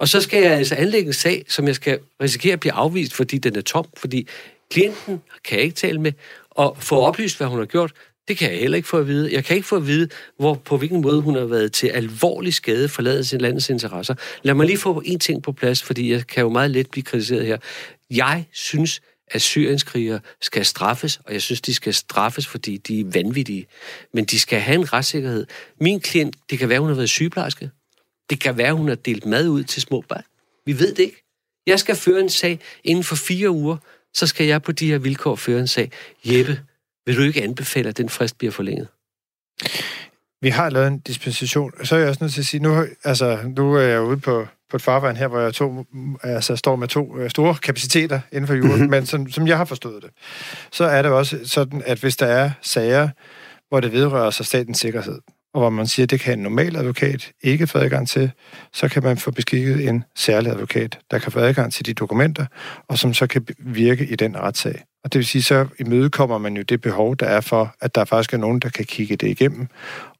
Og 0.00 0.08
så 0.08 0.20
skal 0.20 0.42
jeg 0.42 0.52
altså 0.52 0.74
anlægge 0.74 1.06
en 1.06 1.12
sag, 1.12 1.44
som 1.48 1.66
jeg 1.66 1.74
skal 1.74 2.00
risikere 2.22 2.52
at 2.52 2.60
blive 2.60 2.72
afvist, 2.72 3.14
fordi 3.14 3.38
den 3.38 3.56
er 3.56 3.60
tom, 3.60 3.86
fordi 3.96 4.28
klienten 4.70 5.22
kan 5.44 5.56
jeg 5.56 5.64
ikke 5.64 5.76
tale 5.76 6.00
med, 6.00 6.12
og 6.50 6.76
få 6.80 6.96
oplyst, 6.96 7.36
hvad 7.36 7.46
hun 7.46 7.58
har 7.58 7.66
gjort, 7.66 7.92
det 8.28 8.38
kan 8.38 8.50
jeg 8.50 8.58
heller 8.58 8.76
ikke 8.76 8.88
få 8.88 8.98
at 8.98 9.06
vide. 9.06 9.32
Jeg 9.32 9.44
kan 9.44 9.56
ikke 9.56 9.68
få 9.68 9.76
at 9.76 9.86
vide, 9.86 10.08
hvor, 10.38 10.54
på 10.54 10.76
hvilken 10.76 11.00
måde 11.00 11.20
hun 11.20 11.34
har 11.34 11.44
været 11.44 11.72
til 11.72 11.86
alvorlig 11.86 12.54
skade 12.54 12.88
forladet 12.88 13.26
sin 13.26 13.40
landets 13.40 13.70
interesser. 13.70 14.14
Lad 14.42 14.54
mig 14.54 14.66
lige 14.66 14.78
få 14.78 15.02
en 15.04 15.18
ting 15.18 15.42
på 15.42 15.52
plads, 15.52 15.82
fordi 15.82 16.12
jeg 16.12 16.26
kan 16.26 16.42
jo 16.42 16.48
meget 16.48 16.70
let 16.70 16.90
blive 16.90 17.04
kritiseret 17.04 17.46
her. 17.46 17.58
Jeg 18.10 18.44
synes, 18.52 19.00
at 19.30 19.42
syrienskriger 19.42 20.18
skal 20.40 20.66
straffes, 20.66 21.20
og 21.24 21.32
jeg 21.32 21.42
synes, 21.42 21.60
de 21.60 21.74
skal 21.74 21.94
straffes, 21.94 22.46
fordi 22.46 22.76
de 22.76 23.00
er 23.00 23.04
vanvittige. 23.04 23.66
Men 24.14 24.24
de 24.24 24.38
skal 24.38 24.60
have 24.60 24.74
en 24.74 24.92
retssikkerhed. 24.92 25.46
Min 25.80 26.00
klient, 26.00 26.36
det 26.50 26.58
kan 26.58 26.68
være, 26.68 26.80
hun 26.80 26.88
har 26.88 26.96
været 26.96 27.08
sygeplejerske. 27.10 27.70
Det 28.30 28.40
kan 28.40 28.56
være, 28.56 28.72
hun 28.72 28.88
har 28.88 28.94
delt 28.94 29.26
mad 29.26 29.48
ud 29.48 29.64
til 29.64 29.82
små 29.82 30.04
børn. 30.08 30.24
Vi 30.66 30.78
ved 30.78 30.94
det 30.94 31.02
ikke. 31.02 31.24
Jeg 31.66 31.80
skal 31.80 31.96
føre 31.96 32.20
en 32.20 32.28
sag 32.28 32.60
inden 32.84 33.04
for 33.04 33.16
fire 33.16 33.50
uger, 33.50 33.76
så 34.14 34.26
skal 34.26 34.46
jeg 34.46 34.62
på 34.62 34.72
de 34.72 34.86
her 34.86 34.98
vilkår 34.98 35.36
føre 35.36 35.60
en 35.60 35.66
sag. 35.66 35.90
Jeppe, 36.24 36.60
vil 37.06 37.16
du 37.16 37.22
ikke 37.22 37.42
anbefale, 37.42 37.88
at 37.88 37.96
den 37.96 38.08
frist 38.08 38.38
bliver 38.38 38.52
forlænget? 38.52 38.88
vi 40.42 40.48
har 40.48 40.70
lavet 40.70 40.86
en 40.86 40.98
dispensation. 40.98 41.72
Så 41.84 41.94
er 41.94 41.98
jeg 41.98 42.08
også 42.08 42.24
nødt 42.24 42.32
til 42.32 42.40
at 42.40 42.46
sige, 42.46 42.62
nu, 42.62 42.86
altså, 43.04 43.38
nu 43.56 43.74
er 43.74 43.80
jeg 43.80 44.02
ude 44.02 44.16
på, 44.16 44.46
på 44.70 44.76
et 44.76 44.82
farvand 44.82 45.16
her, 45.16 45.28
hvor 45.28 45.40
jeg 45.40 45.54
to, 45.54 45.84
altså, 46.22 46.56
står 46.56 46.76
med 46.76 46.88
to 46.88 47.18
øh, 47.18 47.30
store 47.30 47.54
kapaciteter 47.54 48.20
inden 48.32 48.46
for 48.46 48.54
jorden, 48.54 48.90
men 48.90 49.06
som, 49.06 49.30
som 49.30 49.46
jeg 49.46 49.56
har 49.56 49.64
forstået 49.64 50.02
det, 50.02 50.10
så 50.72 50.84
er 50.84 51.02
det 51.02 51.10
også 51.10 51.38
sådan, 51.44 51.82
at 51.86 51.98
hvis 51.98 52.16
der 52.16 52.26
er 52.26 52.50
sager, 52.62 53.08
hvor 53.68 53.80
det 53.80 53.92
vedrører 53.92 54.30
sig 54.30 54.46
statens 54.46 54.78
sikkerhed, 54.78 55.18
og 55.54 55.60
hvor 55.60 55.70
man 55.70 55.86
siger, 55.86 56.06
at 56.06 56.10
det 56.10 56.20
kan 56.20 56.32
en 56.32 56.42
normal 56.42 56.76
advokat 56.76 57.32
ikke 57.42 57.66
få 57.66 57.78
adgang 57.78 58.08
til, 58.08 58.30
så 58.72 58.88
kan 58.88 59.02
man 59.02 59.16
få 59.16 59.30
beskikket 59.30 59.88
en 59.88 60.04
særlig 60.16 60.52
advokat, 60.52 60.98
der 61.10 61.18
kan 61.18 61.32
få 61.32 61.38
adgang 61.38 61.72
til 61.72 61.86
de 61.86 61.94
dokumenter, 61.94 62.46
og 62.88 62.98
som 62.98 63.14
så 63.14 63.26
kan 63.26 63.46
virke 63.58 64.06
i 64.06 64.16
den 64.16 64.36
retssag. 64.36 64.84
Og 65.04 65.12
det 65.12 65.18
vil 65.18 65.26
sige, 65.26 65.42
så 65.42 65.66
imødekommer 65.78 66.38
man 66.38 66.56
jo 66.56 66.62
det 66.62 66.80
behov, 66.80 67.16
der 67.16 67.26
er 67.26 67.40
for, 67.40 67.74
at 67.80 67.94
der 67.94 68.04
faktisk 68.04 68.32
er 68.34 68.38
nogen, 68.38 68.60
der 68.60 68.68
kan 68.68 68.84
kigge 68.84 69.16
det 69.16 69.28
igennem 69.28 69.68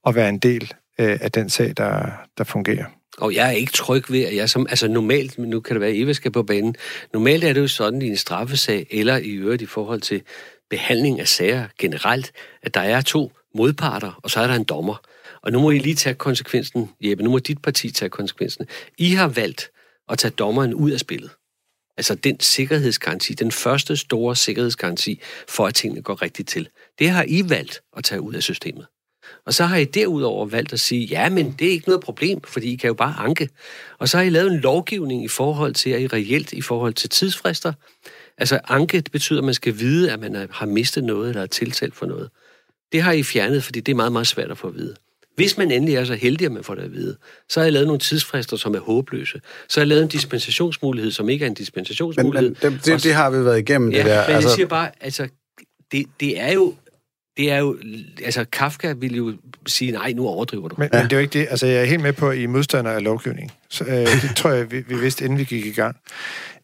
og 0.04 0.14
være 0.14 0.28
en 0.28 0.38
del 0.38 0.72
øh, 1.00 1.18
af 1.20 1.32
den 1.32 1.50
sag, 1.50 1.72
der, 1.76 2.10
der 2.38 2.44
fungerer. 2.44 2.84
Og 3.18 3.34
jeg 3.34 3.48
er 3.48 3.52
ikke 3.52 3.72
tryg 3.72 4.10
ved, 4.10 4.24
at 4.24 4.36
jeg 4.36 4.50
som... 4.50 4.66
Altså 4.70 4.88
normalt, 4.88 5.38
men 5.38 5.50
nu 5.50 5.60
kan 5.60 5.74
det 5.74 5.80
være, 5.80 5.90
at 5.90 5.96
Eva 5.96 6.12
skal 6.12 6.30
på 6.30 6.42
banen. 6.42 6.76
Normalt 7.12 7.44
er 7.44 7.52
det 7.52 7.60
jo 7.60 7.68
sådan 7.68 8.02
i 8.02 8.06
en 8.06 8.16
straffesag, 8.16 8.86
eller 8.90 9.16
i 9.16 9.30
øvrigt 9.30 9.62
i 9.62 9.66
forhold 9.66 10.00
til 10.00 10.22
behandling 10.70 11.20
af 11.20 11.28
sager 11.28 11.66
generelt, 11.78 12.32
at 12.62 12.74
der 12.74 12.80
er 12.80 13.00
to 13.00 13.32
modparter, 13.54 14.20
og 14.22 14.30
så 14.30 14.40
er 14.40 14.46
der 14.46 14.54
en 14.54 14.64
dommer. 14.64 15.02
Og 15.42 15.52
nu 15.52 15.60
må 15.60 15.70
I 15.70 15.78
lige 15.78 15.94
tage 15.94 16.14
konsekvensen, 16.14 16.90
Jeppe. 17.00 17.24
Nu 17.24 17.30
må 17.30 17.38
dit 17.38 17.62
parti 17.62 17.90
tage 17.90 18.08
konsekvensen. 18.08 18.66
I 18.98 19.10
har 19.10 19.28
valgt 19.28 19.70
at 20.08 20.18
tage 20.18 20.30
dommeren 20.30 20.74
ud 20.74 20.90
af 20.90 21.00
spillet. 21.00 21.30
Altså 21.96 22.14
den 22.14 22.40
sikkerhedsgaranti, 22.40 23.34
den 23.34 23.52
første 23.52 23.96
store 23.96 24.36
sikkerhedsgaranti 24.36 25.20
for, 25.48 25.66
at 25.66 25.74
tingene 25.74 26.02
går 26.02 26.22
rigtigt 26.22 26.48
til. 26.48 26.68
Det 26.98 27.10
har 27.10 27.24
I 27.28 27.42
valgt 27.48 27.80
at 27.96 28.04
tage 28.04 28.20
ud 28.20 28.34
af 28.34 28.42
systemet. 28.42 28.86
Og 29.46 29.54
så 29.54 29.64
har 29.64 29.76
I 29.76 29.84
derudover 29.84 30.46
valgt 30.46 30.72
at 30.72 30.80
sige, 30.80 31.06
ja, 31.06 31.28
men 31.28 31.54
det 31.58 31.66
er 31.66 31.70
ikke 31.72 31.88
noget 31.88 32.02
problem, 32.02 32.40
fordi 32.42 32.72
I 32.72 32.76
kan 32.76 32.88
jo 32.88 32.94
bare 32.94 33.14
anke. 33.18 33.48
Og 33.98 34.08
så 34.08 34.16
har 34.16 34.24
I 34.24 34.30
lavet 34.30 34.52
en 34.52 34.60
lovgivning 34.60 35.24
i 35.24 35.28
forhold 35.28 35.74
til, 35.74 35.90
at 35.90 36.00
I 36.00 36.06
reelt 36.06 36.52
i 36.52 36.60
forhold 36.60 36.94
til 36.94 37.10
tidsfrister. 37.10 37.72
Altså 38.38 38.60
anke 38.68 39.02
betyder, 39.12 39.38
at 39.38 39.44
man 39.44 39.54
skal 39.54 39.78
vide, 39.78 40.12
at 40.12 40.20
man 40.20 40.48
har 40.50 40.66
mistet 40.66 41.04
noget 41.04 41.28
eller 41.28 41.42
er 41.42 41.46
tiltalt 41.46 41.94
for 41.96 42.06
noget. 42.06 42.30
Det 42.92 43.02
har 43.02 43.12
I 43.12 43.22
fjernet, 43.22 43.64
fordi 43.64 43.80
det 43.80 43.92
er 43.92 43.96
meget, 43.96 44.12
meget 44.12 44.26
svært 44.26 44.50
at 44.50 44.58
få 44.58 44.68
at 44.68 44.74
vide. 44.74 44.94
Hvis 45.36 45.58
man 45.58 45.70
endelig 45.70 45.94
er 45.94 46.04
så 46.04 46.14
heldig, 46.14 46.44
at 46.46 46.52
man 46.52 46.64
får 46.64 46.74
det 46.74 46.82
at 46.82 46.92
vide, 46.92 47.16
så 47.48 47.60
har 47.60 47.64
jeg 47.64 47.72
lavet 47.72 47.86
nogle 47.86 48.00
tidsfrister, 48.00 48.56
som 48.56 48.74
er 48.74 48.78
håbløse. 48.78 49.40
Så 49.68 49.80
har 49.80 49.82
jeg 49.82 49.88
lavet 49.88 50.02
en 50.02 50.08
dispensationsmulighed, 50.08 51.10
som 51.12 51.28
ikke 51.28 51.42
er 51.42 51.46
en 51.46 51.50
Men, 51.50 51.54
dispensationsmulighed. 51.56 52.48
men 52.62 52.72
det, 52.72 52.84
det, 52.84 53.02
det 53.02 53.14
har 53.14 53.30
vi 53.30 53.44
været 53.44 53.58
igennem, 53.58 53.90
Ja, 53.92 53.98
det 53.98 54.06
der. 54.06 54.26
men 54.26 54.34
altså... 54.36 54.48
jeg 54.48 54.54
siger 54.54 54.66
bare, 54.66 54.90
altså, 55.00 55.28
det, 55.92 56.06
det 56.20 56.40
er 56.40 56.52
jo, 56.52 56.74
det 57.36 57.52
er 57.52 57.58
jo, 57.58 57.76
altså 58.24 58.44
Kafka 58.52 58.92
ville 58.92 59.16
jo 59.16 59.32
sige, 59.66 59.92
nej, 59.92 60.12
nu 60.12 60.26
overdriver 60.28 60.68
du. 60.68 60.74
Men, 60.78 60.88
ja. 60.92 60.98
men 60.98 61.04
det 61.04 61.12
er 61.12 61.16
jo 61.16 61.20
ikke 61.22 61.38
det. 61.38 61.46
Altså, 61.50 61.66
jeg 61.66 61.80
er 61.80 61.84
helt 61.84 62.02
med 62.02 62.12
på, 62.12 62.28
at 62.30 62.38
I 62.38 62.44
er 62.44 62.48
modstander 62.48 62.90
af 62.90 63.02
lovgivning. 63.04 63.52
Så, 63.68 63.84
øh, 63.84 63.92
det 64.22 64.36
tror 64.36 64.50
jeg, 64.50 64.70
vi, 64.70 64.80
vi 64.88 64.94
vidste, 64.94 65.24
inden 65.24 65.38
vi 65.38 65.44
gik 65.44 65.66
i 65.66 65.72
gang. 65.72 65.96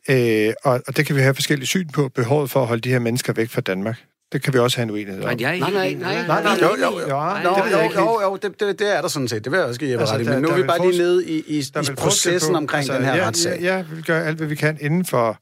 Øh, 0.08 0.52
og, 0.64 0.80
og 0.86 0.96
det 0.96 1.06
kan 1.06 1.16
vi 1.16 1.20
have 1.20 1.34
forskellige 1.34 1.66
syn 1.66 1.88
på, 1.88 2.08
behovet 2.08 2.50
for 2.50 2.60
at 2.60 2.66
holde 2.66 2.80
de 2.82 2.88
her 2.88 2.98
mennesker 2.98 3.32
væk 3.32 3.50
fra 3.50 3.60
Danmark. 3.60 3.96
Det 4.32 4.42
kan 4.42 4.52
vi 4.52 4.58
også 4.58 4.76
have 4.76 4.82
en 4.84 4.90
uenighed 4.90 5.22
om. 5.22 5.28
Nej, 5.28 5.36
jeg 5.40 5.56
er 5.56 5.60
Nej, 5.60 5.70
nej, 5.70 5.94
nej, 5.94 6.26
Nej, 6.26 6.42
nej, 6.42 6.58
Jo, 6.62 6.66
jo, 6.66 7.00
jo. 7.00 7.08
Jeg 7.08 7.90
jo, 7.96 8.00
jo, 8.02 8.20
jo, 8.22 8.36
det, 8.42 8.60
det, 8.60 8.78
det 8.78 8.96
er 8.96 9.00
der 9.00 9.08
sådan 9.08 9.28
set. 9.28 9.44
Det 9.44 9.52
vil 9.52 9.58
jeg 9.58 9.66
også 9.66 9.80
give 9.80 9.90
Jeppe 9.90 10.00
Altså, 10.02 10.14
ret 10.16 10.26
Men 10.26 10.42
nu 10.42 10.48
er 10.48 10.56
vi 10.56 10.62
bare 10.62 10.90
lige 10.90 10.98
nede 10.98 11.28
i, 11.28 11.44
i, 11.46 11.58
i 11.58 11.94
processen 11.96 12.52
på- 12.52 12.56
omkring 12.56 12.88
den 12.88 13.04
her 13.04 13.16
ja, 13.16 13.26
retssag. 13.26 13.60
Ja, 13.60 13.76
ja, 13.76 13.84
vi 13.92 14.02
gør 14.02 14.20
alt, 14.22 14.36
hvad 14.36 14.46
vi 14.46 14.54
kan 14.54 14.78
inden 14.80 15.04
for, 15.04 15.38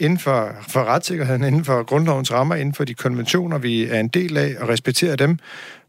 inden 0.00 0.18
for, 0.18 0.56
for 0.68 0.84
retssikkerheden, 0.84 1.44
inden 1.44 1.64
for 1.64 1.82
grundlovens 1.82 2.32
rammer, 2.32 2.54
inden 2.54 2.74
for 2.74 2.84
de 2.84 2.94
konventioner, 2.94 3.58
vi 3.58 3.84
er 3.84 4.00
en 4.00 4.08
del 4.08 4.36
af, 4.36 4.54
og 4.60 4.68
respekterer 4.68 5.16
dem, 5.16 5.38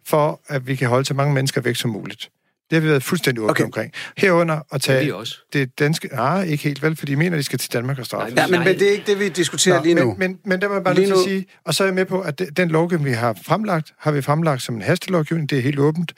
for 0.08 0.42
at 0.48 0.68
vi 0.68 0.76
kan 0.76 0.88
holde 0.88 1.06
så 1.06 1.14
mange 1.14 1.34
mennesker 1.34 1.62
væk 1.62 1.76
som 1.76 1.90
muligt. 1.92 2.30
Det 2.70 2.76
har 2.76 2.82
vi 2.82 2.88
været 2.88 3.04
fuldstændig 3.04 3.42
åbne 3.42 3.52
Okay. 3.52 3.64
omkring. 3.64 3.92
Herunder 4.18 4.56
at 4.56 4.64
Det 4.74 4.82
tage 4.82 5.06
vi 5.06 5.12
også. 5.12 5.38
det 5.54 5.80
danske... 5.80 6.08
Nej, 6.08 6.44
ikke 6.44 6.64
helt 6.64 6.84
vel, 6.84 6.96
for 6.96 7.06
de 7.06 7.16
mener, 7.16 7.38
de 7.38 7.44
skal 7.44 7.60
til 7.60 7.74
Danmark 7.74 8.00
og 8.00 8.06
straffe. 8.06 8.36
Nej, 8.36 8.44
Ja, 8.46 8.52
men, 8.52 8.60
men 8.60 8.80
det 8.80 8.88
er 8.88 8.92
ikke 8.92 9.04
det, 9.08 9.20
vi 9.20 9.30
diskuterer 9.30 9.84
lige 9.84 9.96
nu. 9.96 10.06
Men, 10.06 10.18
men, 10.20 10.40
men 10.46 10.62
der 10.62 10.68
må 10.68 10.74
jeg 10.74 10.84
bare 10.84 10.94
Lige 10.96 11.10
nu- 11.10 11.24
sige, 11.24 11.46
og 11.66 11.74
så 11.76 11.84
er 11.84 11.88
jeg 11.88 11.96
med 11.96 12.06
på, 12.06 12.22
at 12.22 12.40
det- 12.40 12.58
den 12.58 12.70
lovgivning, 12.70 13.10
vi 13.10 13.14
har 13.16 13.38
fremlagt, 13.46 13.94
har 14.00 14.12
vi 14.12 14.22
fremlagt 14.22 14.62
som 14.62 14.76
en 14.76 14.82
hastelovgivning, 14.82 15.50
det 15.50 15.58
er 15.58 15.62
helt 15.62 15.80
åbent. 15.80 16.14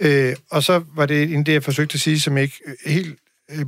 Øh, 0.00 0.34
og 0.50 0.62
så 0.62 0.82
var 0.96 1.06
det 1.06 1.22
en 1.34 1.46
det, 1.46 1.52
jeg 1.52 1.62
forsøgte 1.62 1.94
at 1.94 2.00
sige, 2.00 2.20
som 2.20 2.36
ikke 2.36 2.60
helt 2.86 3.18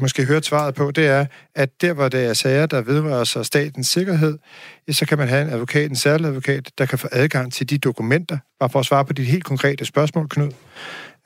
måske 0.01 0.25
hørte 0.25 0.47
svaret 0.47 0.75
på, 0.75 0.91
det 0.91 1.07
er, 1.07 1.27
at 1.55 1.71
der, 1.81 1.93
hvor 1.93 2.09
der 2.09 2.19
er 2.19 2.33
sager, 2.33 2.67
der 2.67 2.83
vedrører 2.83 3.25
sig 3.25 3.47
statens 3.47 3.87
sikkerhed, 3.87 4.39
så 4.91 5.07
kan 5.07 5.19
man 5.19 5.29
have 5.29 5.43
en 5.43 5.51
advokat, 5.51 5.91
en 5.91 5.97
særlig 5.97 6.27
advokat, 6.27 6.71
der 6.79 6.87
kan 6.87 6.99
få 6.99 7.09
adgang 7.13 7.53
til 7.53 7.71
de 7.71 7.79
dokumenter, 7.79 8.39
bare 8.61 8.71
for 8.71 8.81
at 8.81 8.87
svare 8.87 9.05
på 9.05 9.13
de 9.13 9.25
helt 9.25 9.45
konkrete 9.45 9.85
spørgsmål, 9.85 10.29
Knud. 10.29 10.51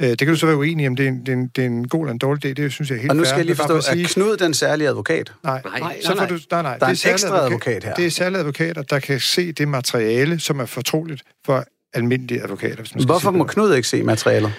Øh, 0.03 0.09
det 0.09 0.19
kan 0.19 0.29
du 0.29 0.37
så 0.37 0.47
være 0.47 0.57
uenig 0.57 0.89
om, 0.89 0.97
det 0.97 1.05
er 1.05 1.09
en, 1.09 1.21
det 1.21 1.29
er 1.29 1.33
en, 1.33 1.49
det 1.57 1.63
er 1.63 1.67
en 1.67 1.89
god 1.89 2.01
eller 2.01 2.13
en 2.13 2.19
dårlig 2.19 2.47
idé, 2.47 2.63
det 2.63 2.73
synes 2.73 2.91
jeg 2.91 2.97
er 2.97 3.01
helt 3.01 3.11
Og 3.11 3.17
nu 3.17 3.25
skal 3.25 3.37
jeg 3.37 3.45
lige 3.47 3.57
forstå, 3.57 3.81
for 3.83 3.93
at 3.93 3.99
er 3.99 4.09
Knud 4.15 4.37
den 4.37 4.55
særlige 4.55 4.89
advokat? 4.89 5.33
Nej, 5.45 5.63
Nej, 5.65 5.81
Nej, 5.81 6.01
så 6.03 6.17
får 6.17 6.27
du... 6.27 6.39
Nej, 6.51 6.63
nej. 6.63 6.79
Der 6.79 6.87
er 6.87 6.89
det 6.89 6.89
en 6.89 6.97
særlig 6.97 7.13
ekstra 7.13 7.45
advokat 7.45 7.85
her. 7.85 7.95
Det 7.95 8.07
er 8.07 8.11
særlige 8.11 8.39
advokater, 8.39 8.83
der 8.83 8.99
kan 8.99 9.21
se 9.21 9.53
det 9.53 9.69
materiale, 9.69 10.41
som 10.41 10.61
er 10.61 10.67
fortroligt 10.67 11.23
for 11.47 11.65
almindelige 11.95 12.43
advokater, 12.43 12.77
hvis 12.77 12.95
man 12.95 13.03
skal 13.03 13.07
Hvorfor 13.07 13.31
sige 13.31 13.39
må 13.39 13.45
det. 13.45 13.53
Knud 13.53 13.75
ikke 13.75 13.89
se 13.89 14.03
materialet? 14.03 14.53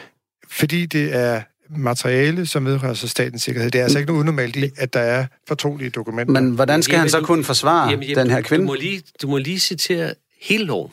Fordi 0.49 0.85
det 0.85 1.15
er 1.15 1.41
materiale, 1.77 2.45
som 2.45 2.65
vedrører 2.65 2.93
sig 2.93 3.10
statens 3.10 3.43
sikkerhed. 3.43 3.71
Det 3.71 3.79
er 3.79 3.84
altså 3.84 3.99
ikke 3.99 4.08
noget 4.12 4.19
unormalt 4.21 4.55
i, 4.55 4.69
at 4.77 4.93
der 4.93 4.99
er 4.99 5.25
fortrolige 5.47 5.89
dokumenter. 5.89 6.41
Men 6.41 6.51
hvordan 6.51 6.84
skal 6.84 6.93
Jamen, 6.93 6.99
han 7.01 7.10
så 7.10 7.21
kunne 7.21 7.43
forsvare 7.43 7.89
Jamen, 7.89 8.03
jamen, 8.03 8.17
den 8.17 8.29
her 8.29 8.41
du- 8.41 8.47
kvinde? 8.47 8.63
Du 8.63 8.67
må, 8.67 8.73
lige, 8.75 9.03
du 9.21 9.27
må 9.27 9.38
lige 9.38 9.60
citere 9.60 10.13
hele 10.41 10.63
loven. 10.65 10.91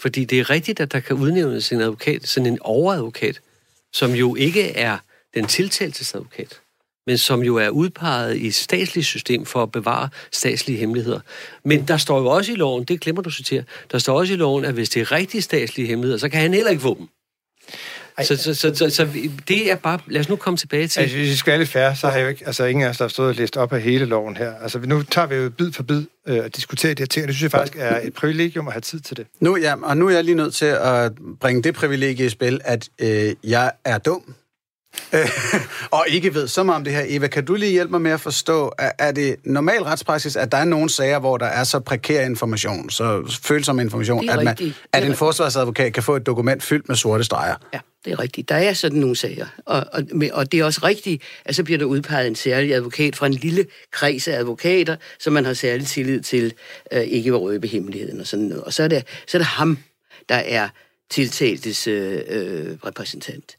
Fordi 0.00 0.24
det 0.24 0.40
er 0.40 0.50
rigtigt, 0.50 0.80
at 0.80 0.92
der 0.92 1.00
kan 1.00 1.16
udnævnes 1.16 1.72
en 1.72 1.80
advokat, 1.80 2.26
sådan 2.28 2.46
en 2.46 2.58
overadvokat, 2.60 3.40
som 3.92 4.10
jo 4.12 4.34
ikke 4.34 4.70
er 4.76 4.98
den 5.34 5.46
tiltaltes 5.46 6.14
advokat, 6.14 6.60
men 7.06 7.18
som 7.18 7.40
jo 7.42 7.56
er 7.56 7.68
udpeget 7.68 8.36
i 8.36 8.46
et 8.46 8.54
statsligt 8.54 9.06
system 9.06 9.46
for 9.46 9.62
at 9.62 9.72
bevare 9.72 10.08
statslige 10.32 10.78
hemmeligheder. 10.78 11.20
Men 11.64 11.88
der 11.88 11.96
står 11.96 12.18
jo 12.20 12.26
også 12.26 12.52
i 12.52 12.54
loven, 12.54 12.84
det 12.84 13.00
glemmer 13.00 13.22
du 13.22 13.28
at 13.28 13.34
citere, 13.34 13.62
der 13.92 13.98
står 13.98 14.18
også 14.18 14.32
i 14.32 14.36
loven, 14.36 14.64
at 14.64 14.74
hvis 14.74 14.88
det 14.90 15.00
er 15.02 15.12
rigtig 15.12 15.42
statslige 15.42 15.86
hemmeligheder, 15.88 16.18
så 16.18 16.28
kan 16.28 16.40
han 16.40 16.54
heller 16.54 16.70
ikke 16.70 16.82
få 16.82 16.96
dem. 16.98 17.08
Så, 18.22 18.36
så, 18.36 18.54
så, 18.54 18.74
så, 18.74 18.90
så 18.90 19.08
det 19.48 19.70
er 19.70 19.76
bare... 19.76 19.98
Lad 20.06 20.20
os 20.20 20.28
nu 20.28 20.36
komme 20.36 20.56
tilbage 20.56 20.88
til... 20.88 21.00
Altså, 21.00 21.16
hvis 21.16 21.30
vi 21.30 21.36
skal 21.36 21.50
være 21.50 21.58
lidt 21.58 21.70
fair, 21.70 21.94
så 21.94 22.06
har 22.06 22.16
jeg 22.16 22.24
jo 22.24 22.28
ikke, 22.28 22.46
altså 22.46 22.64
ingen 22.64 22.84
af 22.84 22.88
os, 22.88 22.96
der 22.96 23.04
har 23.04 23.08
stået 23.08 23.28
og 23.28 23.34
læst 23.34 23.56
op 23.56 23.72
af 23.72 23.80
hele 23.80 24.04
loven 24.04 24.36
her. 24.36 24.54
Altså, 24.62 24.78
nu 24.78 25.02
tager 25.02 25.26
vi 25.26 25.34
jo 25.34 25.50
bid 25.50 25.72
for 25.72 25.82
bid 25.82 26.04
øh, 26.28 26.44
og 26.44 26.56
diskuterer 26.56 26.94
de 26.94 27.00
her 27.00 27.06
ting, 27.06 27.24
og 27.24 27.28
det 27.28 27.36
synes 27.36 27.52
jeg 27.52 27.58
faktisk 27.60 27.78
er 27.80 28.00
et 28.02 28.14
privilegium 28.14 28.66
at 28.66 28.72
have 28.72 28.80
tid 28.80 29.00
til 29.00 29.16
det. 29.16 29.26
Nu, 29.40 29.56
ja, 29.56 29.74
og 29.82 29.96
nu 29.96 30.08
er 30.08 30.10
jeg 30.10 30.24
lige 30.24 30.34
nødt 30.34 30.54
til 30.54 30.66
at 30.66 31.12
bringe 31.40 31.62
det 31.62 31.74
privilegie 31.74 32.26
i 32.26 32.28
spil, 32.28 32.60
at 32.64 32.88
øh, 32.98 33.34
jeg 33.44 33.72
er 33.84 33.98
dum. 33.98 34.34
Og 35.90 36.04
ikke 36.08 36.34
ved 36.34 36.48
så 36.48 36.62
meget 36.62 36.76
om 36.76 36.84
det 36.84 36.92
her. 36.92 37.04
Eva, 37.06 37.26
kan 37.26 37.44
du 37.44 37.54
lige 37.54 37.72
hjælpe 37.72 37.90
mig 37.90 38.00
med 38.00 38.10
at 38.10 38.20
forstå, 38.20 38.72
er, 38.98 39.12
det 39.12 39.36
normal 39.44 39.82
retspraksis, 39.82 40.36
at 40.36 40.52
der 40.52 40.58
er 40.58 40.64
nogle 40.64 40.90
sager, 40.90 41.18
hvor 41.18 41.36
der 41.36 41.46
er 41.46 41.64
så 41.64 41.80
prekær 41.80 42.26
information, 42.26 42.90
så 42.90 43.38
følsom 43.42 43.80
information, 43.80 44.28
at, 44.28 44.36
man, 44.36 44.48
rigtigt. 44.48 44.82
At 44.92 44.98
en 44.98 45.02
rigtigt. 45.02 45.18
forsvarsadvokat 45.18 45.92
kan 45.92 46.02
få 46.02 46.16
et 46.16 46.26
dokument 46.26 46.62
fyldt 46.62 46.88
med 46.88 46.96
sorte 46.96 47.24
streger? 47.24 47.54
Ja, 47.74 47.78
det 48.04 48.12
er 48.12 48.20
rigtigt. 48.20 48.48
Der 48.48 48.54
er 48.54 48.72
sådan 48.72 48.98
nogle 48.98 49.16
sager. 49.16 49.46
Og, 49.66 49.86
og, 49.92 50.02
og 50.32 50.52
det 50.52 50.60
er 50.60 50.64
også 50.64 50.80
rigtigt, 50.84 51.22
at 51.44 51.56
så 51.56 51.64
bliver 51.64 51.78
der 51.78 51.84
udpeget 51.84 52.26
en 52.26 52.34
særlig 52.34 52.74
advokat 52.74 53.16
fra 53.16 53.26
en 53.26 53.34
lille 53.34 53.66
kreds 53.90 54.28
af 54.28 54.38
advokater, 54.38 54.96
som 55.18 55.32
man 55.32 55.44
har 55.44 55.54
særlig 55.54 55.86
tillid 55.86 56.20
til, 56.20 56.54
øh, 56.92 57.00
ikke 57.00 57.30
vil 57.30 57.38
røbe 57.38 57.66
hemmeligheden 57.66 58.20
og 58.20 58.26
sådan 58.26 58.44
noget. 58.44 58.64
Og 58.64 58.72
så 58.72 58.82
er 58.82 58.88
det, 58.88 59.04
så 59.26 59.36
er 59.36 59.38
det 59.38 59.46
ham, 59.46 59.78
der 60.28 60.34
er 60.34 60.68
tiltaltes 61.10 61.86
øh, 61.86 62.20
øh, 62.28 62.76
repræsentant. 62.86 63.56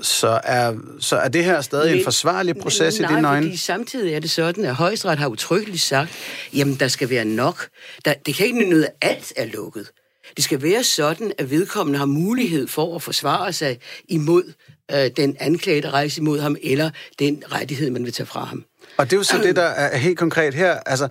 Så 0.00 0.40
er, 0.44 0.74
så 1.00 1.16
er 1.16 1.28
det 1.28 1.44
her 1.44 1.60
stadig 1.60 1.90
en 1.90 1.96
Men- 1.96 2.04
forsvarlig 2.04 2.56
proces 2.56 3.00
Nej, 3.00 3.10
i 3.10 3.14
dine 3.16 3.28
øjne? 3.28 3.46
fordi 3.46 3.56
samtidig 3.56 4.14
er 4.14 4.20
det 4.20 4.30
sådan, 4.30 4.64
at 4.64 4.74
højesteret 4.74 5.18
har 5.18 5.28
utryggeligt 5.28 5.82
sagt, 5.82 6.10
jamen 6.54 6.74
der 6.74 6.88
skal 6.88 7.10
være 7.10 7.24
nok. 7.24 7.68
Der, 8.04 8.14
det 8.26 8.34
kan 8.34 8.46
ikke 8.46 8.68
noget, 8.70 8.84
at 8.84 8.92
alt 9.10 9.32
er 9.36 9.44
lukket. 9.46 9.90
Det 10.36 10.44
skal 10.44 10.62
være 10.62 10.84
sådan, 10.84 11.32
at 11.38 11.50
vedkommende 11.50 11.98
har 11.98 12.06
mulighed 12.06 12.68
for 12.68 12.96
at 12.96 13.02
forsvare 13.02 13.52
sig 13.52 13.78
imod 14.08 14.52
øh, 14.92 15.10
den 15.16 15.36
anklage, 15.40 15.82
der 15.82 15.90
rejser 15.90 16.20
imod 16.22 16.40
ham, 16.40 16.56
eller 16.62 16.90
den 17.18 17.42
rettighed, 17.52 17.90
man 17.90 18.04
vil 18.04 18.12
tage 18.12 18.26
fra 18.26 18.44
ham. 18.44 18.64
Og 18.96 19.04
det 19.06 19.12
er 19.12 19.16
jo 19.16 19.22
så 19.22 19.38
det, 19.42 19.56
der 19.62 19.62
er 19.62 19.96
helt 19.96 20.18
konkret 20.18 20.54
her. 20.54 20.72
Altså, 20.86 21.08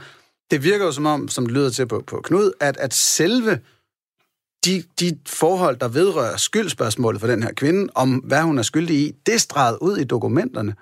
det 0.52 0.64
virker 0.64 0.86
jo 0.86 0.92
som 0.92 1.06
om, 1.06 1.28
som 1.30 1.46
det 1.46 1.54
lyder 1.54 1.70
til 1.70 1.88
på, 1.88 2.04
på 2.08 2.22
Knud, 2.24 2.52
at, 2.60 2.78
at 2.78 2.94
selve 2.94 3.60
de, 4.66 4.84
de 5.00 5.18
forhold, 5.28 5.78
der 5.78 5.88
vedrører 5.88 6.38
skyldspørgsmålet 6.38 7.22
for 7.22 7.28
den 7.28 7.44
her 7.44 7.54
kvinde, 7.54 7.92
om 7.96 8.16
hvad 8.16 8.42
hun 8.42 8.58
er 8.58 8.64
skyldig 8.64 8.96
i, 8.96 9.12
det 9.26 9.34
er 9.34 9.40
streget 9.40 9.78
ud 9.82 9.98
i 9.98 10.04
dokumenterne. 10.04 10.76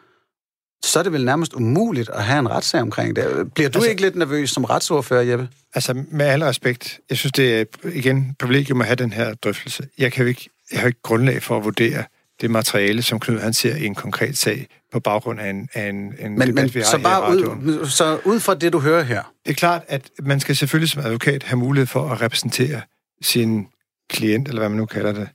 Så 0.86 1.00
er 1.00 1.04
det 1.04 1.12
vel 1.12 1.26
nærmest 1.26 1.54
umuligt 1.54 2.10
at 2.10 2.24
have 2.24 2.40
en 2.40 2.50
retssag 2.50 2.82
omkring 2.82 3.16
det. 3.16 3.54
Bliver 3.54 3.70
du 3.70 3.78
altså, 3.78 3.90
ikke 3.90 4.02
lidt 4.02 4.16
nervøs 4.16 4.50
som 4.50 4.64
retsordfører, 4.64 5.22
Jeppe? 5.22 5.50
Altså, 5.74 6.04
med 6.12 6.26
al 6.26 6.44
respekt, 6.44 7.00
jeg 7.10 7.18
synes, 7.18 7.32
det 7.32 7.60
er 7.60 7.66
igen 7.94 8.36
privilegium 8.40 8.82
at 8.82 8.88
have 8.88 8.96
den 8.96 9.14
her 9.14 9.34
drøftelse. 9.34 9.88
Jeg, 9.98 10.12
kan 10.12 10.24
jo 10.24 10.28
ikke, 10.28 10.50
jeg 10.72 10.80
har 10.80 10.88
ikke 10.88 11.02
grundlag 11.02 11.44
for 11.44 11.58
at 11.58 11.64
vurdere 11.64 12.04
det 12.42 12.52
materiale, 12.52 13.02
som 13.02 13.20
Knud 13.20 13.40
han 13.40 13.54
ser 13.54 13.76
i 13.76 13.86
en 13.86 13.96
konkret 13.96 14.38
sag, 14.38 14.68
på 14.92 15.00
baggrund 15.00 15.40
af 15.40 15.50
en, 15.50 15.70
af 15.74 15.90
en, 15.90 15.96
en 15.96 16.14
Men, 16.20 16.32
debat, 16.32 16.56
men 16.56 16.74
vi 16.74 16.80
har 16.80 16.86
så 16.86 16.98
i 16.98 17.02
bare 17.02 17.32
ud, 17.32 17.86
så 17.90 18.20
ud 18.26 18.40
fra 18.40 18.56
det, 18.56 18.74
du 18.74 18.80
hører 18.80 19.04
her. 19.04 19.34
Det 19.46 19.52
er 19.52 19.56
klart, 19.56 19.84
at 19.88 20.10
man 20.20 20.40
skal 20.40 20.56
selvfølgelig 20.56 20.90
som 20.90 21.06
advokat 21.06 21.44
have 21.44 21.58
mulighed 21.58 21.88
for 21.88 22.10
at 22.10 22.22
repræsentere 22.22 22.82
sin 23.22 23.68
klient, 24.12 24.48
eller 24.48 24.62
hvad 24.62 24.70
man 24.70 24.78
nu 24.78 24.86
kalder 24.86 25.12
det, 25.12 25.30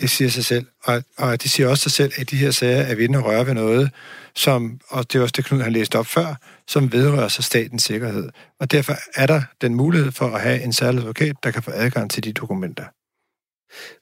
det 0.00 0.10
siger 0.10 0.28
sig 0.28 0.44
selv. 0.44 0.66
Og, 0.84 1.02
og 1.16 1.42
det 1.42 1.50
siger 1.50 1.68
også 1.68 1.82
sig 1.82 1.92
selv, 1.92 2.12
at 2.16 2.30
de 2.30 2.36
her 2.36 2.50
sager 2.50 2.82
er 2.82 2.94
ved 2.94 3.14
at 3.14 3.24
røre 3.24 3.46
ved 3.46 3.54
noget, 3.54 3.90
som, 4.34 4.80
og 4.88 5.12
det 5.12 5.18
er 5.18 5.22
også 5.22 5.34
det, 5.36 5.44
Knud 5.44 5.60
har 5.60 5.70
læst 5.70 5.94
op 5.94 6.06
før, 6.06 6.34
som 6.66 6.92
vedrører 6.92 7.28
sig 7.28 7.44
statens 7.44 7.82
sikkerhed. 7.82 8.28
Og 8.60 8.70
derfor 8.70 8.94
er 9.14 9.26
der 9.26 9.42
den 9.60 9.74
mulighed 9.74 10.12
for 10.12 10.26
at 10.26 10.40
have 10.40 10.62
en 10.62 10.72
særlig 10.72 11.00
advokat, 11.00 11.36
der 11.42 11.50
kan 11.50 11.62
få 11.62 11.70
adgang 11.74 12.10
til 12.10 12.24
de 12.24 12.32
dokumenter. 12.32 12.84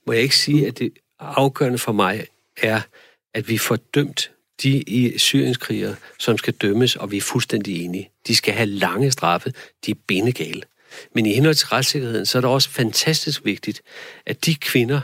Må 0.07 0.13
jeg 0.13 0.23
ikke 0.23 0.37
sige, 0.37 0.67
at 0.67 0.79
det 0.79 0.93
afgørende 1.19 1.79
for 1.79 1.93
mig 1.93 2.27
er, 2.57 2.81
at 3.35 3.49
vi 3.49 3.59
får 3.59 3.77
dømt 3.77 4.31
de 4.63 4.83
i 4.83 5.19
syrienskrigere, 5.19 5.97
som 6.19 6.39
skal 6.39 6.55
dømmes, 6.55 6.97
og 6.97 7.11
vi 7.11 7.17
er 7.17 7.21
fuldstændig 7.21 7.85
enige. 7.85 8.11
De 8.27 8.37
skal 8.37 8.55
have 8.55 8.67
lange 8.67 9.11
straffe. 9.11 9.53
De 9.87 9.91
er 9.91 9.95
bindegale. 10.07 10.63
Men 11.15 11.27
i 11.27 11.35
henhold 11.35 11.55
til 11.55 11.69
retssikkerheden, 11.69 12.27
så 12.27 12.39
er 12.39 12.41
det 12.41 12.51
også 12.51 12.71
fantastisk 12.71 13.45
vigtigt, 13.45 13.83
at 14.27 14.47
de 14.47 14.55
kvinder 14.55 15.01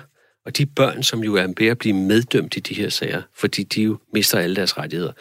og 0.46 0.56
de 0.56 0.66
børn, 0.66 1.02
som 1.02 1.24
jo 1.24 1.34
er 1.34 1.46
ved 1.58 1.66
at 1.66 1.78
blive 1.78 1.94
meddømt 1.94 2.56
i 2.56 2.60
de 2.60 2.74
her 2.74 2.88
sager, 2.88 3.22
fordi 3.34 3.62
de 3.62 3.82
jo 3.82 3.98
mister 4.12 4.38
alle 4.38 4.56
deres 4.56 4.78
rettigheder. 4.78 5.12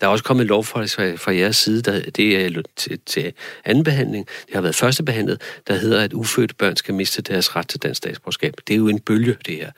Der 0.00 0.06
er 0.06 0.10
også 0.10 0.24
kommet 0.24 0.46
lovforslag 0.46 1.18
fra 1.18 1.34
jeres 1.34 1.56
side, 1.56 1.82
der, 1.82 2.10
det 2.10 2.46
er 2.46 2.62
til, 2.76 2.98
til 3.06 3.32
anden 3.64 3.84
behandling, 3.84 4.26
det 4.46 4.54
har 4.54 4.60
været 4.60 4.74
første 4.74 5.02
behandlet, 5.02 5.42
der 5.66 5.74
hedder, 5.74 6.00
at 6.00 6.12
ufødte 6.12 6.54
børn 6.54 6.76
skal 6.76 6.94
miste 6.94 7.22
deres 7.22 7.56
ret 7.56 7.68
til 7.68 7.82
dansk 7.82 7.98
statsborgerskab. 7.98 8.54
Det 8.66 8.74
er 8.74 8.78
jo 8.78 8.88
en 8.88 9.00
bølge, 9.00 9.36
det 9.46 9.56
her. 9.56 9.70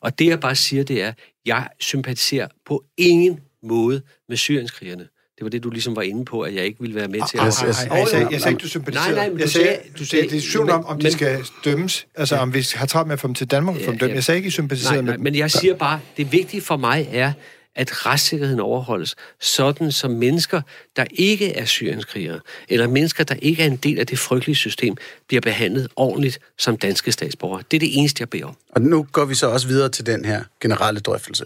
Og 0.00 0.18
det 0.18 0.26
jeg 0.26 0.40
bare 0.40 0.54
siger, 0.54 0.84
det 0.84 1.02
er, 1.02 1.12
jeg 1.46 1.68
sympatiserer 1.78 2.48
på 2.66 2.84
ingen 2.96 3.40
måde 3.62 4.02
med 4.28 4.36
syrienskrigerne. 4.36 5.08
Det 5.40 5.44
var 5.44 5.50
det, 5.50 5.62
du 5.62 5.70
ligesom 5.70 5.96
var 5.96 6.02
inde 6.02 6.24
på, 6.24 6.40
at 6.40 6.54
jeg 6.54 6.64
ikke 6.64 6.80
ville 6.80 6.96
være 6.96 7.08
med 7.08 7.20
til 7.30 7.38
at... 7.38 7.44
Jeg 7.44 8.40
sagde 8.40 8.50
ikke, 8.52 8.62
du 8.62 8.68
sympatiserer. 8.68 9.14
Nej, 9.14 9.14
nej, 9.14 9.28
men 9.28 9.38
jeg 9.38 9.46
du 9.46 9.52
sagde, 9.52 9.76
du 9.98 10.04
sagde- 10.06 10.22
det 10.22 10.28
er 10.28 10.34
diskussion 10.36 10.70
om, 10.70 10.86
om 10.86 10.98
de 10.98 11.02
men- 11.02 11.12
skal 11.12 11.44
dømmes. 11.64 12.06
Altså, 12.14 12.36
om 12.36 12.54
vi 12.54 12.66
har 12.74 12.86
travlt 12.86 13.06
med 13.08 13.12
at 13.12 13.20
få 13.20 13.26
dem 13.26 13.34
til 13.34 13.46
Danmark 13.46 13.76
og 13.76 13.82
få 13.84 13.90
dem 13.90 13.98
dømt. 13.98 14.14
Jeg 14.14 14.24
sagde 14.24 14.36
ikke, 14.38 14.46
I 14.46 14.50
sympatiserer 14.50 14.92
nej, 14.94 15.00
med 15.02 15.06
nej, 15.08 15.16
dem. 15.16 15.24
men 15.24 15.34
jeg 15.34 15.50
siger 15.50 15.74
bare, 15.74 16.00
det 16.16 16.32
vigtige 16.32 16.60
for 16.60 16.76
mig 16.76 17.08
er, 17.12 17.32
at 17.74 18.06
retssikkerheden 18.06 18.60
overholdes, 18.60 19.14
sådan 19.40 19.92
som 19.92 20.10
mennesker, 20.10 20.62
der 20.96 21.04
ikke 21.10 21.52
er 21.56 21.64
syrienskrigere, 21.64 22.40
eller 22.68 22.86
mennesker, 22.88 23.24
der 23.24 23.34
ikke 23.42 23.62
er 23.62 23.66
en 23.66 23.76
del 23.76 23.98
af 23.98 24.06
det 24.06 24.18
frygtelige 24.18 24.56
system, 24.56 24.96
bliver 25.28 25.40
behandlet 25.40 25.88
ordentligt 25.96 26.38
som 26.58 26.76
danske 26.76 27.12
statsborgere. 27.12 27.62
Det 27.70 27.76
er 27.76 27.80
det 27.80 27.98
eneste, 27.98 28.20
jeg 28.20 28.28
beder 28.30 28.44
om. 28.44 28.56
Og 28.70 28.82
nu 28.82 29.06
går 29.12 29.24
vi 29.24 29.34
så 29.34 29.46
også 29.46 29.66
videre 29.68 29.88
til 29.88 30.06
den 30.06 30.24
her 30.24 30.42
generelle 30.60 31.00
drøftelse. 31.00 31.44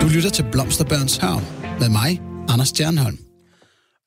Du 0.00 0.06
lytter 0.08 0.30
til 0.30 0.46
Blomsterbørns 0.52 1.16
Havn 1.16 1.44
med 1.80 1.88
mig, 1.88 2.22
Anders 2.48 2.68
Stjernholm. 2.68 3.18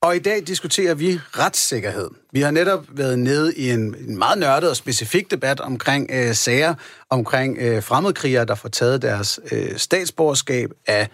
Og 0.01 0.15
i 0.15 0.19
dag 0.19 0.47
diskuterer 0.47 0.93
vi 0.93 1.19
retssikkerhed. 1.37 2.09
Vi 2.31 2.41
har 2.41 2.51
netop 2.51 2.85
været 2.89 3.19
nede 3.19 3.55
i 3.55 3.69
en, 3.69 3.95
en 4.07 4.17
meget 4.17 4.39
nørdet 4.39 4.69
og 4.69 4.75
specifik 4.75 5.31
debat 5.31 5.59
omkring 5.59 6.09
øh, 6.13 6.35
sager 6.35 6.73
omkring 7.09 7.57
øh, 7.59 7.83
fremmedkrigere, 7.83 8.45
der 8.45 8.55
får 8.55 8.69
taget 8.69 9.01
deres 9.01 9.39
øh, 9.51 9.77
statsborgerskab 9.77 10.69
af 10.87 11.09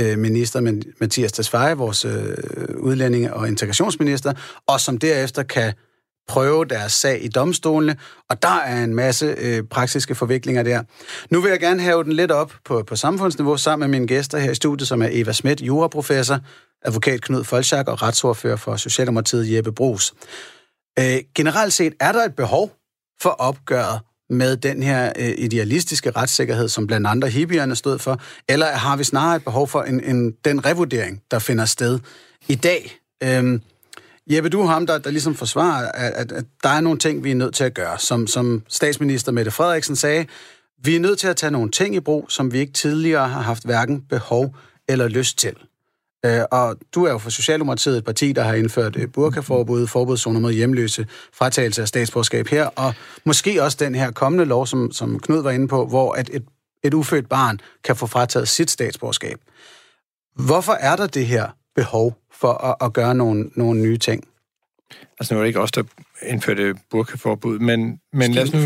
øh, 0.00 0.18
minister 0.18 0.80
Mathias 1.00 1.32
Tesfaye, 1.32 1.76
vores 1.76 2.04
øh, 2.04 2.36
udlændinge- 2.76 3.34
og 3.34 3.48
integrationsminister, 3.48 4.32
og 4.66 4.80
som 4.80 4.98
derefter 4.98 5.42
kan 5.42 5.72
prøve 6.28 6.64
deres 6.64 6.92
sag 6.92 7.24
i 7.24 7.28
domstolene, 7.28 7.96
og 8.30 8.42
der 8.42 8.60
er 8.60 8.84
en 8.84 8.94
masse 8.94 9.34
øh, 9.38 9.62
praktiske 9.62 10.14
forviklinger 10.14 10.62
der. 10.62 10.82
Nu 11.30 11.40
vil 11.40 11.50
jeg 11.50 11.60
gerne 11.60 11.82
have 11.82 12.04
den 12.04 12.12
lidt 12.12 12.30
op 12.30 12.52
på, 12.64 12.82
på 12.86 12.96
samfundsniveau 12.96 13.56
sammen 13.56 13.90
med 13.90 13.98
mine 13.98 14.08
gæster 14.08 14.38
her 14.38 14.50
i 14.50 14.54
studiet, 14.54 14.88
som 14.88 15.02
er 15.02 15.08
Eva 15.10 15.32
Schmidt, 15.32 15.60
juraprofessor, 15.60 16.38
advokat 16.84 17.20
Knud 17.20 17.44
Folchak 17.44 17.88
og 17.88 18.02
retsordfører 18.02 18.56
for 18.56 18.76
Socialdemokratiet 18.76 19.52
Jeppe 19.52 19.72
Brugs. 19.72 20.14
Øh, 20.98 21.18
generelt 21.34 21.72
set 21.72 21.92
er 22.00 22.12
der 22.12 22.24
et 22.24 22.36
behov 22.36 22.72
for 23.22 23.30
opgøret 23.30 24.00
med 24.30 24.56
den 24.56 24.82
her 24.82 25.12
øh, 25.18 25.34
idealistiske 25.38 26.10
retssikkerhed, 26.10 26.68
som 26.68 26.86
blandt 26.86 27.06
andre 27.06 27.28
hippierne 27.28 27.76
stod 27.76 27.98
for, 27.98 28.20
eller 28.48 28.66
har 28.66 28.96
vi 28.96 29.04
snarere 29.04 29.36
et 29.36 29.44
behov 29.44 29.68
for 29.68 29.82
en, 29.82 30.04
en, 30.04 30.32
den 30.44 30.66
revurdering, 30.66 31.22
der 31.30 31.38
finder 31.38 31.64
sted 31.64 32.00
i 32.48 32.54
dag? 32.54 32.98
Øhm, 33.22 33.62
Jeppe, 34.30 34.48
du 34.48 34.60
er 34.60 34.66
ham, 34.66 34.86
der, 34.86 34.98
der 34.98 35.10
ligesom 35.10 35.34
forsvarer, 35.34 35.92
at, 35.92 36.12
at, 36.12 36.32
at 36.32 36.44
der 36.62 36.68
er 36.68 36.80
nogle 36.80 36.98
ting, 36.98 37.24
vi 37.24 37.30
er 37.30 37.34
nødt 37.34 37.54
til 37.54 37.64
at 37.64 37.74
gøre. 37.74 37.98
Som, 37.98 38.26
som 38.26 38.62
statsminister 38.68 39.32
Mette 39.32 39.50
Frederiksen 39.50 39.96
sagde, 39.96 40.26
vi 40.84 40.96
er 40.96 41.00
nødt 41.00 41.18
til 41.18 41.28
at 41.28 41.36
tage 41.36 41.50
nogle 41.50 41.70
ting 41.70 41.94
i 41.94 42.00
brug, 42.00 42.26
som 42.28 42.52
vi 42.52 42.58
ikke 42.58 42.72
tidligere 42.72 43.28
har 43.28 43.40
haft 43.40 43.64
hverken 43.64 44.00
behov 44.00 44.54
eller 44.88 45.08
lyst 45.08 45.38
til. 45.38 45.54
Øh, 46.26 46.40
og 46.50 46.76
du 46.94 47.04
er 47.04 47.10
jo 47.10 47.18
for 47.18 47.30
Socialdemokratiet 47.30 47.98
et 47.98 48.04
parti, 48.04 48.32
der 48.32 48.42
har 48.42 48.54
indført 48.54 48.96
øh, 48.96 49.08
burkaforbud, 49.08 49.86
forbudszoner 49.86 50.40
mod 50.40 50.52
hjemløse, 50.52 51.06
fratagelse 51.32 51.82
af 51.82 51.88
statsborgerskab 51.88 52.46
her, 52.48 52.66
og 52.66 52.94
måske 53.24 53.62
også 53.62 53.76
den 53.80 53.94
her 53.94 54.10
kommende 54.10 54.44
lov, 54.44 54.66
som, 54.66 54.92
som 54.92 55.18
Knud 55.18 55.42
var 55.42 55.50
inde 55.50 55.68
på, 55.68 55.86
hvor 55.86 56.12
at 56.12 56.30
et, 56.32 56.44
et 56.84 56.94
ufødt 56.94 57.28
barn 57.28 57.60
kan 57.84 57.96
få 57.96 58.06
frataget 58.06 58.48
sit 58.48 58.70
statsborgerskab. 58.70 59.38
Hvorfor 60.36 60.72
er 60.72 60.96
der 60.96 61.06
det 61.06 61.26
her 61.26 61.48
behov 61.74 62.21
for 62.42 62.52
at, 62.52 62.74
at 62.86 62.92
gøre 62.92 63.14
nogle, 63.14 63.50
nogle 63.56 63.80
nye 63.80 63.98
ting? 63.98 64.24
Altså, 65.20 65.34
nu 65.34 65.40
er 65.40 65.42
det 65.42 65.48
ikke 65.48 65.60
os, 65.60 65.72
der 65.72 65.82
indførte 66.22 66.74
burkaforbud, 66.90 67.58
men, 67.58 68.00
men 68.12 68.32
lad, 68.32 68.42
os 68.42 68.52
nu, 68.52 68.60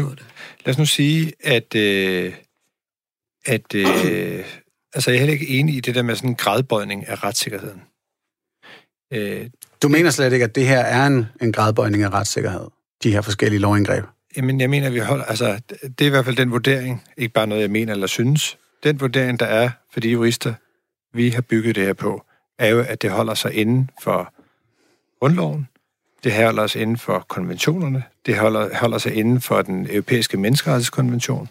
lad 0.64 0.74
os 0.74 0.78
nu 0.78 0.86
sige, 0.86 1.32
at, 1.44 1.74
øh, 1.74 2.34
at 3.46 3.74
øh, 3.74 3.84
altså, 4.94 5.10
jeg 5.10 5.14
er 5.14 5.18
heller 5.18 5.32
ikke 5.32 5.48
enig 5.48 5.76
i 5.76 5.80
det 5.80 5.94
der 5.94 6.02
med 6.02 6.16
sådan 6.16 6.30
en 6.30 6.36
gradbøjning 6.36 7.08
af 7.08 7.24
retssikkerheden. 7.24 7.82
Øh, 9.12 9.50
Du 9.82 9.88
mener 9.88 10.10
slet 10.10 10.32
ikke, 10.32 10.44
at 10.44 10.54
det 10.54 10.66
her 10.66 10.78
er 10.80 11.06
en, 11.06 11.26
en 11.42 11.52
gradbøjning 11.52 12.02
af 12.02 12.10
retssikkerhed, 12.12 12.66
de 13.02 13.12
her 13.12 13.20
forskellige 13.20 13.60
lovindgreb? 13.60 14.04
Jamen, 14.36 14.60
jeg 14.60 14.70
mener, 14.70 14.90
vi 14.90 14.98
holder, 14.98 15.24
altså, 15.24 15.60
det 15.68 16.00
er 16.00 16.06
i 16.06 16.08
hvert 16.08 16.24
fald 16.24 16.36
den 16.36 16.50
vurdering, 16.50 17.04
ikke 17.16 17.32
bare 17.32 17.46
noget, 17.46 17.62
jeg 17.62 17.70
mener 17.70 17.92
eller 17.92 18.06
synes. 18.06 18.58
Den 18.84 19.00
vurdering, 19.00 19.40
der 19.40 19.46
er 19.46 19.70
for 19.92 20.00
de 20.00 20.10
jurister, 20.10 20.54
vi 21.14 21.30
har 21.30 21.42
bygget 21.42 21.74
det 21.74 21.84
her 21.84 21.92
på, 21.92 22.25
er 22.58 22.68
jo, 22.68 22.80
at 22.80 23.02
det 23.02 23.10
holder 23.10 23.34
sig 23.34 23.54
inden 23.54 23.90
for 24.02 24.32
grundloven, 25.20 25.68
det 26.24 26.34
holder 26.34 26.66
sig 26.66 26.82
inden 26.82 26.96
for 26.96 27.24
konventionerne, 27.28 28.04
det 28.26 28.38
holder, 28.38 28.76
holder 28.76 28.98
sig 28.98 29.14
inden 29.14 29.40
for 29.40 29.62
den 29.62 29.86
europæiske 29.90 30.36
menneskerettighedskonvention. 30.36 31.48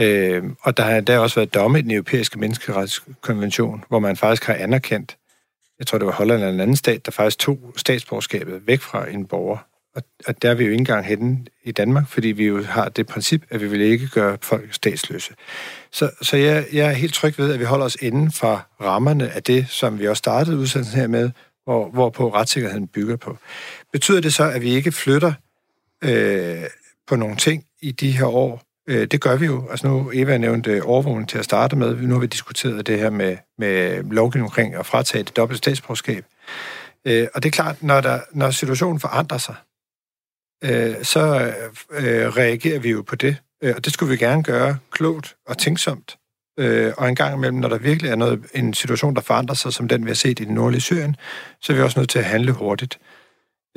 Øh, 0.00 0.44
og 0.60 0.76
der 0.76 0.82
har 0.82 1.00
der 1.00 1.18
også 1.18 1.34
været 1.34 1.54
domme 1.54 1.78
i 1.78 1.82
den 1.82 1.90
europæiske 1.90 2.38
menneskerettighedskonvention, 2.38 3.84
hvor 3.88 3.98
man 3.98 4.16
faktisk 4.16 4.44
har 4.44 4.54
anerkendt, 4.54 5.16
jeg 5.78 5.86
tror 5.86 5.98
det 5.98 6.06
var 6.06 6.12
Holland 6.12 6.40
eller 6.40 6.54
en 6.54 6.60
anden 6.60 6.76
stat, 6.76 7.06
der 7.06 7.12
faktisk 7.12 7.38
tog 7.38 7.72
statsborgerskabet 7.76 8.66
væk 8.66 8.80
fra 8.80 9.10
en 9.10 9.26
borger. 9.26 9.58
Og, 9.96 10.02
og 10.26 10.42
der 10.42 10.50
er 10.50 10.54
vi 10.54 10.64
jo 10.64 10.70
ikke 10.70 10.80
engang 10.80 11.06
henne 11.06 11.46
i 11.64 11.72
Danmark, 11.72 12.08
fordi 12.08 12.28
vi 12.28 12.44
jo 12.46 12.62
har 12.62 12.88
det 12.88 13.06
princip, 13.06 13.42
at 13.50 13.60
vi 13.60 13.68
vil 13.68 13.80
ikke 13.80 14.08
gøre 14.08 14.38
folk 14.42 14.74
statsløse. 14.74 15.34
Så, 15.92 16.10
så 16.22 16.36
jeg, 16.36 16.66
jeg 16.72 16.86
er 16.86 16.92
helt 16.92 17.14
tryg 17.14 17.38
ved, 17.38 17.52
at 17.52 17.60
vi 17.60 17.64
holder 17.64 17.86
os 17.86 17.96
inden 18.00 18.32
for 18.32 18.66
rammerne 18.80 19.30
af 19.30 19.42
det, 19.42 19.66
som 19.68 19.98
vi 19.98 20.08
også 20.08 20.18
startede 20.18 20.58
udsendelsen 20.58 21.00
her 21.00 21.06
med, 21.06 21.30
hvor, 21.64 21.90
hvorpå 21.90 22.34
retssikkerheden 22.34 22.86
bygger 22.86 23.16
på. 23.16 23.38
Betyder 23.92 24.20
det 24.20 24.34
så, 24.34 24.50
at 24.50 24.62
vi 24.62 24.70
ikke 24.70 24.92
flytter 24.92 25.32
øh, 26.04 26.64
på 27.06 27.16
nogle 27.16 27.36
ting 27.36 27.64
i 27.82 27.92
de 27.92 28.10
her 28.10 28.26
år? 28.26 28.62
Øh, 28.86 29.06
det 29.06 29.20
gør 29.20 29.36
vi 29.36 29.46
jo. 29.46 29.68
Altså 29.70 29.86
nu, 29.86 30.10
Eva 30.14 30.38
nævnte 30.38 30.70
øh, 30.70 30.82
overvågning 30.84 31.28
til 31.28 31.38
at 31.38 31.44
starte 31.44 31.76
med. 31.76 31.96
Nu 31.96 32.14
har 32.14 32.20
vi 32.20 32.26
diskuteret 32.26 32.86
det 32.86 32.98
her 32.98 33.10
med, 33.10 33.36
med 33.58 34.02
lovgivning 34.02 34.50
omkring 34.50 34.74
at 34.74 34.86
fratage 34.86 35.24
det 35.24 35.36
dobbelte 35.36 35.58
statsborgerskab. 35.58 36.24
Øh, 37.04 37.26
og 37.34 37.42
det 37.42 37.48
er 37.48 37.52
klart, 37.52 37.82
når, 37.82 38.00
der, 38.00 38.20
når 38.32 38.50
situationen 38.50 39.00
forandrer 39.00 39.38
sig, 39.38 39.54
øh, 40.64 41.04
så 41.04 41.54
øh, 41.90 42.28
reagerer 42.28 42.78
vi 42.78 42.90
jo 42.90 43.02
på 43.02 43.16
det. 43.16 43.36
Øh, 43.62 43.74
og 43.76 43.84
det 43.84 43.92
skulle 43.92 44.10
vi 44.10 44.16
gerne 44.16 44.42
gøre 44.42 44.78
klogt 44.90 45.36
og 45.46 45.58
tænksomt. 45.58 46.18
Øh, 46.58 46.92
og 46.96 47.08
en 47.08 47.14
gang 47.14 47.34
imellem, 47.34 47.58
når 47.58 47.68
der 47.68 47.78
virkelig 47.78 48.10
er 48.10 48.16
noget, 48.16 48.46
en 48.54 48.74
situation, 48.74 49.14
der 49.14 49.20
forandrer 49.20 49.54
sig, 49.54 49.72
som 49.72 49.88
den 49.88 50.04
vi 50.04 50.10
har 50.10 50.14
set 50.14 50.40
i 50.40 50.44
den 50.44 50.54
nordlige 50.54 50.80
Syrien, 50.80 51.16
så 51.60 51.72
er 51.72 51.76
vi 51.76 51.82
også 51.82 52.00
nødt 52.00 52.10
til 52.10 52.18
at 52.18 52.24
handle 52.24 52.52
hurtigt. 52.52 52.98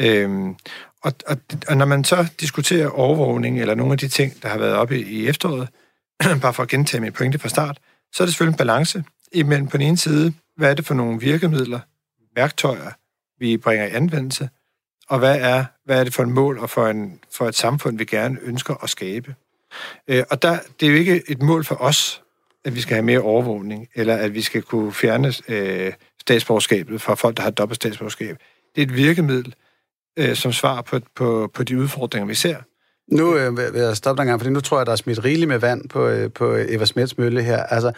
Øhm, 0.01 0.55
og, 1.03 1.13
og, 1.27 1.37
og 1.67 1.77
når 1.77 1.85
man 1.85 2.03
så 2.03 2.27
diskuterer 2.39 2.87
overvågning, 2.87 3.61
eller 3.61 3.75
nogle 3.75 3.91
af 3.91 3.97
de 3.97 4.07
ting, 4.07 4.43
der 4.43 4.49
har 4.49 4.57
været 4.57 4.73
oppe 4.73 4.99
i, 4.99 5.01
i 5.01 5.27
efteråret, 5.27 5.69
bare 6.41 6.53
for 6.53 6.63
at 6.63 6.69
gentage 6.69 7.01
min 7.01 7.11
pointe 7.11 7.39
fra 7.39 7.49
start, 7.49 7.79
så 8.13 8.23
er 8.23 8.25
det 8.25 8.33
selvfølgelig 8.33 8.53
en 8.53 8.57
balance 8.57 9.03
imellem 9.31 9.67
på 9.67 9.77
den 9.77 9.87
ene 9.87 9.97
side, 9.97 10.33
hvad 10.57 10.69
er 10.69 10.73
det 10.73 10.85
for 10.85 10.93
nogle 10.93 11.19
virkemidler, 11.19 11.79
værktøjer, 12.35 12.91
vi 13.39 13.57
bringer 13.57 13.85
i 13.85 13.89
anvendelse, 13.89 14.49
og 15.09 15.19
hvad 15.19 15.39
er, 15.41 15.65
hvad 15.89 15.99
er 15.99 16.03
det 16.03 16.13
for 16.13 16.23
en 16.23 16.33
mål 16.33 16.59
og 16.59 16.69
for, 16.69 16.87
en, 16.87 17.19
for 17.31 17.47
et 17.47 17.55
samfund, 17.55 17.97
vi 17.97 18.05
gerne 18.05 18.37
ønsker 18.41 18.83
at 18.83 18.89
skabe. 18.89 19.35
Øh, 20.07 20.23
og 20.29 20.41
der, 20.41 20.57
det 20.79 20.85
er 20.85 20.91
jo 20.91 20.97
ikke 20.97 21.23
et 21.27 21.41
mål 21.41 21.65
for 21.65 21.75
os, 21.75 22.21
at 22.65 22.75
vi 22.75 22.81
skal 22.81 22.93
have 22.93 23.05
mere 23.05 23.19
overvågning, 23.19 23.87
eller 23.95 24.15
at 24.15 24.33
vi 24.33 24.41
skal 24.41 24.61
kunne 24.61 24.93
fjerne 24.93 25.33
øh, 25.47 25.93
statsborgerskabet 26.21 27.01
fra 27.01 27.15
folk, 27.15 27.37
der 27.37 27.43
har 27.43 27.49
dobbelt 27.49 27.75
statsborgerskab. 27.75 28.37
Det 28.75 28.81
er 28.81 28.85
et 28.85 28.95
virkemiddel, 28.95 29.55
øh, 30.19 30.35
som 30.35 30.53
svar 30.53 30.81
på, 30.81 30.99
på, 31.15 31.51
på 31.53 31.63
de 31.63 31.77
udfordringer, 31.77 32.27
vi 32.27 32.35
ser. 32.35 32.57
Nu 33.11 33.37
øh, 33.37 33.57
vil 33.57 33.81
jeg 33.81 33.97
stoppe 33.97 34.17
dig 34.17 34.23
en 34.23 34.27
gang, 34.27 34.39
fordi 34.39 34.53
nu 34.53 34.61
tror 34.61 34.79
jeg, 34.79 34.85
der 34.85 34.91
er 34.91 34.95
smidt 34.95 35.23
rigeligt 35.23 35.47
med 35.47 35.59
vand 35.59 35.89
på, 35.89 36.07
øh, 36.07 36.31
på 36.31 36.55
Eva 36.55 36.85
Smets 36.85 37.17
mølle 37.17 37.43
her. 37.43 37.63
Altså, 37.63 37.91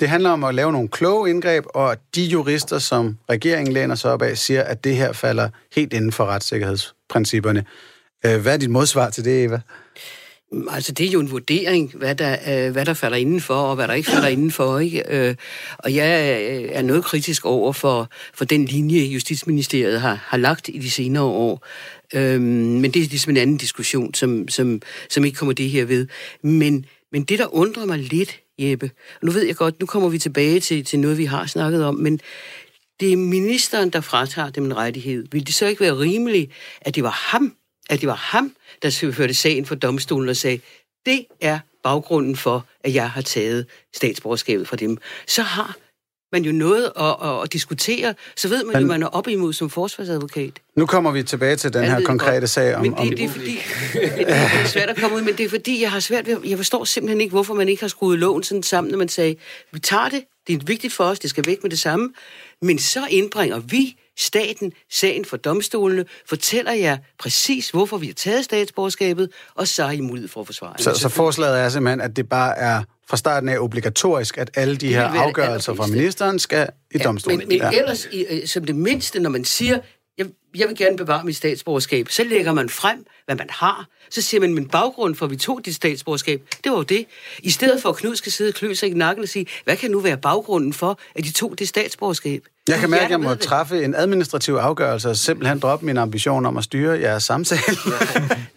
det 0.00 0.08
handler 0.08 0.30
om 0.30 0.44
at 0.44 0.54
lave 0.54 0.72
nogle 0.72 0.88
kloge 0.88 1.30
indgreb, 1.30 1.64
og 1.74 1.96
de 2.14 2.24
jurister, 2.24 2.78
som 2.78 3.18
regeringen 3.30 3.72
læner 3.72 3.94
sig 3.94 4.12
op 4.12 4.22
af, 4.22 4.38
siger, 4.38 4.62
at 4.62 4.84
det 4.84 4.96
her 4.96 5.12
falder 5.12 5.48
helt 5.74 5.92
inden 5.92 6.12
for 6.12 6.24
retssikkerheds 6.24 6.95
principperne. 7.08 7.64
Øh, 8.26 8.40
hvad 8.40 8.52
er 8.52 8.56
dit 8.56 8.70
modsvar 8.70 9.10
til 9.10 9.24
det, 9.24 9.44
Eva? 9.44 9.60
Mm, 10.52 10.68
altså, 10.70 10.92
det 10.92 11.06
er 11.06 11.10
jo 11.10 11.20
en 11.20 11.30
vurdering, 11.30 11.94
hvad 11.94 12.14
der, 12.14 12.66
øh, 12.66 12.72
hvad 12.72 12.84
der 12.84 12.94
falder 12.94 13.16
indenfor, 13.16 13.54
og 13.54 13.74
hvad 13.74 13.88
der 13.88 13.94
ikke 13.94 14.10
falder 14.10 14.28
indenfor. 14.28 14.78
Ikke? 14.78 15.02
Øh, 15.08 15.34
og 15.78 15.94
jeg 15.94 16.38
øh, 16.50 16.68
er 16.72 16.82
noget 16.82 17.04
kritisk 17.04 17.44
over 17.44 17.72
for, 17.72 18.10
for 18.34 18.44
den 18.44 18.64
linje, 18.64 19.00
Justitsministeriet 19.00 20.00
har, 20.00 20.24
har 20.26 20.36
lagt 20.36 20.68
i 20.68 20.78
de 20.78 20.90
senere 20.90 21.24
år. 21.24 21.66
Øhm, 22.14 22.42
men 22.42 22.90
det 22.90 23.02
er 23.02 23.06
ligesom 23.06 23.30
en 23.30 23.36
anden 23.36 23.56
diskussion, 23.56 24.14
som, 24.14 24.48
som, 24.48 24.82
som 25.08 25.24
ikke 25.24 25.36
kommer 25.36 25.52
det 25.52 25.70
her 25.70 25.84
ved. 25.84 26.06
Men, 26.42 26.86
men 27.12 27.24
det, 27.24 27.38
der 27.38 27.54
undrer 27.54 27.86
mig 27.86 27.98
lidt, 27.98 28.40
Jeppe, 28.58 28.90
nu 29.22 29.30
ved 29.30 29.46
jeg 29.46 29.56
godt, 29.56 29.80
nu 29.80 29.86
kommer 29.86 30.08
vi 30.08 30.18
tilbage 30.18 30.60
til, 30.60 30.84
til 30.84 30.98
noget, 30.98 31.18
vi 31.18 31.24
har 31.24 31.46
snakket 31.46 31.84
om, 31.84 31.94
men 31.94 32.20
det 33.00 33.12
er 33.12 33.16
ministeren, 33.16 33.90
der 33.90 34.00
fratager 34.00 34.50
dem 34.50 34.64
en 34.64 34.76
rettighed. 34.76 35.26
Vil 35.32 35.46
det 35.46 35.54
så 35.54 35.66
ikke 35.66 35.80
være 35.80 35.98
rimeligt, 35.98 36.52
at 36.80 36.94
det 36.94 37.02
var 37.02 37.30
ham, 37.30 37.54
at 37.90 38.00
det 38.00 38.08
var 38.08 38.14
ham, 38.14 38.52
der 38.82 39.10
førte 39.12 39.34
sagen 39.34 39.66
for 39.66 39.74
domstolen 39.74 40.28
og 40.28 40.36
sagde, 40.36 40.60
det 41.06 41.26
er 41.40 41.58
baggrunden 41.82 42.36
for, 42.36 42.66
at 42.84 42.94
jeg 42.94 43.10
har 43.10 43.22
taget 43.22 43.66
statsborgerskabet 43.94 44.68
fra 44.68 44.76
dem. 44.76 44.98
Så 45.26 45.42
har 45.42 45.76
man 46.32 46.44
jo 46.44 46.52
noget 46.52 46.92
at, 47.00 47.16
at, 47.22 47.42
at 47.42 47.52
diskutere, 47.52 48.14
så 48.36 48.48
ved 48.48 48.64
man 48.64 48.72
Men, 48.72 48.82
jo, 48.82 48.88
man 48.88 49.02
er 49.02 49.06
op 49.06 49.28
imod 49.28 49.52
som 49.52 49.70
forsvarsadvokat. 49.70 50.52
Nu 50.76 50.86
kommer 50.86 51.10
vi 51.10 51.22
tilbage 51.22 51.56
til 51.56 51.72
den 51.72 51.84
her 51.84 52.00
konkrete 52.00 52.40
godt. 52.40 52.50
sag 52.50 52.74
om... 52.74 52.82
Men 52.82 52.92
det, 52.92 53.18
det 53.18 53.24
er 53.24 53.28
fordi, 53.28 53.58
det 53.92 54.30
er 54.30 54.66
svært 54.66 54.88
at 54.88 54.96
komme 54.96 55.16
ud, 55.16 55.22
men 55.22 55.36
det 55.36 55.44
er 55.44 55.48
fordi, 55.48 55.82
jeg 55.82 55.90
har 55.90 56.00
svært 56.00 56.26
ved, 56.26 56.38
jeg 56.44 56.56
forstår 56.56 56.84
simpelthen 56.84 57.20
ikke, 57.20 57.30
hvorfor 57.30 57.54
man 57.54 57.68
ikke 57.68 57.82
har 57.82 57.88
skruet 57.88 58.18
loven 58.18 58.42
sådan 58.42 58.62
sammen, 58.62 58.90
når 58.90 58.98
man 58.98 59.08
sagde, 59.08 59.36
vi 59.72 59.80
tager 59.80 60.08
det, 60.08 60.24
det 60.46 60.54
er 60.54 60.64
vigtigt 60.66 60.92
for 60.92 61.04
os, 61.04 61.18
det 61.18 61.30
skal 61.30 61.46
væk 61.46 61.62
med 61.62 61.70
det 61.70 61.78
samme, 61.78 62.12
men 62.62 62.78
så 62.78 63.06
indbringer 63.10 63.58
vi 63.58 63.96
staten 64.18 64.72
sagen 64.90 65.24
for 65.24 65.36
domstolene, 65.36 66.04
fortæller 66.26 66.72
jer 66.72 66.96
præcis, 67.18 67.70
hvorfor 67.70 67.98
vi 67.98 68.06
har 68.06 68.14
taget 68.14 68.44
statsborgerskabet, 68.44 69.30
og 69.54 69.68
så 69.68 69.84
har 69.84 69.92
I 69.92 70.00
mulighed 70.00 70.28
for 70.28 70.40
at 70.40 70.46
forsvare 70.46 70.74
Så, 70.78 70.94
så 70.94 71.08
forslaget 71.08 71.60
er 71.60 71.68
simpelthen, 71.68 72.00
at 72.00 72.16
det 72.16 72.28
bare 72.28 72.58
er 72.58 72.82
fra 73.08 73.16
starten 73.16 73.48
af 73.48 73.58
obligatorisk, 73.58 74.38
at 74.38 74.50
alle 74.54 74.76
de 74.76 74.88
her 74.88 75.08
afgørelser 75.08 75.74
fra 75.74 75.86
ministeren 75.86 76.38
skal 76.38 76.68
i 76.90 76.98
domstolen. 76.98 77.38
Men, 77.38 77.48
men, 77.48 77.58
ja. 77.58 77.70
ellers, 77.70 78.08
øh, 78.12 78.46
som 78.46 78.64
det 78.64 78.76
mindste, 78.76 79.20
når 79.20 79.30
man 79.30 79.44
siger, 79.44 79.78
jeg, 80.18 80.26
jeg 80.56 80.68
vil 80.68 80.76
gerne 80.76 80.96
bevare 80.96 81.24
mit 81.24 81.36
statsborgerskab, 81.36 82.08
så 82.08 82.24
lægger 82.24 82.52
man 82.52 82.68
frem, 82.68 83.06
hvad 83.24 83.36
man 83.36 83.46
har. 83.50 83.86
Så 84.10 84.22
siger 84.22 84.40
man, 84.40 84.54
min 84.54 84.68
baggrund 84.68 85.14
for, 85.14 85.24
at 85.24 85.30
vi 85.30 85.36
tog 85.36 85.60
dit 85.64 85.74
statsborgerskab, 85.74 86.42
det 86.64 86.72
var 86.72 86.78
jo 86.78 86.82
det. 86.82 87.06
I 87.38 87.50
stedet 87.50 87.82
for, 87.82 87.88
at 87.88 87.96
Knud 87.96 88.16
skal 88.16 88.32
sidde 88.32 88.48
og 88.48 88.54
klø 88.54 88.74
sig 88.74 88.90
i 88.90 88.94
nakken 88.94 89.22
og 89.22 89.28
sige, 89.28 89.46
hvad 89.64 89.76
kan 89.76 89.90
nu 89.90 90.00
være 90.00 90.16
baggrunden 90.16 90.72
for, 90.72 90.98
at 91.14 91.24
de 91.24 91.32
tog 91.32 91.58
det 91.58 91.68
statsborgerskab? 91.68 92.42
Jeg 92.68 92.78
kan 92.78 92.90
mærke, 92.90 93.04
at 93.04 93.10
jeg 93.10 93.20
må 93.20 93.34
træffe 93.34 93.84
en 93.84 93.94
administrativ 93.94 94.54
afgørelse 94.54 95.08
og 95.08 95.16
simpelthen 95.16 95.58
droppe 95.58 95.86
min 95.86 95.96
ambition 95.96 96.46
om 96.46 96.56
at 96.56 96.64
styre 96.64 97.00
jeres 97.00 97.24
samtale. 97.24 97.62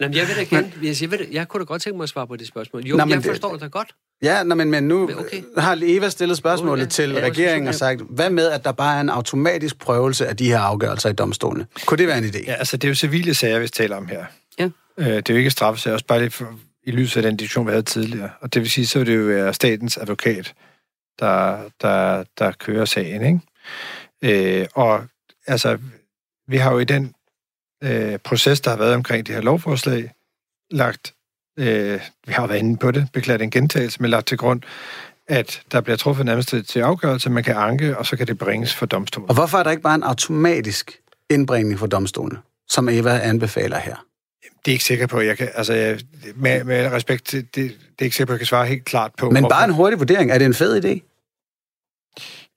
Nå, 0.00 0.06
jeg 0.06 0.28
vil 0.28 0.36
da 0.36 0.42
gerne, 0.42 0.72
jeg, 0.82 1.10
ved, 1.10 1.18
jeg 1.30 1.48
kunne 1.48 1.60
da 1.60 1.64
godt 1.64 1.82
tænke 1.82 1.96
mig 1.96 2.02
at 2.02 2.08
svare 2.08 2.26
på 2.26 2.36
det 2.36 2.46
spørgsmål. 2.46 2.82
Jo, 2.82 2.96
Nå, 2.96 3.06
jeg 3.06 3.24
forstår 3.24 3.52
det 3.52 3.60
da 3.60 3.66
godt. 3.66 3.94
Ja, 4.22 4.42
nå, 4.42 4.54
men, 4.54 4.70
men 4.70 4.88
nu 4.88 5.02
okay. 5.02 5.42
har 5.58 5.78
Eva 5.82 6.08
stillet 6.08 6.36
spørgsmålet 6.36 6.82
ja. 6.82 6.88
til 6.88 7.10
ja, 7.10 7.20
regeringen 7.20 7.68
og 7.68 7.74
sagt, 7.74 8.02
hvad 8.10 8.30
med, 8.30 8.50
at 8.50 8.64
der 8.64 8.72
bare 8.72 8.96
er 8.96 9.00
en 9.00 9.08
automatisk 9.08 9.78
prøvelse 9.78 10.26
af 10.26 10.36
de 10.36 10.48
her 10.48 10.58
afgørelser 10.58 11.08
i 11.08 11.12
domstolene? 11.12 11.66
Kunne 11.86 11.98
det 11.98 12.06
være 12.06 12.18
en 12.18 12.24
idé? 12.24 12.44
Ja, 12.46 12.54
altså 12.54 12.76
det 12.76 12.84
er 12.84 12.88
jo 12.88 12.94
civile 12.94 13.34
sager, 13.34 13.58
vi 13.58 13.68
taler 13.68 13.96
om 13.96 14.06
her. 14.06 14.24
Ja. 14.58 14.70
Øh, 14.98 15.06
det 15.06 15.30
er 15.30 15.34
jo 15.34 15.38
ikke 15.38 15.50
straffesager, 15.50 15.94
også 15.94 16.06
bare 16.06 16.18
lige 16.18 16.30
for, 16.30 16.58
i 16.84 16.90
lyset 16.90 17.16
af 17.16 17.22
den 17.22 17.36
diskussion, 17.36 17.66
vi 17.66 17.70
havde 17.70 17.82
tidligere. 17.82 18.30
Og 18.40 18.54
det 18.54 18.62
vil 18.62 18.70
sige, 18.70 18.86
så 18.86 19.00
er 19.00 19.04
det 19.04 19.16
jo 19.16 19.22
være 19.22 19.54
statens 19.54 19.96
advokat, 19.96 20.54
der, 21.18 21.58
der, 21.80 22.24
der 22.38 22.52
kører 22.52 22.84
sagen, 22.84 23.40
ikke? 24.22 24.60
Øh, 24.60 24.66
og 24.74 25.04
altså, 25.46 25.78
vi 26.48 26.56
har 26.56 26.72
jo 26.72 26.78
i 26.78 26.84
den 26.84 27.14
øh, 27.84 28.18
proces, 28.18 28.60
der 28.60 28.70
har 28.70 28.78
været 28.78 28.94
omkring 28.94 29.26
det 29.26 29.34
her 29.34 29.42
lovforslag, 29.42 30.12
lagt 30.70 31.14
øh, 31.56 32.00
vi 32.26 32.32
har 32.32 32.46
været 32.46 32.58
inde 32.58 32.76
på 32.76 32.90
det, 32.90 33.08
beklaget 33.12 33.42
en 33.42 33.50
gentagelse, 33.50 34.02
men 34.02 34.10
lagt 34.10 34.26
til 34.26 34.38
grund, 34.38 34.62
at 35.28 35.62
der 35.72 35.80
bliver 35.80 35.96
truffet 35.96 36.26
nærmest 36.26 36.54
til 36.68 36.80
afgørelse, 36.80 37.30
man 37.30 37.44
kan 37.44 37.56
anke, 37.56 37.98
og 37.98 38.06
så 38.06 38.16
kan 38.16 38.26
det 38.26 38.38
bringes 38.38 38.74
for 38.74 38.86
domstolen. 38.86 39.28
Og 39.28 39.34
hvorfor 39.34 39.58
er 39.58 39.62
der 39.62 39.70
ikke 39.70 39.82
bare 39.82 39.94
en 39.94 40.02
automatisk 40.02 41.00
indbringning 41.30 41.78
for 41.78 41.86
domstolen, 41.86 42.38
som 42.68 42.88
Eva 42.88 43.18
anbefaler 43.18 43.78
her? 43.78 43.96
Det 44.64 44.70
er 44.70 44.72
ikke 44.72 44.84
sikker 44.84 45.06
på, 45.06 45.20
jeg 45.20 45.38
kan, 45.38 45.48
altså, 45.54 45.72
jeg, 45.72 46.00
med, 46.34 46.64
med 46.64 46.92
respekt 46.92 47.24
til, 47.24 47.40
det, 47.40 47.54
det 47.54 47.72
er 47.98 48.04
ikke 48.04 48.16
sikker 48.16 48.26
på, 48.26 48.32
at 48.32 48.34
jeg 48.34 48.40
kan 48.40 48.46
svare 48.46 48.66
helt 48.66 48.84
klart 48.84 49.12
på. 49.18 49.30
Men 49.30 49.42
hvorfor. 49.42 49.48
bare 49.48 49.64
en 49.64 49.74
hurtig 49.74 49.98
vurdering, 49.98 50.30
er 50.30 50.38
det 50.38 50.44
en 50.44 50.54
fed 50.54 50.84
idé? 50.84 51.00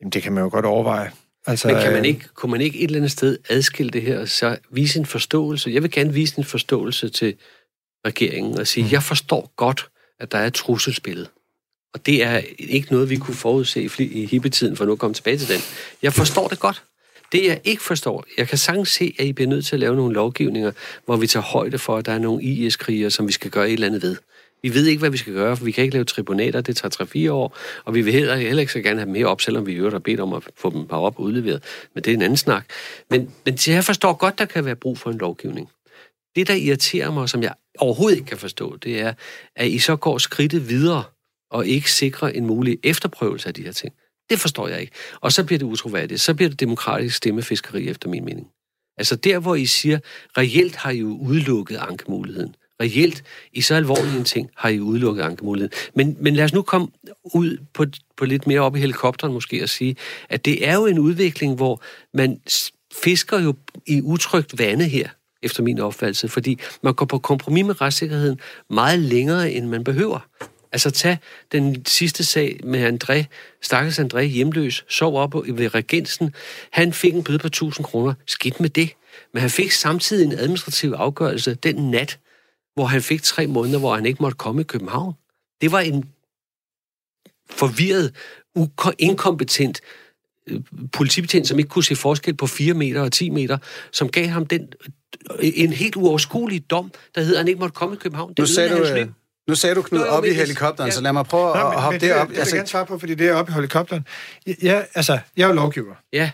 Jamen, 0.01 0.11
det 0.11 0.23
kan 0.23 0.33
man 0.33 0.43
jo 0.43 0.49
godt 0.49 0.65
overveje. 0.65 1.11
Altså, 1.45 1.67
Men 1.67 1.77
kan 1.81 1.91
man 1.91 2.01
øh, 2.01 2.07
ikke, 2.07 2.27
kunne 2.33 2.51
man 2.51 2.61
ikke 2.61 2.77
et 2.77 2.83
eller 2.83 2.97
andet 2.97 3.11
sted 3.11 3.37
adskille 3.49 3.91
det 3.91 4.01
her, 4.01 4.19
og 4.19 4.27
så 4.27 4.57
vise 4.71 4.99
en 4.99 5.05
forståelse? 5.05 5.69
Jeg 5.69 5.81
vil 5.81 5.91
gerne 5.91 6.13
vise 6.13 6.37
en 6.37 6.43
forståelse 6.43 7.09
til 7.09 7.35
regeringen 8.05 8.59
og 8.59 8.67
sige, 8.67 8.83
mm. 8.83 8.91
jeg 8.91 9.03
forstår 9.03 9.53
godt, 9.55 9.89
at 10.19 10.31
der 10.31 10.37
er 10.37 10.47
et 10.47 10.53
trusselsbillede. 10.53 11.27
Og 11.93 12.05
det 12.05 12.23
er 12.23 12.41
ikke 12.59 12.91
noget, 12.91 13.09
vi 13.09 13.17
kunne 13.17 13.35
forudse 13.35 13.89
i 13.99 14.25
hippetiden, 14.25 14.77
for 14.77 14.85
nu 14.85 14.91
at 14.91 14.99
komme 14.99 15.13
tilbage 15.13 15.37
til 15.37 15.49
den. 15.49 15.61
Jeg 16.01 16.13
forstår 16.13 16.47
det 16.47 16.59
godt. 16.59 16.83
Det, 17.31 17.45
jeg 17.45 17.61
ikke 17.63 17.83
forstår, 17.83 18.25
jeg 18.37 18.47
kan 18.47 18.57
sagtens 18.57 18.89
se, 18.89 19.15
at 19.19 19.25
I 19.25 19.33
bliver 19.33 19.47
nødt 19.47 19.65
til 19.65 19.75
at 19.75 19.79
lave 19.79 19.95
nogle 19.95 20.13
lovgivninger, 20.13 20.71
hvor 21.05 21.17
vi 21.17 21.27
tager 21.27 21.43
højde 21.43 21.79
for, 21.79 21.97
at 21.97 22.05
der 22.05 22.11
er 22.11 22.19
nogle 22.19 22.43
IS-krigere, 22.43 23.11
som 23.11 23.27
vi 23.27 23.31
skal 23.31 23.51
gøre 23.51 23.67
et 23.67 23.73
eller 23.73 23.87
andet 23.87 24.01
ved. 24.03 24.15
Vi 24.61 24.73
ved 24.73 24.85
ikke, 24.85 24.99
hvad 24.99 25.09
vi 25.09 25.17
skal 25.17 25.33
gøre, 25.33 25.57
for 25.57 25.65
vi 25.65 25.71
kan 25.71 25.83
ikke 25.83 25.93
lave 25.93 26.05
tribunater, 26.05 26.61
det 26.61 26.77
tager 26.77 27.27
3-4 27.29 27.31
år, 27.31 27.57
og 27.85 27.95
vi 27.95 28.01
vil 28.01 28.13
heller, 28.13 28.35
heller 28.35 28.61
ikke 28.61 28.73
så 28.73 28.81
gerne 28.81 28.99
have 28.99 29.05
dem 29.05 29.13
mere 29.13 29.25
op, 29.25 29.41
selvom 29.41 29.65
vi 29.65 29.73
jo 29.73 29.89
har 29.89 29.99
bedt 29.99 30.19
om 30.19 30.33
at 30.33 30.43
få 30.55 30.69
dem 30.69 30.87
bare 30.87 30.99
op 30.99 31.19
og 31.19 31.23
udleveret. 31.23 31.63
Men 31.93 32.03
det 32.03 32.11
er 32.11 32.15
en 32.15 32.21
anden 32.21 32.37
snak. 32.37 32.65
Men, 33.09 33.31
men 33.45 33.57
jeg 33.67 33.83
forstår 33.83 34.13
godt, 34.13 34.39
der 34.39 34.45
kan 34.45 34.65
være 34.65 34.75
brug 34.75 34.97
for 34.97 35.09
en 35.09 35.17
lovgivning. 35.17 35.69
Det, 36.35 36.47
der 36.47 36.53
irriterer 36.53 37.11
mig, 37.11 37.29
som 37.29 37.43
jeg 37.43 37.53
overhovedet 37.79 38.17
ikke 38.17 38.27
kan 38.27 38.37
forstå, 38.37 38.77
det 38.77 38.99
er, 38.99 39.13
at 39.55 39.67
I 39.67 39.79
så 39.79 39.95
går 39.95 40.17
skridtet 40.17 40.69
videre 40.69 41.03
og 41.51 41.67
ikke 41.67 41.91
sikrer 41.91 42.29
en 42.29 42.45
mulig 42.45 42.77
efterprøvelse 42.83 43.47
af 43.47 43.53
de 43.53 43.63
her 43.63 43.71
ting. 43.71 43.93
Det 44.29 44.39
forstår 44.39 44.67
jeg 44.67 44.81
ikke. 44.81 44.93
Og 45.21 45.31
så 45.31 45.43
bliver 45.43 45.59
det 45.59 45.65
utroværdigt. 45.65 46.21
Så 46.21 46.33
bliver 46.33 46.49
det 46.49 46.59
demokratisk 46.59 47.15
stemmefiskeri, 47.15 47.87
efter 47.87 48.09
min 48.09 48.25
mening. 48.25 48.47
Altså 48.97 49.15
der, 49.15 49.39
hvor 49.39 49.55
I 49.55 49.65
siger, 49.65 49.99
reelt 50.37 50.75
har 50.75 50.91
I 50.91 50.97
jo 50.97 51.17
udelukket 51.21 51.77
ankemuligheden. 51.77 52.55
Reelt, 52.81 53.23
i 53.53 53.61
så 53.61 53.75
alvorlige 53.75 54.17
en 54.17 54.23
ting, 54.23 54.49
har 54.55 54.69
I 54.69 54.79
udelukket 54.79 55.23
ankemuligheden. 55.23 55.73
Men, 55.95 56.17
men 56.19 56.35
lad 56.35 56.45
os 56.45 56.53
nu 56.53 56.61
komme 56.61 56.87
ud 57.23 57.57
på, 57.73 57.85
på 58.17 58.25
lidt 58.25 58.47
mere 58.47 58.61
op 58.61 58.75
i 58.75 58.79
helikopteren 58.79 59.33
måske 59.33 59.63
og 59.63 59.69
sige, 59.69 59.95
at 60.29 60.45
det 60.45 60.67
er 60.67 60.73
jo 60.75 60.85
en 60.85 60.99
udvikling, 60.99 61.55
hvor 61.55 61.81
man 62.13 62.41
fisker 63.03 63.39
jo 63.39 63.53
i 63.87 64.01
utrygt 64.01 64.59
vande 64.59 64.85
her 64.85 65.09
efter 65.43 65.63
min 65.63 65.79
opfattelse, 65.79 66.27
fordi 66.27 66.59
man 66.81 66.93
går 66.93 67.05
på 67.05 67.19
kompromis 67.19 67.65
med 67.65 67.81
retssikkerheden 67.81 68.39
meget 68.69 68.99
længere, 68.99 69.51
end 69.51 69.67
man 69.67 69.83
behøver. 69.83 70.27
Altså 70.71 70.91
tag 70.91 71.17
den 71.51 71.85
sidste 71.85 72.23
sag 72.23 72.59
med 72.63 72.93
André, 72.93 73.23
stakkels 73.61 73.99
André 73.99 74.21
hjemløs, 74.21 74.85
sov 74.89 75.17
op 75.17 75.33
ved 75.33 75.75
regensen. 75.75 76.33
Han 76.71 76.93
fik 76.93 77.13
en 77.13 77.23
bøde 77.23 77.39
på 77.39 77.47
1000 77.47 77.85
kroner. 77.85 78.13
Skidt 78.25 78.59
med 78.59 78.69
det. 78.69 78.89
Men 79.33 79.41
han 79.41 79.49
fik 79.49 79.71
samtidig 79.71 80.25
en 80.25 80.39
administrativ 80.39 80.91
afgørelse 80.91 81.55
den 81.55 81.91
nat, 81.91 82.19
hvor 82.73 82.85
han 82.85 83.01
fik 83.01 83.23
tre 83.23 83.47
måneder, 83.47 83.79
hvor 83.79 83.95
han 83.95 84.05
ikke 84.05 84.23
måtte 84.23 84.37
komme 84.37 84.61
i 84.61 84.63
København. 84.63 85.13
Det 85.61 85.71
var 85.71 85.79
en 85.79 86.09
forvirret, 87.49 88.15
inkompetent 88.99 89.81
politibetjent, 90.93 91.47
som 91.47 91.59
ikke 91.59 91.69
kunne 91.69 91.83
se 91.83 91.95
forskel 91.95 92.33
på 92.33 92.47
4 92.47 92.73
meter 92.73 93.01
og 93.01 93.11
10 93.11 93.29
meter, 93.29 93.57
som 93.91 94.09
gav 94.09 94.27
ham 94.27 94.45
den 94.45 94.67
en 95.39 95.73
helt 95.73 95.95
uoverskuelig 95.95 96.69
dom, 96.69 96.91
der 97.15 97.21
hedder, 97.21 97.35
at 97.35 97.39
han 97.39 97.47
ikke 97.47 97.59
måtte 97.59 97.73
komme 97.73 97.95
i 97.95 97.97
København. 97.97 98.29
Det 98.29 98.39
nu 98.39 98.45
sagde 98.45 98.77
du, 98.77 98.83
øh, 98.83 99.07
nu 99.47 99.55
sagde 99.55 99.75
du, 99.75 99.81
Knud, 99.81 100.01
op 100.01 100.25
i 100.25 100.33
helikopteren, 100.33 100.87
ja. 100.87 100.91
så 100.91 101.01
lad 101.01 101.13
mig 101.13 101.25
prøve 101.25 101.55
Nå, 101.55 101.69
at 101.69 101.81
hoppe 101.81 101.99
det, 101.99 102.13
op. 102.13 102.27
Det, 102.27 102.35
det 102.35 102.39
altså... 102.39 102.53
vil 102.53 102.57
jeg 102.57 102.59
gerne 102.59 102.67
svare 102.67 102.85
på, 102.85 102.99
fordi 102.99 103.15
det 103.15 103.27
er 103.27 103.33
oppe 103.33 103.51
i 103.51 103.53
helikopteren. 103.53 104.07
Ja, 104.63 104.81
altså, 104.93 105.19
jeg 105.37 105.43
er 105.43 105.47
jo 105.47 105.53
lovgiver. 105.53 105.95
Ja. 106.13 106.31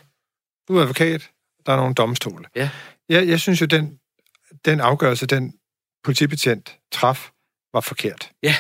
Du 0.67 0.77
er 0.77 0.81
advokat. 0.81 1.29
Der 1.65 1.71
er 1.71 1.77
nogle 1.77 1.93
domstole. 1.93 2.45
Ja. 2.55 2.69
Jeg, 3.09 3.27
jeg 3.27 3.39
synes 3.39 3.61
jo, 3.61 3.65
den, 3.65 3.99
den 4.65 4.79
afgørelse, 4.79 5.25
den 5.25 5.53
politibetjent 6.03 6.77
traf, 6.91 7.29
var 7.73 7.81
forkert. 7.81 8.31
Ja. 8.43 8.55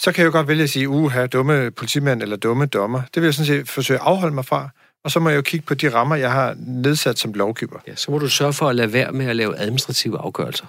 Så 0.00 0.12
kan 0.12 0.22
jeg 0.22 0.26
jo 0.26 0.32
godt 0.32 0.48
vælge 0.48 0.62
at 0.62 0.70
sige, 0.70 0.88
uha, 0.88 1.26
dumme 1.26 1.70
politimand 1.70 2.22
eller 2.22 2.36
dumme 2.36 2.66
dommer. 2.66 3.02
Det 3.14 3.22
vil 3.22 3.26
jeg 3.26 3.34
sådan 3.34 3.46
set 3.46 3.68
forsøge 3.68 4.00
at 4.00 4.06
afholde 4.06 4.34
mig 4.34 4.44
fra 4.44 4.68
og 5.04 5.10
så 5.10 5.20
må 5.20 5.28
jeg 5.28 5.36
jo 5.36 5.42
kigge 5.42 5.66
på 5.66 5.74
de 5.74 5.94
rammer, 5.94 6.16
jeg 6.16 6.32
har 6.32 6.54
nedsat 6.58 7.18
som 7.18 7.32
lovgiver. 7.32 7.78
Ja, 7.86 7.94
så 7.94 8.10
må 8.10 8.18
du 8.18 8.28
sørge 8.28 8.52
for 8.52 8.68
at 8.68 8.76
lade 8.76 8.92
være 8.92 9.12
med 9.12 9.26
at 9.26 9.36
lave 9.36 9.58
administrative 9.58 10.18
afgørelser. 10.18 10.66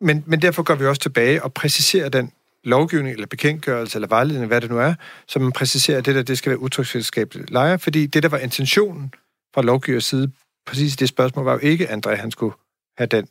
Men, 0.00 0.24
men 0.26 0.42
derfor 0.42 0.62
går 0.62 0.74
vi 0.74 0.86
også 0.86 1.02
tilbage 1.02 1.42
og 1.42 1.52
præciserer 1.52 2.08
den 2.08 2.32
lovgivning, 2.64 3.14
eller 3.14 3.26
bekendtgørelse, 3.26 3.96
eller 3.96 4.08
vejledning, 4.08 4.46
hvad 4.46 4.60
det 4.60 4.70
nu 4.70 4.78
er, 4.78 4.94
så 5.28 5.38
man 5.38 5.52
præciserer, 5.52 5.98
at 5.98 6.06
det 6.06 6.14
der, 6.14 6.22
det 6.22 6.38
skal 6.38 6.50
være 6.50 6.58
udtryksfællesskabet 6.58 7.50
lejer, 7.50 7.76
fordi 7.76 8.06
det, 8.06 8.22
der 8.22 8.28
var 8.28 8.38
intentionen 8.38 9.14
fra 9.54 9.62
lovgivers 9.62 10.04
side, 10.04 10.30
præcis 10.66 10.96
det 10.96 11.08
spørgsmål, 11.08 11.44
var 11.44 11.52
jo 11.52 11.58
ikke, 11.58 11.88
at 11.88 12.06
André, 12.06 12.14
han 12.14 12.30
skulle 12.30 12.54
have 12.98 13.06
den 13.06 13.28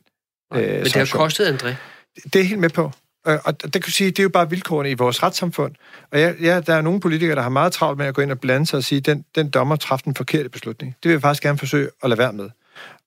Nej, 0.52 0.62
øh, 0.62 0.74
Men 0.74 0.84
det 0.84 0.94
har 0.94 1.06
kostet 1.06 1.58
André. 1.58 1.74
Det 2.34 2.42
er 2.42 2.44
helt 2.44 2.60
med 2.60 2.70
på. 2.70 2.92
Og 3.44 3.74
det 3.74 3.84
kan 3.84 3.92
sige, 3.92 4.12
det 4.12 4.20
er 4.20 4.24
jo 4.24 4.30
bare 4.30 4.50
vilkårene 4.50 4.92
i 4.92 4.94
vores 4.94 5.24
retssamfund. 5.24 5.76
Og 6.12 6.20
ja, 6.20 6.34
ja, 6.42 6.60
der 6.60 6.74
er 6.74 6.82
nogle 6.82 7.00
politikere, 7.00 7.36
der 7.36 7.42
har 7.42 7.50
meget 7.50 7.74
travlt 7.74 7.98
med 7.98 8.06
at 8.06 8.16
gå 8.16 8.22
ind 8.22 8.32
og 8.32 8.40
blande 8.40 8.66
sig 8.66 8.78
og 8.78 8.84
sige, 8.84 9.02
den, 9.02 9.26
den 9.36 9.50
dommer 9.50 9.76
træffede 9.76 10.06
den 10.06 10.16
forkerte 10.16 10.50
beslutning. 10.50 10.96
Det 11.04 11.10
vil 11.10 11.14
jeg 11.14 11.22
faktisk 11.22 11.44
gerne 11.44 11.58
forsøge 11.58 11.90
at 12.04 12.10
lade 12.10 12.18
være 12.18 12.34
med. 12.34 12.50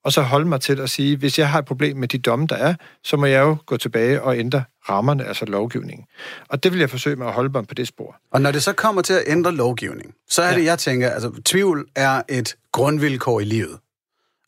og 0.03 0.13
så 0.13 0.21
holde 0.21 0.45
mig 0.47 0.61
til 0.61 0.81
at 0.81 0.89
sige, 0.89 1.17
hvis 1.17 1.39
jeg 1.39 1.49
har 1.49 1.59
et 1.59 1.65
problem 1.65 1.97
med 1.97 2.07
de 2.07 2.17
domme, 2.17 2.47
der 2.47 2.55
er, 2.55 2.75
så 3.03 3.17
må 3.17 3.25
jeg 3.25 3.41
jo 3.41 3.57
gå 3.65 3.77
tilbage 3.77 4.21
og 4.21 4.37
ændre 4.37 4.63
rammerne, 4.89 5.25
altså 5.25 5.45
lovgivningen. 5.45 6.05
Og 6.49 6.63
det 6.63 6.71
vil 6.71 6.79
jeg 6.79 6.89
forsøge 6.89 7.15
med 7.15 7.27
at 7.27 7.33
holde 7.33 7.49
mig 7.49 7.67
på 7.67 7.73
det 7.73 7.87
spor. 7.87 8.15
Og 8.31 8.41
når 8.41 8.51
det 8.51 8.63
så 8.63 8.73
kommer 8.73 9.01
til 9.01 9.13
at 9.13 9.23
ændre 9.27 9.51
lovgivning, 9.51 10.13
så 10.29 10.41
er 10.41 10.51
ja. 10.51 10.57
det, 10.57 10.65
jeg 10.65 10.79
tænker, 10.79 11.09
altså 11.09 11.31
tvivl 11.45 11.87
er 11.95 12.21
et 12.29 12.55
grundvilkår 12.71 13.39
i 13.39 13.43
livet. 13.43 13.77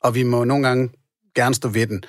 Og 0.04 0.16
vi 0.16 0.24
må 0.24 0.44
nogle 0.44 0.68
gange 0.68 0.90
gerne 1.36 1.56
stå 1.56 1.68
ved 1.68 1.88
den. 1.88 2.04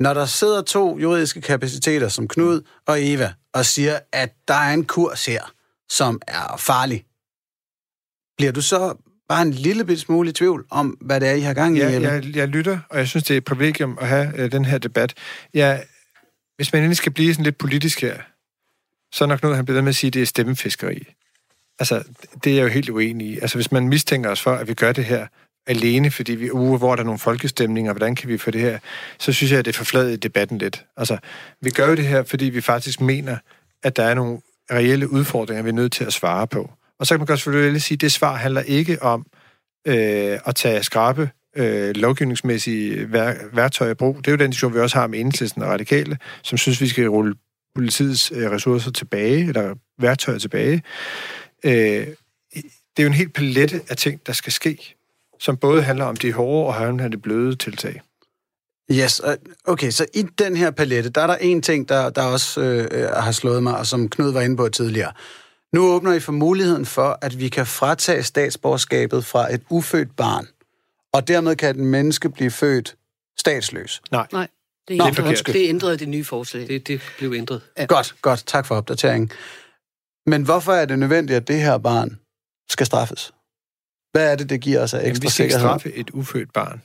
Når 0.00 0.14
der 0.14 0.26
sidder 0.26 0.62
to 0.62 0.98
juridiske 0.98 1.40
kapaciteter 1.40 2.08
som 2.08 2.28
Knud 2.28 2.60
og 2.86 2.96
Eva 3.00 3.32
og 3.52 3.64
siger, 3.64 3.98
at 4.12 4.34
der 4.48 4.54
er 4.54 4.74
en 4.74 4.84
kurs 4.84 5.26
her, 5.26 5.52
som 5.90 6.20
er 6.26 6.56
farlig, 6.58 7.04
bliver 8.36 8.52
du 8.52 8.60
så 8.60 8.94
bare 9.28 9.42
en 9.42 9.50
lille 9.50 9.84
bit 9.84 10.00
smule 10.00 10.30
i 10.30 10.32
tvivl 10.32 10.66
om, 10.70 10.88
hvad 10.88 11.20
det 11.20 11.28
er, 11.28 11.32
I 11.32 11.40
har 11.40 11.54
gang 11.54 11.76
i? 11.76 11.80
Ja, 11.80 11.94
eller? 11.94 12.12
jeg, 12.12 12.36
jeg 12.36 12.48
lytter, 12.48 12.78
og 12.90 12.98
jeg 12.98 13.08
synes, 13.08 13.24
det 13.24 13.34
er 13.34 13.38
et 13.38 13.44
privilegium 13.44 13.98
at 14.00 14.08
have 14.08 14.32
øh, 14.36 14.52
den 14.52 14.64
her 14.64 14.78
debat. 14.78 15.14
Jeg, 15.54 15.84
hvis 16.56 16.72
man 16.72 16.82
endelig 16.82 16.96
skal 16.96 17.12
blive 17.12 17.34
sådan 17.34 17.44
lidt 17.44 17.58
politisk 17.58 18.00
her, 18.00 18.20
så 19.14 19.24
er 19.24 19.28
nok 19.28 19.42
noget, 19.42 19.56
han 19.56 19.64
bliver 19.64 19.76
ved 19.76 19.82
med 19.82 19.88
at 19.88 19.96
sige, 19.96 20.08
at 20.08 20.14
det 20.14 20.22
er 20.22 20.26
stemmefiskeri. 20.26 21.04
Altså, 21.78 22.02
det 22.44 22.52
er 22.52 22.56
jeg 22.56 22.62
jo 22.62 22.68
helt 22.68 22.90
uenig 22.90 23.26
i. 23.26 23.38
Altså, 23.38 23.58
hvis 23.58 23.72
man 23.72 23.88
mistænker 23.88 24.30
os 24.30 24.42
for, 24.42 24.54
at 24.54 24.68
vi 24.68 24.74
gør 24.74 24.92
det 24.92 25.04
her 25.04 25.26
alene, 25.68 26.10
fordi 26.10 26.34
vi, 26.34 26.50
uh, 26.50 26.78
hvor 26.78 26.92
er 26.92 26.96
der 26.96 27.04
nogle 27.04 27.18
folkestemninger, 27.18 27.92
hvordan 27.92 28.14
kan 28.14 28.28
vi 28.28 28.38
få 28.38 28.50
det 28.50 28.60
her, 28.60 28.78
så 29.18 29.32
synes 29.32 29.50
jeg, 29.52 29.58
at 29.58 29.64
det 29.64 29.72
er 29.72 29.76
forfladet 29.76 30.22
debatten 30.22 30.58
lidt. 30.58 30.84
Altså, 30.96 31.18
vi 31.62 31.70
gør 31.70 31.88
jo 31.88 31.94
det 31.94 32.06
her, 32.06 32.22
fordi 32.22 32.44
vi 32.44 32.60
faktisk 32.60 33.00
mener, 33.00 33.36
at 33.82 33.96
der 33.96 34.02
er 34.02 34.14
nogle 34.14 34.38
reelle 34.72 35.10
udfordringer, 35.10 35.62
vi 35.62 35.68
er 35.68 35.72
nødt 35.72 35.92
til 35.92 36.04
at 36.04 36.12
svare 36.12 36.46
på. 36.46 36.70
Og 36.98 37.06
så 37.06 37.14
kan 37.14 37.20
man 37.20 37.26
godt 37.26 37.40
selvfølgelig 37.40 37.82
sige, 37.82 37.96
at 37.96 38.00
det 38.00 38.12
svar 38.12 38.36
handler 38.36 38.60
ikke 38.60 39.02
om 39.02 39.26
øh, 39.86 40.38
at 40.46 40.54
tage 40.54 40.82
skrabe 40.82 41.30
øh, 41.56 41.96
lovgivningsmæssige 41.96 43.12
vær- 43.12 43.54
værktøjer 43.54 43.90
i 43.90 43.94
brug. 43.94 44.16
Det 44.16 44.26
er 44.26 44.32
jo 44.32 44.36
den 44.36 44.50
diskussion, 44.50 44.74
vi 44.74 44.78
også 44.78 44.98
har 44.98 45.06
med 45.06 45.18
enhedslisten 45.18 45.62
og 45.62 45.68
radikale, 45.68 46.18
som 46.42 46.58
synes, 46.58 46.80
vi 46.80 46.88
skal 46.88 47.08
rulle 47.08 47.34
politiets 47.74 48.32
øh, 48.34 48.50
ressourcer 48.50 48.90
tilbage, 48.90 49.48
eller 49.48 49.74
værktøjer 49.98 50.38
tilbage. 50.38 50.82
Øh, 51.64 52.06
det 52.96 53.02
er 53.02 53.02
jo 53.02 53.06
en 53.06 53.14
helt 53.14 53.34
palette 53.34 53.80
af 53.88 53.96
ting, 53.96 54.26
der 54.26 54.32
skal 54.32 54.52
ske, 54.52 54.97
som 55.40 55.56
både 55.56 55.82
handler 55.82 56.04
om 56.04 56.16
de 56.16 56.32
hårde 56.32 56.66
og 56.66 56.74
handler 56.74 57.04
om 57.04 57.10
de 57.10 57.18
bløde 57.18 57.56
tiltag. 57.56 58.00
Yes, 58.92 59.20
og- 59.20 59.36
okay, 59.64 59.90
så 59.90 60.06
i 60.14 60.22
den 60.22 60.56
her 60.56 60.70
palette, 60.70 61.10
der 61.10 61.20
er 61.20 61.26
der 61.26 61.36
en 61.36 61.62
ting, 61.62 61.88
der, 61.88 62.10
der 62.10 62.22
også 62.22 62.60
øh, 62.60 63.10
har 63.10 63.32
slået 63.32 63.62
mig, 63.62 63.78
og 63.78 63.86
som 63.86 64.08
Knud 64.08 64.32
var 64.32 64.40
inde 64.40 64.56
på 64.56 64.68
tidligere. 64.68 65.12
Nu 65.72 65.86
åbner 65.86 66.12
I 66.12 66.20
for 66.20 66.32
muligheden 66.32 66.86
for, 66.86 67.18
at 67.22 67.38
vi 67.40 67.48
kan 67.48 67.66
fratage 67.66 68.22
statsborgerskabet 68.22 69.24
fra 69.24 69.54
et 69.54 69.62
ufødt 69.70 70.16
barn, 70.16 70.46
og 71.12 71.28
dermed 71.28 71.56
kan 71.56 71.70
et 71.70 71.76
menneske 71.76 72.28
blive 72.28 72.50
født 72.50 72.96
statsløs. 73.38 74.00
Nej, 74.10 74.26
Nej, 74.32 74.48
det 74.88 74.96
Nå, 74.96 75.04
er, 75.04 75.08
ændret, 75.08 75.26
undskyld. 75.26 75.54
det 75.54 75.68
ændrede 75.68 75.96
det 75.98 76.08
nye 76.08 76.24
forslag. 76.24 76.68
Det, 76.68 76.86
det 76.88 77.00
blev 77.18 77.32
ændret. 77.32 77.60
Ja. 77.78 77.84
Godt, 77.84 78.14
godt. 78.22 78.42
Tak 78.46 78.66
for 78.66 78.74
opdateringen. 78.76 79.30
Men 80.26 80.42
hvorfor 80.42 80.72
er 80.72 80.84
det 80.84 80.98
nødvendigt, 80.98 81.36
at 81.36 81.48
det 81.48 81.60
her 81.60 81.78
barn 81.78 82.18
skal 82.70 82.86
straffes? 82.86 83.32
Hvad 84.12 84.32
er 84.32 84.36
det, 84.36 84.50
det 84.50 84.60
giver 84.60 84.80
os 84.82 84.94
af 84.94 84.98
Jamen, 84.98 85.10
ekstra 85.10 85.26
vi 85.26 85.30
skal 85.30 85.44
ikke 85.44 85.52
sikkerhed? 85.54 85.68
straffe 85.80 85.92
et 85.94 86.10
ufødt 86.10 86.52
barn. 86.52 86.82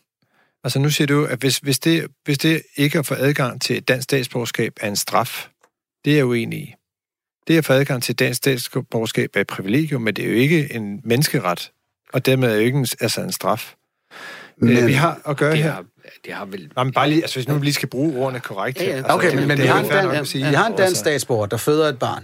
Altså 0.64 0.80
nu 0.80 0.90
siger 0.90 1.08
du, 1.08 1.26
at 1.26 1.40
hvis, 1.40 1.58
hvis, 1.58 1.80
det, 1.80 2.08
hvis 2.26 2.38
det 2.38 2.62
ikke 2.76 3.00
at 3.00 3.06
få 3.06 3.14
adgang 3.18 3.62
til 3.62 3.78
et 3.78 3.88
dansk 3.88 4.04
statsborgerskab 4.04 4.74
er 4.82 4.88
en 4.88 4.96
straf, 4.96 5.48
det 6.06 6.14
er 6.14 6.18
jeg 6.18 6.26
uenig 6.26 6.60
i. 6.60 6.74
Det 7.48 7.58
at 7.58 7.66
få 7.66 7.74
adgang 7.74 8.04
til 8.04 8.14
et 8.14 8.20
dansk 8.20 8.38
statsborgerskab 8.38 9.30
er 9.36 9.42
et 9.42 9.48
privilegium, 9.48 10.02
men 10.02 10.16
det 10.16 10.26
er 10.26 10.30
jo 10.30 10.36
ikke 10.36 10.74
en 10.74 11.02
menneskeret, 11.04 11.72
og 12.14 12.26
dermed 12.26 12.50
er 12.50 12.54
jo 12.54 12.60
ikke 12.60 12.78
en, 12.78 12.88
altså 13.02 13.22
en 13.22 13.32
straf. 13.32 13.74
Men, 14.58 14.74
Men- 14.74 14.88
vi 14.88 14.94
har 14.94 15.22
at 15.26 15.38
gøre 15.38 15.52
Det 15.52 15.64
her... 15.64 15.72
har, 15.72 15.86
det 16.26 16.34
har 16.34 16.46
vel... 16.46 16.72
Nå, 16.76 16.84
men 16.84 16.94
bare 16.94 17.10
lige, 17.10 17.22
altså 17.22 17.36
hvis 17.40 17.48
nu 17.48 17.56
vi 17.58 17.66
lige 17.66 17.74
skal 17.74 17.90
bruge 17.90 18.18
ordene 18.18 18.40
korrekt 18.40 18.80
Ja, 18.80 18.84
her. 18.86 18.92
ja. 18.92 18.98
Altså, 18.98 19.12
Okay, 19.14 19.38
det- 19.38 19.48
men, 19.48 19.58
vi 19.58 19.66
har, 19.66 19.80
en 19.80 19.90
dan- 19.90 20.06
nok 20.06 20.16
at 20.16 20.28
sige. 20.28 20.48
vi 20.50 20.54
har 20.56 20.66
en 20.68 20.72
dansk 20.72 20.82
Altså, 20.84 21.00
statsborger, 21.00 21.46
der 21.46 21.58
føder 21.58 21.90
et 21.90 22.00
barn. 22.00 22.24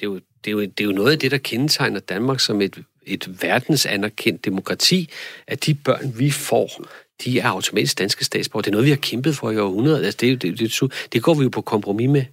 Det 0.00 0.02
er, 0.02 0.06
jo, 0.06 0.14
det, 0.14 0.46
er 0.46 0.50
jo, 0.50 0.60
det 0.60 0.80
er 0.80 0.84
jo 0.84 0.92
noget 0.92 1.12
af 1.12 1.18
det, 1.18 1.30
der 1.30 1.38
kendetegner 1.38 2.00
Danmark 2.00 2.40
som 2.40 2.60
et, 2.60 2.78
et 3.08 3.42
verdensanerkendt 3.42 4.44
demokrati, 4.44 5.10
at 5.46 5.66
de 5.66 5.74
børn, 5.74 6.12
vi 6.18 6.30
får, 6.30 6.84
de 7.24 7.38
er 7.38 7.48
automatisk 7.48 7.98
danske 7.98 8.24
statsborger. 8.24 8.62
Det 8.62 8.70
er 8.70 8.72
noget, 8.72 8.84
vi 8.84 8.90
har 8.90 8.96
kæmpet 8.96 9.36
for 9.36 9.50
i 9.50 9.58
århundreder. 9.58 9.96
Altså, 9.96 10.18
det, 10.20 10.42
det, 10.42 10.58
det, 10.58 10.92
det, 11.12 11.22
går 11.22 11.34
vi 11.34 11.42
jo 11.42 11.48
på 11.48 11.60
kompromis 11.60 12.08
med. 12.08 12.24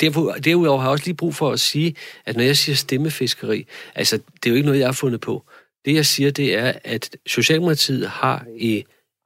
Derfor, 0.00 0.32
derudover 0.32 0.78
har 0.80 0.88
jeg 0.88 0.92
også 0.92 1.04
lige 1.04 1.16
brug 1.16 1.34
for 1.34 1.50
at 1.50 1.60
sige, 1.60 1.94
at 2.26 2.36
når 2.36 2.42
jeg 2.42 2.56
siger 2.56 2.76
stemmefiskeri, 2.76 3.66
altså, 3.94 4.16
det 4.16 4.46
er 4.46 4.50
jo 4.50 4.54
ikke 4.56 4.66
noget, 4.66 4.78
jeg 4.78 4.88
har 4.88 4.92
fundet 4.92 5.20
på. 5.20 5.44
Det, 5.84 5.94
jeg 5.94 6.06
siger, 6.06 6.30
det 6.30 6.54
er, 6.54 6.72
at 6.84 7.16
Socialdemokratiet 7.26 8.08
har 8.08 8.46
i 8.56 8.84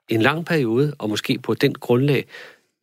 en 0.08 0.22
lang 0.22 0.46
periode, 0.46 0.94
og 0.98 1.08
måske 1.08 1.38
på 1.38 1.54
den 1.54 1.74
grundlag, 1.74 2.24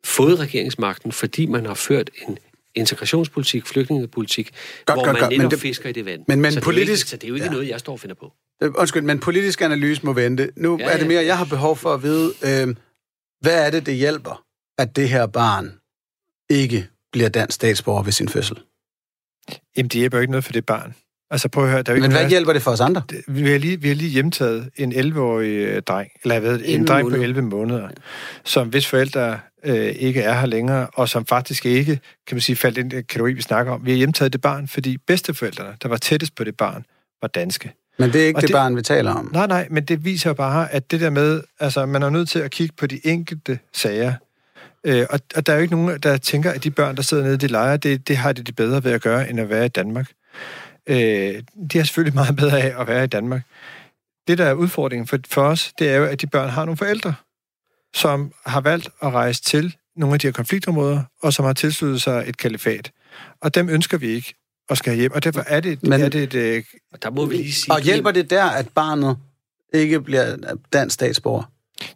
fået 0.04 0.40
regeringsmagten, 0.40 1.12
fordi 1.12 1.46
man 1.46 1.66
har 1.66 1.74
ført 1.74 2.10
en 2.28 2.38
integrationspolitik, 2.76 3.66
flygtningepolitik, 3.68 4.52
Godt, 4.86 4.96
hvor 4.96 5.06
godt, 5.06 5.14
man 5.14 5.22
godt, 5.22 5.32
men 5.32 5.40
netop 5.40 5.52
det- 5.52 5.60
fisker 5.60 5.90
i 5.90 5.92
det 5.92 6.06
vand. 6.06 6.22
men- 6.28 6.42
men 6.42 6.52
så 6.52 6.60
det 6.60 6.66
er 6.66 6.72
jo 6.72 6.72
politisk- 6.74 7.02
ikke, 7.06 7.10
så 7.10 7.16
det 7.18 7.24
er 7.24 7.28
jo 7.28 7.34
ikke 7.36 7.46
ja. 7.46 7.52
noget, 7.52 7.70
jeg 7.70 7.80
står 7.80 7.94
og 7.94 8.00
finder 8.00 8.16
på. 8.16 8.34
Øh, 8.64 8.72
Undskyld, 8.78 9.02
men 9.04 9.20
politisk 9.20 9.62
analyse 9.62 10.06
må 10.06 10.14
vente. 10.14 10.52
Nu 10.56 10.78
Ja, 10.80 10.86
ja, 10.86 10.92
er 10.94 10.98
det 10.98 11.08
mere, 11.08 11.26
jeg 11.26 11.38
har 11.38 11.46
behov 11.46 11.76
for 11.78 11.94
at 11.94 12.04
vide, 12.04 12.34
øh, 12.44 12.76
hvad 13.42 13.66
er 13.66 13.70
det, 13.70 13.86
det 13.86 13.96
hjælper, 13.96 14.44
at 14.78 14.96
det 14.96 15.10
her 15.10 15.26
barn 15.28 15.74
ikke 16.50 16.88
bliver 17.12 17.30
dansk 17.30 17.56
statsborger 17.56 18.04
ved 18.04 18.12
sin 18.12 18.30
fødsel? 18.30 18.58
Jamen, 19.78 19.90
det 19.90 20.00
hjælper 20.00 20.18
jo 20.18 20.22
ikke 20.22 20.32
noget 20.32 20.44
for 20.46 20.52
det 20.52 20.66
barn. 20.66 20.96
Altså 21.32 21.50
prøv 21.50 21.64
at 21.64 21.70
høre, 21.70 21.82
der 21.82 21.92
er 21.92 21.94
jo 21.94 21.96
ikke 21.96 22.02
Men 22.02 22.12
hvad 22.12 22.20
noget- 22.22 22.30
hjælper 22.30 22.54
det 22.54 22.62
for 22.62 22.72
os 22.72 22.80
andre? 22.80 23.02
Det- 23.10 23.22
Vi 23.28 23.52
har 23.52 23.58
lige, 23.58 23.82
vi 23.82 23.88
har 23.88 23.96
lige 23.96 24.10
hjemtaget 24.10 24.70
en 24.76 24.94
11-årig 24.94 25.48
øh, 25.50 25.82
dreng, 25.82 26.10
eller 26.24 26.36
jeg 26.36 26.44
ved, 26.44 26.56
en 26.56 26.64
11 26.66 26.86
dreng 26.86 27.04
på 27.06 27.10
måneder. 27.10 27.24
11 27.24 27.42
måneder, 27.42 27.88
som 28.44 28.68
hvis 28.68 28.88
forældre 28.88 29.40
øh, 29.64 29.76
ikke 29.86 30.22
er 30.22 30.34
her 30.40 30.46
længere, 30.46 30.88
og 30.94 31.10
som 31.10 31.26
faktisk 31.26 31.66
ikke, 31.66 32.00
kan 32.28 32.36
man 32.36 32.42
sige, 32.42 32.56
faldt 32.56 32.78
ind 32.78 32.94
i 32.94 32.96
den 32.96 33.04
kategori, 33.04 33.34
vi 33.34 33.42
snakker 33.42 33.74
om. 33.74 33.86
Vi 33.86 33.92
har 33.92 33.98
hjemtaget 33.98 34.34
det 34.34 34.42
barn, 34.42 34.68
fordi 34.68 34.98
bedsteforældrene, 34.98 35.74
der 35.84 35.90
var 35.90 35.98
tættest 35.98 36.36
på 36.36 36.44
det 36.44 36.58
barn, 36.58 36.86
var 37.22 37.28
danske. 37.28 37.72
Men 38.00 38.14
det 38.14 38.22
er 38.24 38.26
ikke 38.28 38.38
Og 38.38 38.42
det, 38.42 38.48
det- 38.48 38.54
barn, 38.54 38.76
vi 38.76 38.82
taler 38.82 39.12
om. 39.14 39.30
Nej, 39.34 39.48
nej, 39.48 39.68
men 39.72 39.84
det 39.86 40.06
viser 40.06 40.30
jo 40.30 40.34
bare, 40.34 40.72
at 40.74 40.92
det 40.92 41.02
der 41.02 41.10
med, 41.10 41.42
altså 41.60 41.86
man 41.86 42.04
er 42.04 42.10
nødt 42.10 42.30
til 42.30 42.40
at 42.40 42.52
kigge 42.52 42.74
på 42.78 42.88
de 42.88 43.00
enkelte 43.04 43.60
sager. 43.74 44.14
Øh, 44.84 45.06
og, 45.10 45.20
og 45.36 45.46
der 45.46 45.54
er 45.54 45.58
jo 45.58 45.62
ikke 45.62 45.76
nogen, 45.76 46.00
der 46.00 46.18
tænker, 46.18 46.52
at 46.52 46.64
de 46.64 46.72
børn, 46.72 46.96
der 46.96 47.02
sidder 47.02 47.24
nede 47.24 47.36
i 47.36 47.38
de 47.38 47.48
lejre, 47.48 47.78
det, 47.78 48.08
det 48.08 48.18
har 48.18 48.32
de 48.34 48.44
det 48.44 48.56
bedre 48.56 48.84
ved 48.84 48.92
at 48.92 49.02
gøre, 49.02 49.30
end 49.30 49.40
at 49.40 49.50
være 49.50 49.66
i 49.66 49.70
Danmark. 49.70 50.10
Øh, 50.88 51.44
de 51.72 51.78
har 51.78 51.84
selvfølgelig 51.84 52.14
meget 52.16 52.36
bedre 52.36 52.62
af 52.62 52.82
at 52.82 52.88
være 52.88 53.04
i 53.04 53.08
Danmark. 53.08 53.42
Det, 54.28 54.38
der 54.38 54.46
er 54.46 54.54
udfordringen 54.54 55.08
for, 55.08 55.18
for 55.28 55.42
os, 55.42 55.74
det 55.80 55.90
er 55.90 55.96
jo, 55.96 56.06
at 56.06 56.22
de 56.22 56.28
børn 56.28 56.50
har 56.50 56.66
nogle 56.66 56.78
forældre, 56.78 57.14
som 57.96 58.34
har 58.46 58.62
valgt 58.62 58.90
at 59.02 59.12
rejse 59.14 59.42
til 59.44 59.76
nogle 59.96 60.14
af 60.14 60.20
de 60.20 60.28
her 60.28 60.32
konfliktområder, 60.32 61.04
og 61.22 61.34
som 61.34 61.46
har 61.46 61.54
tilsluttet 61.54 62.02
sig 62.02 62.24
et 62.28 62.38
kalifat. 62.38 62.92
Og 63.42 63.56
dem 63.56 63.70
ønsker 63.70 63.98
vi 63.98 64.08
ikke 64.08 64.34
at 64.70 64.78
skal 64.78 64.96
hjem. 64.96 65.12
Og 65.12 65.24
derfor 65.24 65.44
er 65.48 65.60
det, 65.60 65.84
Men- 65.84 66.02
er 66.02 66.10
det 66.10 66.24
et, 66.24 66.34
øh, 66.34 66.64
Og 66.94 67.04
der 67.04 67.10
må 67.10 67.26
vi 67.26 67.36
lige 67.36 67.54
sige... 67.54 67.74
Og 67.74 67.82
hjælper 67.82 68.12
det 68.12 68.30
der, 68.30 68.44
at 68.46 68.70
barnet 68.70 69.18
ikke 69.74 70.02
bliver 70.02 70.38
dansk 70.74 70.94
statsborger? 70.94 71.44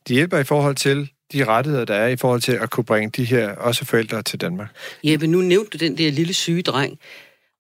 de 0.07 0.13
hjælper 0.13 0.37
i 0.37 0.43
forhold 0.43 0.75
til 0.75 1.09
de 1.33 1.45
rettigheder, 1.45 1.85
der 1.85 1.95
er 1.95 2.07
i 2.07 2.15
forhold 2.17 2.41
til 2.41 2.51
at 2.51 2.69
kunne 2.69 2.83
bringe 2.83 3.09
de 3.09 3.23
her 3.25 3.55
også 3.55 3.85
forældre 3.85 4.21
til 4.21 4.41
Danmark. 4.41 4.69
Jeppe, 5.03 5.27
nu 5.27 5.41
nævnte 5.41 5.77
du 5.77 5.85
den 5.85 5.97
der 5.97 6.11
lille 6.11 6.33
syge 6.33 6.61
dreng. 6.61 6.99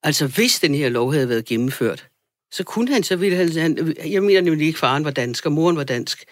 Altså, 0.03 0.27
hvis 0.27 0.59
den 0.59 0.75
her 0.75 0.89
lov 0.89 1.13
havde 1.13 1.29
været 1.29 1.45
gennemført, 1.45 2.05
så 2.51 2.63
kunne 2.63 2.93
han, 2.93 3.03
så 3.03 3.15
ville 3.15 3.37
han, 3.37 3.51
han 3.57 3.95
jeg 4.05 4.23
mener 4.23 4.41
nemlig 4.41 4.67
ikke, 4.67 4.79
faren 4.79 5.05
var 5.05 5.11
dansk, 5.11 5.45
og 5.45 5.51
moren 5.51 5.77
var 5.77 5.83
dansk, 5.83 6.23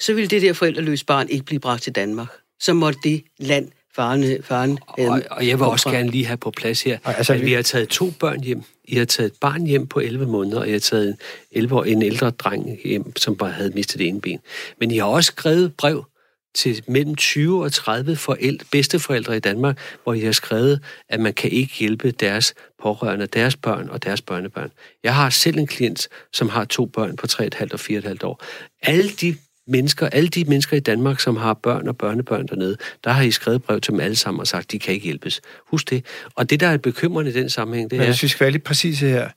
så 0.00 0.14
ville 0.14 0.28
det 0.28 0.42
der 0.42 0.52
forældreløse 0.52 1.04
barn 1.04 1.28
ikke 1.28 1.44
blive 1.44 1.60
bragt 1.60 1.82
til 1.82 1.92
Danmark. 1.94 2.28
Så 2.60 2.72
måtte 2.72 2.98
det 3.04 3.24
land, 3.38 3.68
faren, 3.96 4.42
faren 4.42 4.78
Og, 4.86 5.22
og 5.30 5.46
jeg 5.48 5.58
vil 5.58 5.66
også 5.66 5.90
gerne 5.90 6.10
lige 6.10 6.26
have 6.26 6.36
på 6.36 6.50
plads 6.50 6.82
her, 6.82 6.98
Og 7.04 7.16
altså, 7.16 7.32
at 7.32 7.40
vi- 7.40 7.44
vi 7.44 7.52
har 7.52 7.62
taget 7.62 7.88
to 7.88 8.10
børn 8.20 8.40
hjem. 8.42 8.62
I 8.84 8.96
har 8.96 9.04
taget 9.04 9.26
et 9.32 9.36
barn 9.40 9.66
hjem 9.66 9.86
på 9.86 10.00
11 10.00 10.26
måneder, 10.26 10.60
og 10.60 10.66
jeg 10.66 10.74
har 10.74 10.80
taget 10.80 11.08
en, 11.08 11.14
11 11.52 11.74
år, 11.74 11.84
en 11.84 12.02
ældre 12.02 12.30
dreng 12.30 12.78
hjem, 12.84 13.16
som 13.16 13.36
bare 13.36 13.50
havde 13.50 13.70
mistet 13.74 13.98
det 13.98 14.06
ene 14.08 14.20
ben. 14.20 14.38
Men 14.80 14.90
I 14.90 14.96
har 14.96 15.04
også 15.06 15.26
skrevet 15.26 15.74
brev 15.76 16.04
til 16.54 16.82
mellem 16.88 17.14
20 17.14 17.62
og 17.62 17.72
30 17.72 18.16
forældre, 18.16 18.66
bedsteforældre 18.72 19.36
i 19.36 19.40
Danmark, 19.40 19.78
hvor 20.02 20.14
I 20.14 20.20
har 20.20 20.32
skrevet, 20.32 20.80
at 21.08 21.20
man 21.20 21.32
kan 21.32 21.50
ikke 21.50 21.74
hjælpe 21.78 22.10
deres 22.10 22.54
pårørende, 22.82 23.26
deres 23.26 23.56
børn 23.56 23.88
og 23.88 24.02
deres 24.04 24.22
børnebørn. 24.22 24.70
Jeg 25.04 25.14
har 25.14 25.30
selv 25.30 25.58
en 25.58 25.66
klient, 25.66 26.08
som 26.32 26.48
har 26.48 26.64
to 26.64 26.86
børn 26.86 27.16
på 27.16 27.26
3,5 27.30 27.68
og 27.72 27.80
4,5 27.80 28.16
år. 28.22 28.42
Alle 28.82 29.10
de 29.10 29.36
mennesker, 29.66 30.08
alle 30.08 30.28
de 30.28 30.44
mennesker 30.44 30.76
i 30.76 30.80
Danmark, 30.80 31.20
som 31.20 31.36
har 31.36 31.54
børn 31.54 31.88
og 31.88 31.96
børnebørn 31.96 32.46
dernede, 32.46 32.76
der 33.04 33.10
har 33.10 33.22
I 33.22 33.30
skrevet 33.30 33.62
brev 33.62 33.80
til 33.80 33.92
dem 33.92 34.00
alle 34.00 34.16
sammen 34.16 34.40
og 34.40 34.46
sagt, 34.46 34.72
de 34.72 34.78
kan 34.78 34.94
ikke 34.94 35.04
hjælpes. 35.04 35.40
Husk 35.66 35.90
det. 35.90 36.04
Og 36.34 36.50
det, 36.50 36.60
der 36.60 36.66
er 36.66 36.76
bekymrende 36.76 37.30
i 37.30 37.34
den 37.34 37.50
sammenhæng, 37.50 37.90
det 37.90 37.96
Men 37.96 38.02
er... 38.02 38.10
hvis 38.10 38.22
vi 38.22 38.28
skal 38.28 38.44
være 38.44 38.50
lidt 38.50 38.64
præcise 38.64 39.08
her, 39.08 39.28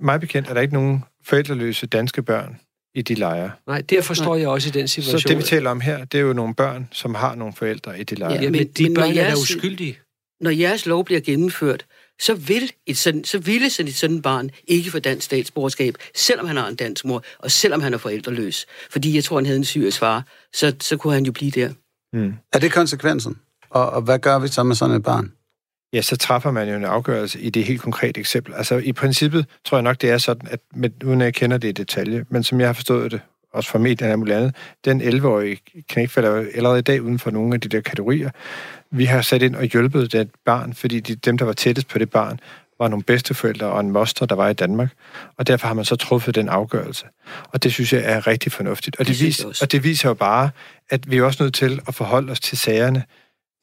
mig 0.00 0.20
bekendt 0.20 0.48
er 0.48 0.54
der 0.54 0.60
ikke 0.60 0.74
nogen 0.74 1.04
forældreløse 1.24 1.86
danske 1.86 2.22
børn 2.22 2.60
i 2.94 3.02
de 3.02 3.14
lejre. 3.14 3.50
Nej, 3.66 3.80
derfor 3.80 4.14
står 4.14 4.36
jeg 4.36 4.48
også 4.48 4.68
i 4.68 4.72
den 4.72 4.88
Så 4.88 4.94
situation. 5.02 5.28
det, 5.28 5.38
vi 5.38 5.42
taler 5.42 5.70
om 5.70 5.80
her, 5.80 6.04
det 6.04 6.18
er 6.18 6.22
jo 6.22 6.32
nogle 6.32 6.54
børn, 6.54 6.88
som 6.92 7.14
har 7.14 7.34
nogle 7.34 7.54
forældre 7.54 8.00
i 8.00 8.04
de 8.04 8.14
lejre. 8.14 8.32
Ja, 8.34 8.40
men, 8.40 8.52
Men- 8.52 8.66
de 8.68 8.82
men 8.82 8.94
børn 8.94 9.10
er 9.10 9.14
da 9.14 9.20
er- 9.30 9.36
uskyldige. 9.36 9.98
når 10.40 10.50
jeres 10.50 10.86
lov 10.86 11.04
bliver 11.04 11.20
gennemført, 11.20 11.86
så, 12.20 12.34
vil 12.34 12.72
et 12.86 12.96
sådan, 12.98 13.24
så 13.24 13.38
ville 13.38 13.70
sådan 13.70 13.88
et 13.88 13.94
sådan 13.94 14.22
barn 14.22 14.50
ikke 14.66 14.90
få 14.90 14.98
dansk 14.98 15.24
statsborgerskab, 15.26 15.94
selvom 16.14 16.46
han 16.46 16.56
har 16.56 16.68
en 16.68 16.74
dansk 16.76 17.04
mor, 17.04 17.22
og 17.38 17.50
selvom 17.50 17.80
han 17.82 17.94
er 17.94 17.98
forældreløs. 17.98 18.66
Fordi 18.90 19.14
jeg 19.14 19.24
tror, 19.24 19.36
han 19.36 19.46
havde 19.46 19.58
en 19.58 19.64
syrisk 19.64 19.98
far, 19.98 20.24
så, 20.54 20.74
så 20.80 20.96
kunne 20.96 21.12
han 21.14 21.24
jo 21.26 21.32
blive 21.32 21.50
der. 21.50 21.70
Er 22.52 22.58
det 22.58 22.72
konsekvensen? 22.72 23.36
Og, 23.70 23.90
og 23.90 24.02
hvad 24.02 24.18
gør 24.18 24.38
vi 24.38 24.48
så 24.48 24.62
med 24.62 24.76
sådan 24.76 24.96
et 24.96 25.02
barn? 25.02 25.32
Ja, 25.94 26.02
så 26.02 26.16
træffer 26.16 26.50
man 26.50 26.68
jo 26.68 26.74
en 26.76 26.84
afgørelse 26.84 27.40
i 27.40 27.50
det 27.50 27.64
helt 27.64 27.80
konkrete 27.80 28.20
eksempel. 28.20 28.54
Altså 28.54 28.76
i 28.76 28.92
princippet 28.92 29.46
tror 29.64 29.76
jeg 29.78 29.82
nok, 29.82 30.00
det 30.00 30.10
er 30.10 30.18
sådan, 30.18 30.48
at 30.50 30.60
med, 30.74 30.90
uden 31.04 31.20
at 31.20 31.24
jeg 31.24 31.34
kender 31.34 31.58
det 31.58 31.68
i 31.68 31.72
detalje, 31.72 32.24
men 32.28 32.42
som 32.42 32.60
jeg 32.60 32.68
har 32.68 32.72
forstået 32.72 33.12
det, 33.12 33.20
også 33.52 33.70
fra 33.70 33.78
medierne 33.78 34.24
og 34.24 34.36
andet, 34.36 34.54
den 34.84 35.02
11-årige 35.02 35.58
knæk 35.88 36.10
falder 36.10 36.30
jo 36.30 36.46
allerede 36.54 36.78
i 36.78 36.82
dag 36.82 37.02
uden 37.02 37.18
for 37.18 37.30
nogle 37.30 37.54
af 37.54 37.60
de 37.60 37.68
der 37.68 37.80
kategorier. 37.80 38.30
Vi 38.90 39.04
har 39.04 39.22
sat 39.22 39.42
ind 39.42 39.54
og 39.56 39.64
hjulpet 39.64 40.12
det 40.12 40.30
barn, 40.44 40.74
fordi 40.74 41.00
de, 41.00 41.14
dem, 41.14 41.38
der 41.38 41.44
var 41.44 41.52
tættest 41.52 41.88
på 41.88 41.98
det 41.98 42.10
barn, 42.10 42.40
var 42.78 42.88
nogle 42.88 43.02
bedsteforældre 43.02 43.66
og 43.66 43.80
en 43.80 43.90
moster, 43.90 44.26
der 44.26 44.34
var 44.34 44.48
i 44.48 44.52
Danmark. 44.52 44.88
Og 45.36 45.46
derfor 45.46 45.66
har 45.66 45.74
man 45.74 45.84
så 45.84 45.96
truffet 45.96 46.34
den 46.34 46.48
afgørelse. 46.48 47.06
Og 47.48 47.62
det 47.62 47.72
synes 47.72 47.92
jeg 47.92 48.02
er 48.04 48.26
rigtig 48.26 48.52
fornuftigt. 48.52 48.96
Og 48.96 48.98
det, 48.98 49.08
Det 49.08 49.16
synes 49.16 49.28
vis, 49.28 49.40
jeg 49.40 49.48
også. 49.48 49.64
og 49.64 49.72
det 49.72 49.84
viser 49.84 50.08
jo 50.08 50.14
bare, 50.14 50.50
at 50.90 51.10
vi 51.10 51.16
er 51.16 51.22
også 51.22 51.42
nødt 51.42 51.54
til 51.54 51.80
at 51.88 51.94
forholde 51.94 52.32
os 52.32 52.40
til 52.40 52.58
sagerne, 52.58 53.02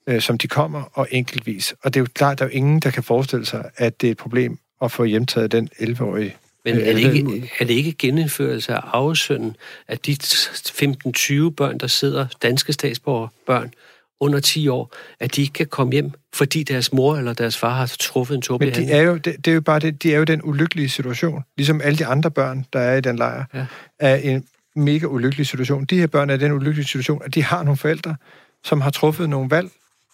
øh, 0.07 0.21
som 0.21 0.37
de 0.37 0.47
kommer, 0.47 0.83
og 0.93 1.07
enkeltvis. 1.11 1.75
Og 1.83 1.93
det 1.93 1.99
er 1.99 2.01
jo 2.01 2.07
klart, 2.13 2.39
der 2.39 2.45
er 2.45 2.49
jo 2.49 2.55
ingen, 2.55 2.79
der 2.79 2.91
kan 2.91 3.03
forestille 3.03 3.45
sig, 3.45 3.69
at 3.77 4.01
det 4.01 4.07
er 4.07 4.11
et 4.11 4.17
problem 4.17 4.59
at 4.81 4.91
få 4.91 5.03
hjemtaget 5.03 5.51
den 5.51 5.69
11-årige. 5.79 6.35
Men 6.65 6.75
øh, 6.75 6.87
er 6.87 6.93
det, 6.93 7.05
11 7.05 7.17
ikke, 7.17 7.51
er 7.59 7.65
det 7.65 7.73
ikke 7.73 7.93
genindførelse 7.93 8.73
af 8.73 8.79
arvesønnen, 8.83 9.55
at 9.87 10.05
de 10.05 10.11
15-20 10.11 11.49
børn, 11.49 11.77
der 11.77 11.87
sidder, 11.87 12.27
danske 12.41 12.73
statsborger 12.73 13.27
børn, 13.45 13.73
under 14.19 14.39
10 14.39 14.67
år, 14.67 14.93
at 15.19 15.35
de 15.35 15.41
ikke 15.41 15.53
kan 15.53 15.67
komme 15.67 15.93
hjem, 15.93 16.11
fordi 16.33 16.63
deres 16.63 16.93
mor 16.93 17.15
eller 17.15 17.33
deres 17.33 17.57
far 17.57 17.73
har 17.73 17.95
truffet 17.99 18.35
en 18.35 18.41
tåbelig 18.41 18.73
Men 18.77 18.87
de 18.87 18.91
er 18.93 19.01
jo, 19.01 19.17
det, 19.17 19.45
det 19.45 19.47
er 19.51 19.55
jo 19.55 19.61
bare 19.61 19.79
det, 19.79 20.03
de 20.03 20.13
er 20.13 20.17
jo 20.17 20.23
den 20.23 20.41
ulykkelige 20.43 20.89
situation, 20.89 21.43
ligesom 21.57 21.81
alle 21.81 21.97
de 21.97 22.05
andre 22.05 22.31
børn, 22.31 22.65
der 22.73 22.79
er 22.79 22.97
i 22.97 23.01
den 23.01 23.15
lejr, 23.15 23.45
Ja. 23.53 23.65
er 23.99 24.15
en 24.15 24.45
mega 24.75 25.05
ulykkelig 25.05 25.47
situation. 25.47 25.85
De 25.85 25.99
her 25.99 26.07
børn 26.07 26.29
er 26.29 26.33
i 26.33 26.37
den 26.37 26.51
ulykkelige 26.51 26.87
situation, 26.87 27.21
at 27.25 27.35
de 27.35 27.43
har 27.43 27.63
nogle 27.63 27.77
forældre, 27.77 28.15
som 28.63 28.81
har 28.81 28.89
truffet 28.89 29.29
nogle 29.29 29.49
valg, 29.49 29.69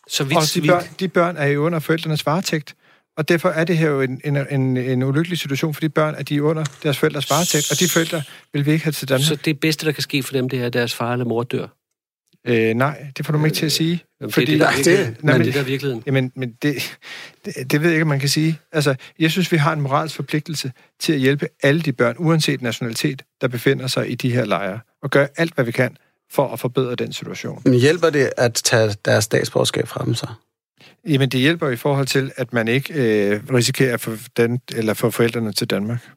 Så 0.10 0.24
og 0.24 0.30
vidt, 0.30 0.54
de 0.64 0.68
børn, 0.68 0.84
de 1.00 1.08
børn 1.08 1.38
er 1.38 1.46
jo 1.46 1.66
under 1.66 1.80
forældrenes 1.80 2.26
varetægt. 2.26 2.76
Og 3.18 3.30
derfor 3.30 3.50
er 3.50 3.64
det 3.64 3.78
her 3.78 3.90
jo 3.90 4.02
en, 4.02 4.22
en, 4.26 4.38
en, 4.52 4.78
en 4.78 5.04
ulykkelig 5.04 5.38
situation 5.40 5.74
for 5.74 5.82
de 5.82 5.90
børn, 5.90 6.16
at 6.16 6.30
de 6.30 6.36
er 6.36 6.42
under 6.42 6.64
deres 6.84 6.98
forældres 6.98 7.30
varetægt, 7.30 7.72
og 7.72 7.80
de 7.80 7.90
forældre 7.90 8.22
vil 8.54 8.66
vi 8.66 8.72
ikke 8.72 8.84
have 8.84 8.92
til 8.94 9.10
Danmark. 9.10 9.26
så 9.28 9.36
det 9.36 9.60
bedste, 9.60 9.86
der 9.86 9.92
kan 9.92 10.04
ske 10.04 10.24
for 10.24 10.34
dem, 10.34 10.50
det 10.50 10.62
er, 10.62 10.66
at 10.66 10.74
deres 10.74 10.94
far 10.96 11.14
eller 11.14 11.26
mor 11.26 11.44
dør. 11.44 11.68
Øh, 12.48 12.74
nej, 12.74 13.06
det 13.18 13.26
får 13.26 13.32
du 13.34 13.38
mig 13.40 13.48
ikke 13.48 13.56
til 13.56 13.66
at 13.66 13.72
sige. 13.72 14.04
Jamen, 14.22 14.32
fordi, 14.32 14.46
det 14.46 14.62
er 14.62 14.72
det, 14.72 14.86
der 14.86 14.92
er 14.92 15.06
det- 15.06 15.24
Nej, 15.24 15.38
men- 15.38 15.46
det 15.46 15.54
der 15.54 15.60
er 15.60 15.64
virkeligheden. 15.64 16.04
Jamen, 16.06 16.32
men 16.36 16.52
det, 16.62 16.98
det, 17.46 17.72
det 17.72 17.82
ved 17.82 17.88
jeg 17.88 17.94
ikke, 17.96 18.02
om 18.02 18.08
man 18.08 18.20
kan 18.20 18.30
sige. 18.30 18.60
Altså, 18.72 18.96
jeg 19.20 19.32
synes, 19.32 19.52
vi 19.52 19.58
har 19.58 19.74
en 19.74 19.82
moralsk 19.82 20.16
forpligtelse 20.16 20.72
til 21.00 21.14
at 21.14 21.20
hjælpe 21.20 21.48
alle 21.64 21.82
de 21.82 21.94
børn, 21.94 22.16
uanset 22.18 22.62
nationalitet, 22.62 23.24
der 23.42 23.48
befinder 23.48 23.88
sig 23.88 24.12
i 24.12 24.16
de 24.16 24.34
her 24.34 24.46
lejre, 24.46 24.80
og 25.04 25.10
gøre 25.10 25.28
alt, 25.38 25.54
hvad 25.56 25.66
vi 25.66 25.72
kan 25.72 25.98
for 26.32 26.48
at 26.48 26.60
forbedre 26.60 26.96
den 26.96 27.14
situation. 27.14 27.62
Men 27.66 27.74
hjælper 27.74 28.10
det 28.10 28.32
at 28.38 28.54
tage 28.54 28.96
deres 29.06 29.24
statsborgerskab 29.24 29.88
fra 29.88 30.06
dem 30.06 30.14
så? 30.14 30.28
Jamen, 31.08 31.30
det 31.30 31.40
hjælper 31.40 31.70
i 31.70 31.76
forhold 31.76 32.08
til, 32.08 32.32
at 32.36 32.54
man 32.54 32.68
ikke 32.68 32.94
øh, 32.94 33.42
risikerer 33.54 33.94
at 33.94 34.02
få, 34.02 34.12
den, 34.38 34.62
eller 34.76 34.94
få 34.94 35.10
forældrene 35.10 35.54
til 35.54 35.70
Danmark. 35.70 36.10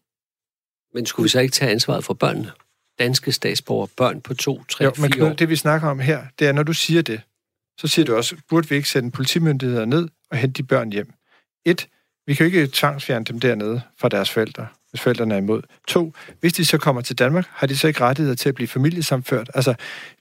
Men 0.94 1.06
skulle 1.06 1.24
vi 1.24 1.28
så 1.28 1.40
ikke 1.40 1.52
tage 1.52 1.70
ansvaret 1.70 2.04
for 2.04 2.14
børnene? 2.14 2.50
Danske 2.98 3.32
statsborger, 3.32 3.86
børn 3.96 4.20
på 4.20 4.34
2, 4.34 4.64
3, 4.64 4.84
Jo, 4.84 4.92
men 4.98 5.12
4 5.12 5.24
år. 5.24 5.28
Knud, 5.28 5.36
det 5.36 5.48
vi 5.48 5.56
snakker 5.56 5.88
om 5.88 5.98
her, 5.98 6.24
det 6.38 6.48
er, 6.48 6.52
når 6.52 6.62
du 6.62 6.72
siger 6.72 7.02
det, 7.02 7.20
så 7.78 7.88
siger 7.88 8.06
du 8.06 8.16
også, 8.16 8.36
burde 8.48 8.68
vi 8.68 8.76
ikke 8.76 8.88
sende 8.88 9.10
politimyndigheder 9.10 9.84
ned 9.84 10.08
og 10.30 10.36
hente 10.36 10.62
de 10.62 10.66
børn 10.66 10.92
hjem? 10.92 11.12
Et, 11.64 11.88
vi 12.26 12.34
kan 12.34 12.46
jo 12.46 12.52
ikke 12.52 12.70
tvangsfjerne 12.72 13.24
dem 13.24 13.40
dernede 13.40 13.82
fra 13.98 14.08
deres 14.08 14.30
forældre, 14.30 14.66
hvis 14.90 15.00
forældrene 15.00 15.34
er 15.34 15.38
imod. 15.38 15.62
To, 15.88 16.12
hvis 16.40 16.52
de 16.52 16.64
så 16.64 16.78
kommer 16.78 17.02
til 17.02 17.18
Danmark, 17.18 17.46
har 17.50 17.66
de 17.66 17.76
så 17.76 17.88
ikke 17.88 18.00
rettigheder 18.00 18.36
til 18.36 18.48
at 18.48 18.54
blive 18.54 18.68
familiesamført? 18.68 19.50
Altså, 19.54 19.74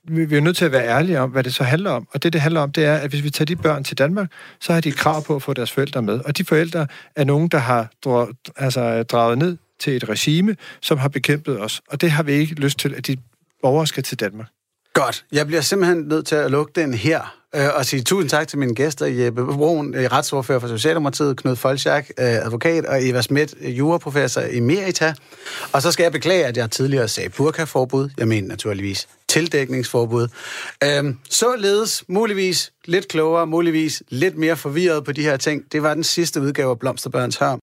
vi 0.04 0.24
vi 0.24 0.36
er 0.36 0.40
nødt 0.40 0.56
til 0.56 0.64
at 0.64 0.72
være 0.72 0.86
ærlige 0.86 1.20
om, 1.20 1.30
hvad 1.30 1.44
det 1.44 1.54
så 1.54 1.64
handler 1.64 1.90
om. 1.90 2.08
Og 2.12 2.22
det, 2.22 2.32
det 2.32 2.40
handler 2.40 2.60
om, 2.60 2.72
det 2.72 2.84
er, 2.84 2.94
at 2.94 3.10
hvis 3.10 3.22
vi 3.24 3.30
tager 3.30 3.46
de 3.46 3.56
børn 3.56 3.84
til 3.84 3.98
Danmark, 3.98 4.32
så 4.60 4.72
har 4.72 4.80
de 4.80 4.92
krav 4.92 5.24
på 5.24 5.36
at 5.36 5.42
få 5.42 5.54
deres 5.54 5.72
forældre 5.72 6.02
med. 6.02 6.20
Og 6.24 6.38
de 6.38 6.44
forældre 6.44 6.86
er 7.16 7.24
nogen, 7.24 7.48
der 7.48 7.58
har 7.58 7.90
dra- 8.06 8.52
altså, 8.56 9.02
draget 9.02 9.38
ned 9.38 9.56
til 9.80 9.96
et 9.96 10.08
regime, 10.08 10.56
som 10.80 10.98
har 10.98 11.08
bekæmpet 11.08 11.60
os. 11.60 11.82
Og 11.88 12.00
det 12.00 12.10
har 12.10 12.22
vi 12.22 12.32
ikke 12.32 12.54
lyst 12.54 12.78
til, 12.78 12.94
at 12.94 13.06
de 13.06 13.16
borgere 13.62 13.86
skal 13.86 14.02
til 14.02 14.20
Danmark. 14.20 14.48
Godt. 14.94 15.24
Jeg 15.32 15.46
bliver 15.46 15.60
simpelthen 15.60 15.98
nødt 15.98 16.26
til 16.26 16.34
at 16.34 16.50
lukke 16.50 16.72
den 16.80 16.94
her 16.94 17.39
øh, 17.54 17.68
og 17.74 17.86
sige 17.86 18.02
tusind 18.02 18.30
tak 18.30 18.48
til 18.48 18.58
mine 18.58 18.74
gæster, 18.74 19.06
Jeppe 19.06 19.44
Broen, 19.44 19.94
øh, 19.94 20.12
retsordfører 20.12 20.58
for 20.58 20.68
Socialdemokratiet, 20.68 21.36
Knud 21.36 21.56
Folchak, 21.56 22.08
øh, 22.18 22.24
advokat, 22.26 22.84
og 22.84 23.08
Eva 23.08 23.22
Schmidt, 23.22 23.54
øh, 23.60 23.78
juraprofessor 23.78 24.42
emerita. 24.50 25.14
Og 25.72 25.82
så 25.82 25.92
skal 25.92 26.04
jeg 26.04 26.12
beklage, 26.12 26.46
at 26.46 26.56
jeg 26.56 26.70
tidligere 26.70 27.08
sagde 27.08 27.28
burkaforbud. 27.28 28.10
Jeg 28.18 28.28
mener 28.28 28.48
naturligvis 28.48 29.08
tildækningsforbud. 29.28 30.28
Øhm, 30.84 31.18
således 31.30 32.04
muligvis 32.08 32.72
lidt 32.84 33.08
klogere, 33.08 33.46
muligvis 33.46 34.02
lidt 34.08 34.38
mere 34.38 34.56
forvirret 34.56 35.04
på 35.04 35.12
de 35.12 35.22
her 35.22 35.36
ting. 35.36 35.72
Det 35.72 35.82
var 35.82 35.94
den 35.94 36.04
sidste 36.04 36.40
udgave 36.40 36.70
af 36.70 36.78
Blomsterbørns 36.78 37.36
Hør. 37.36 37.56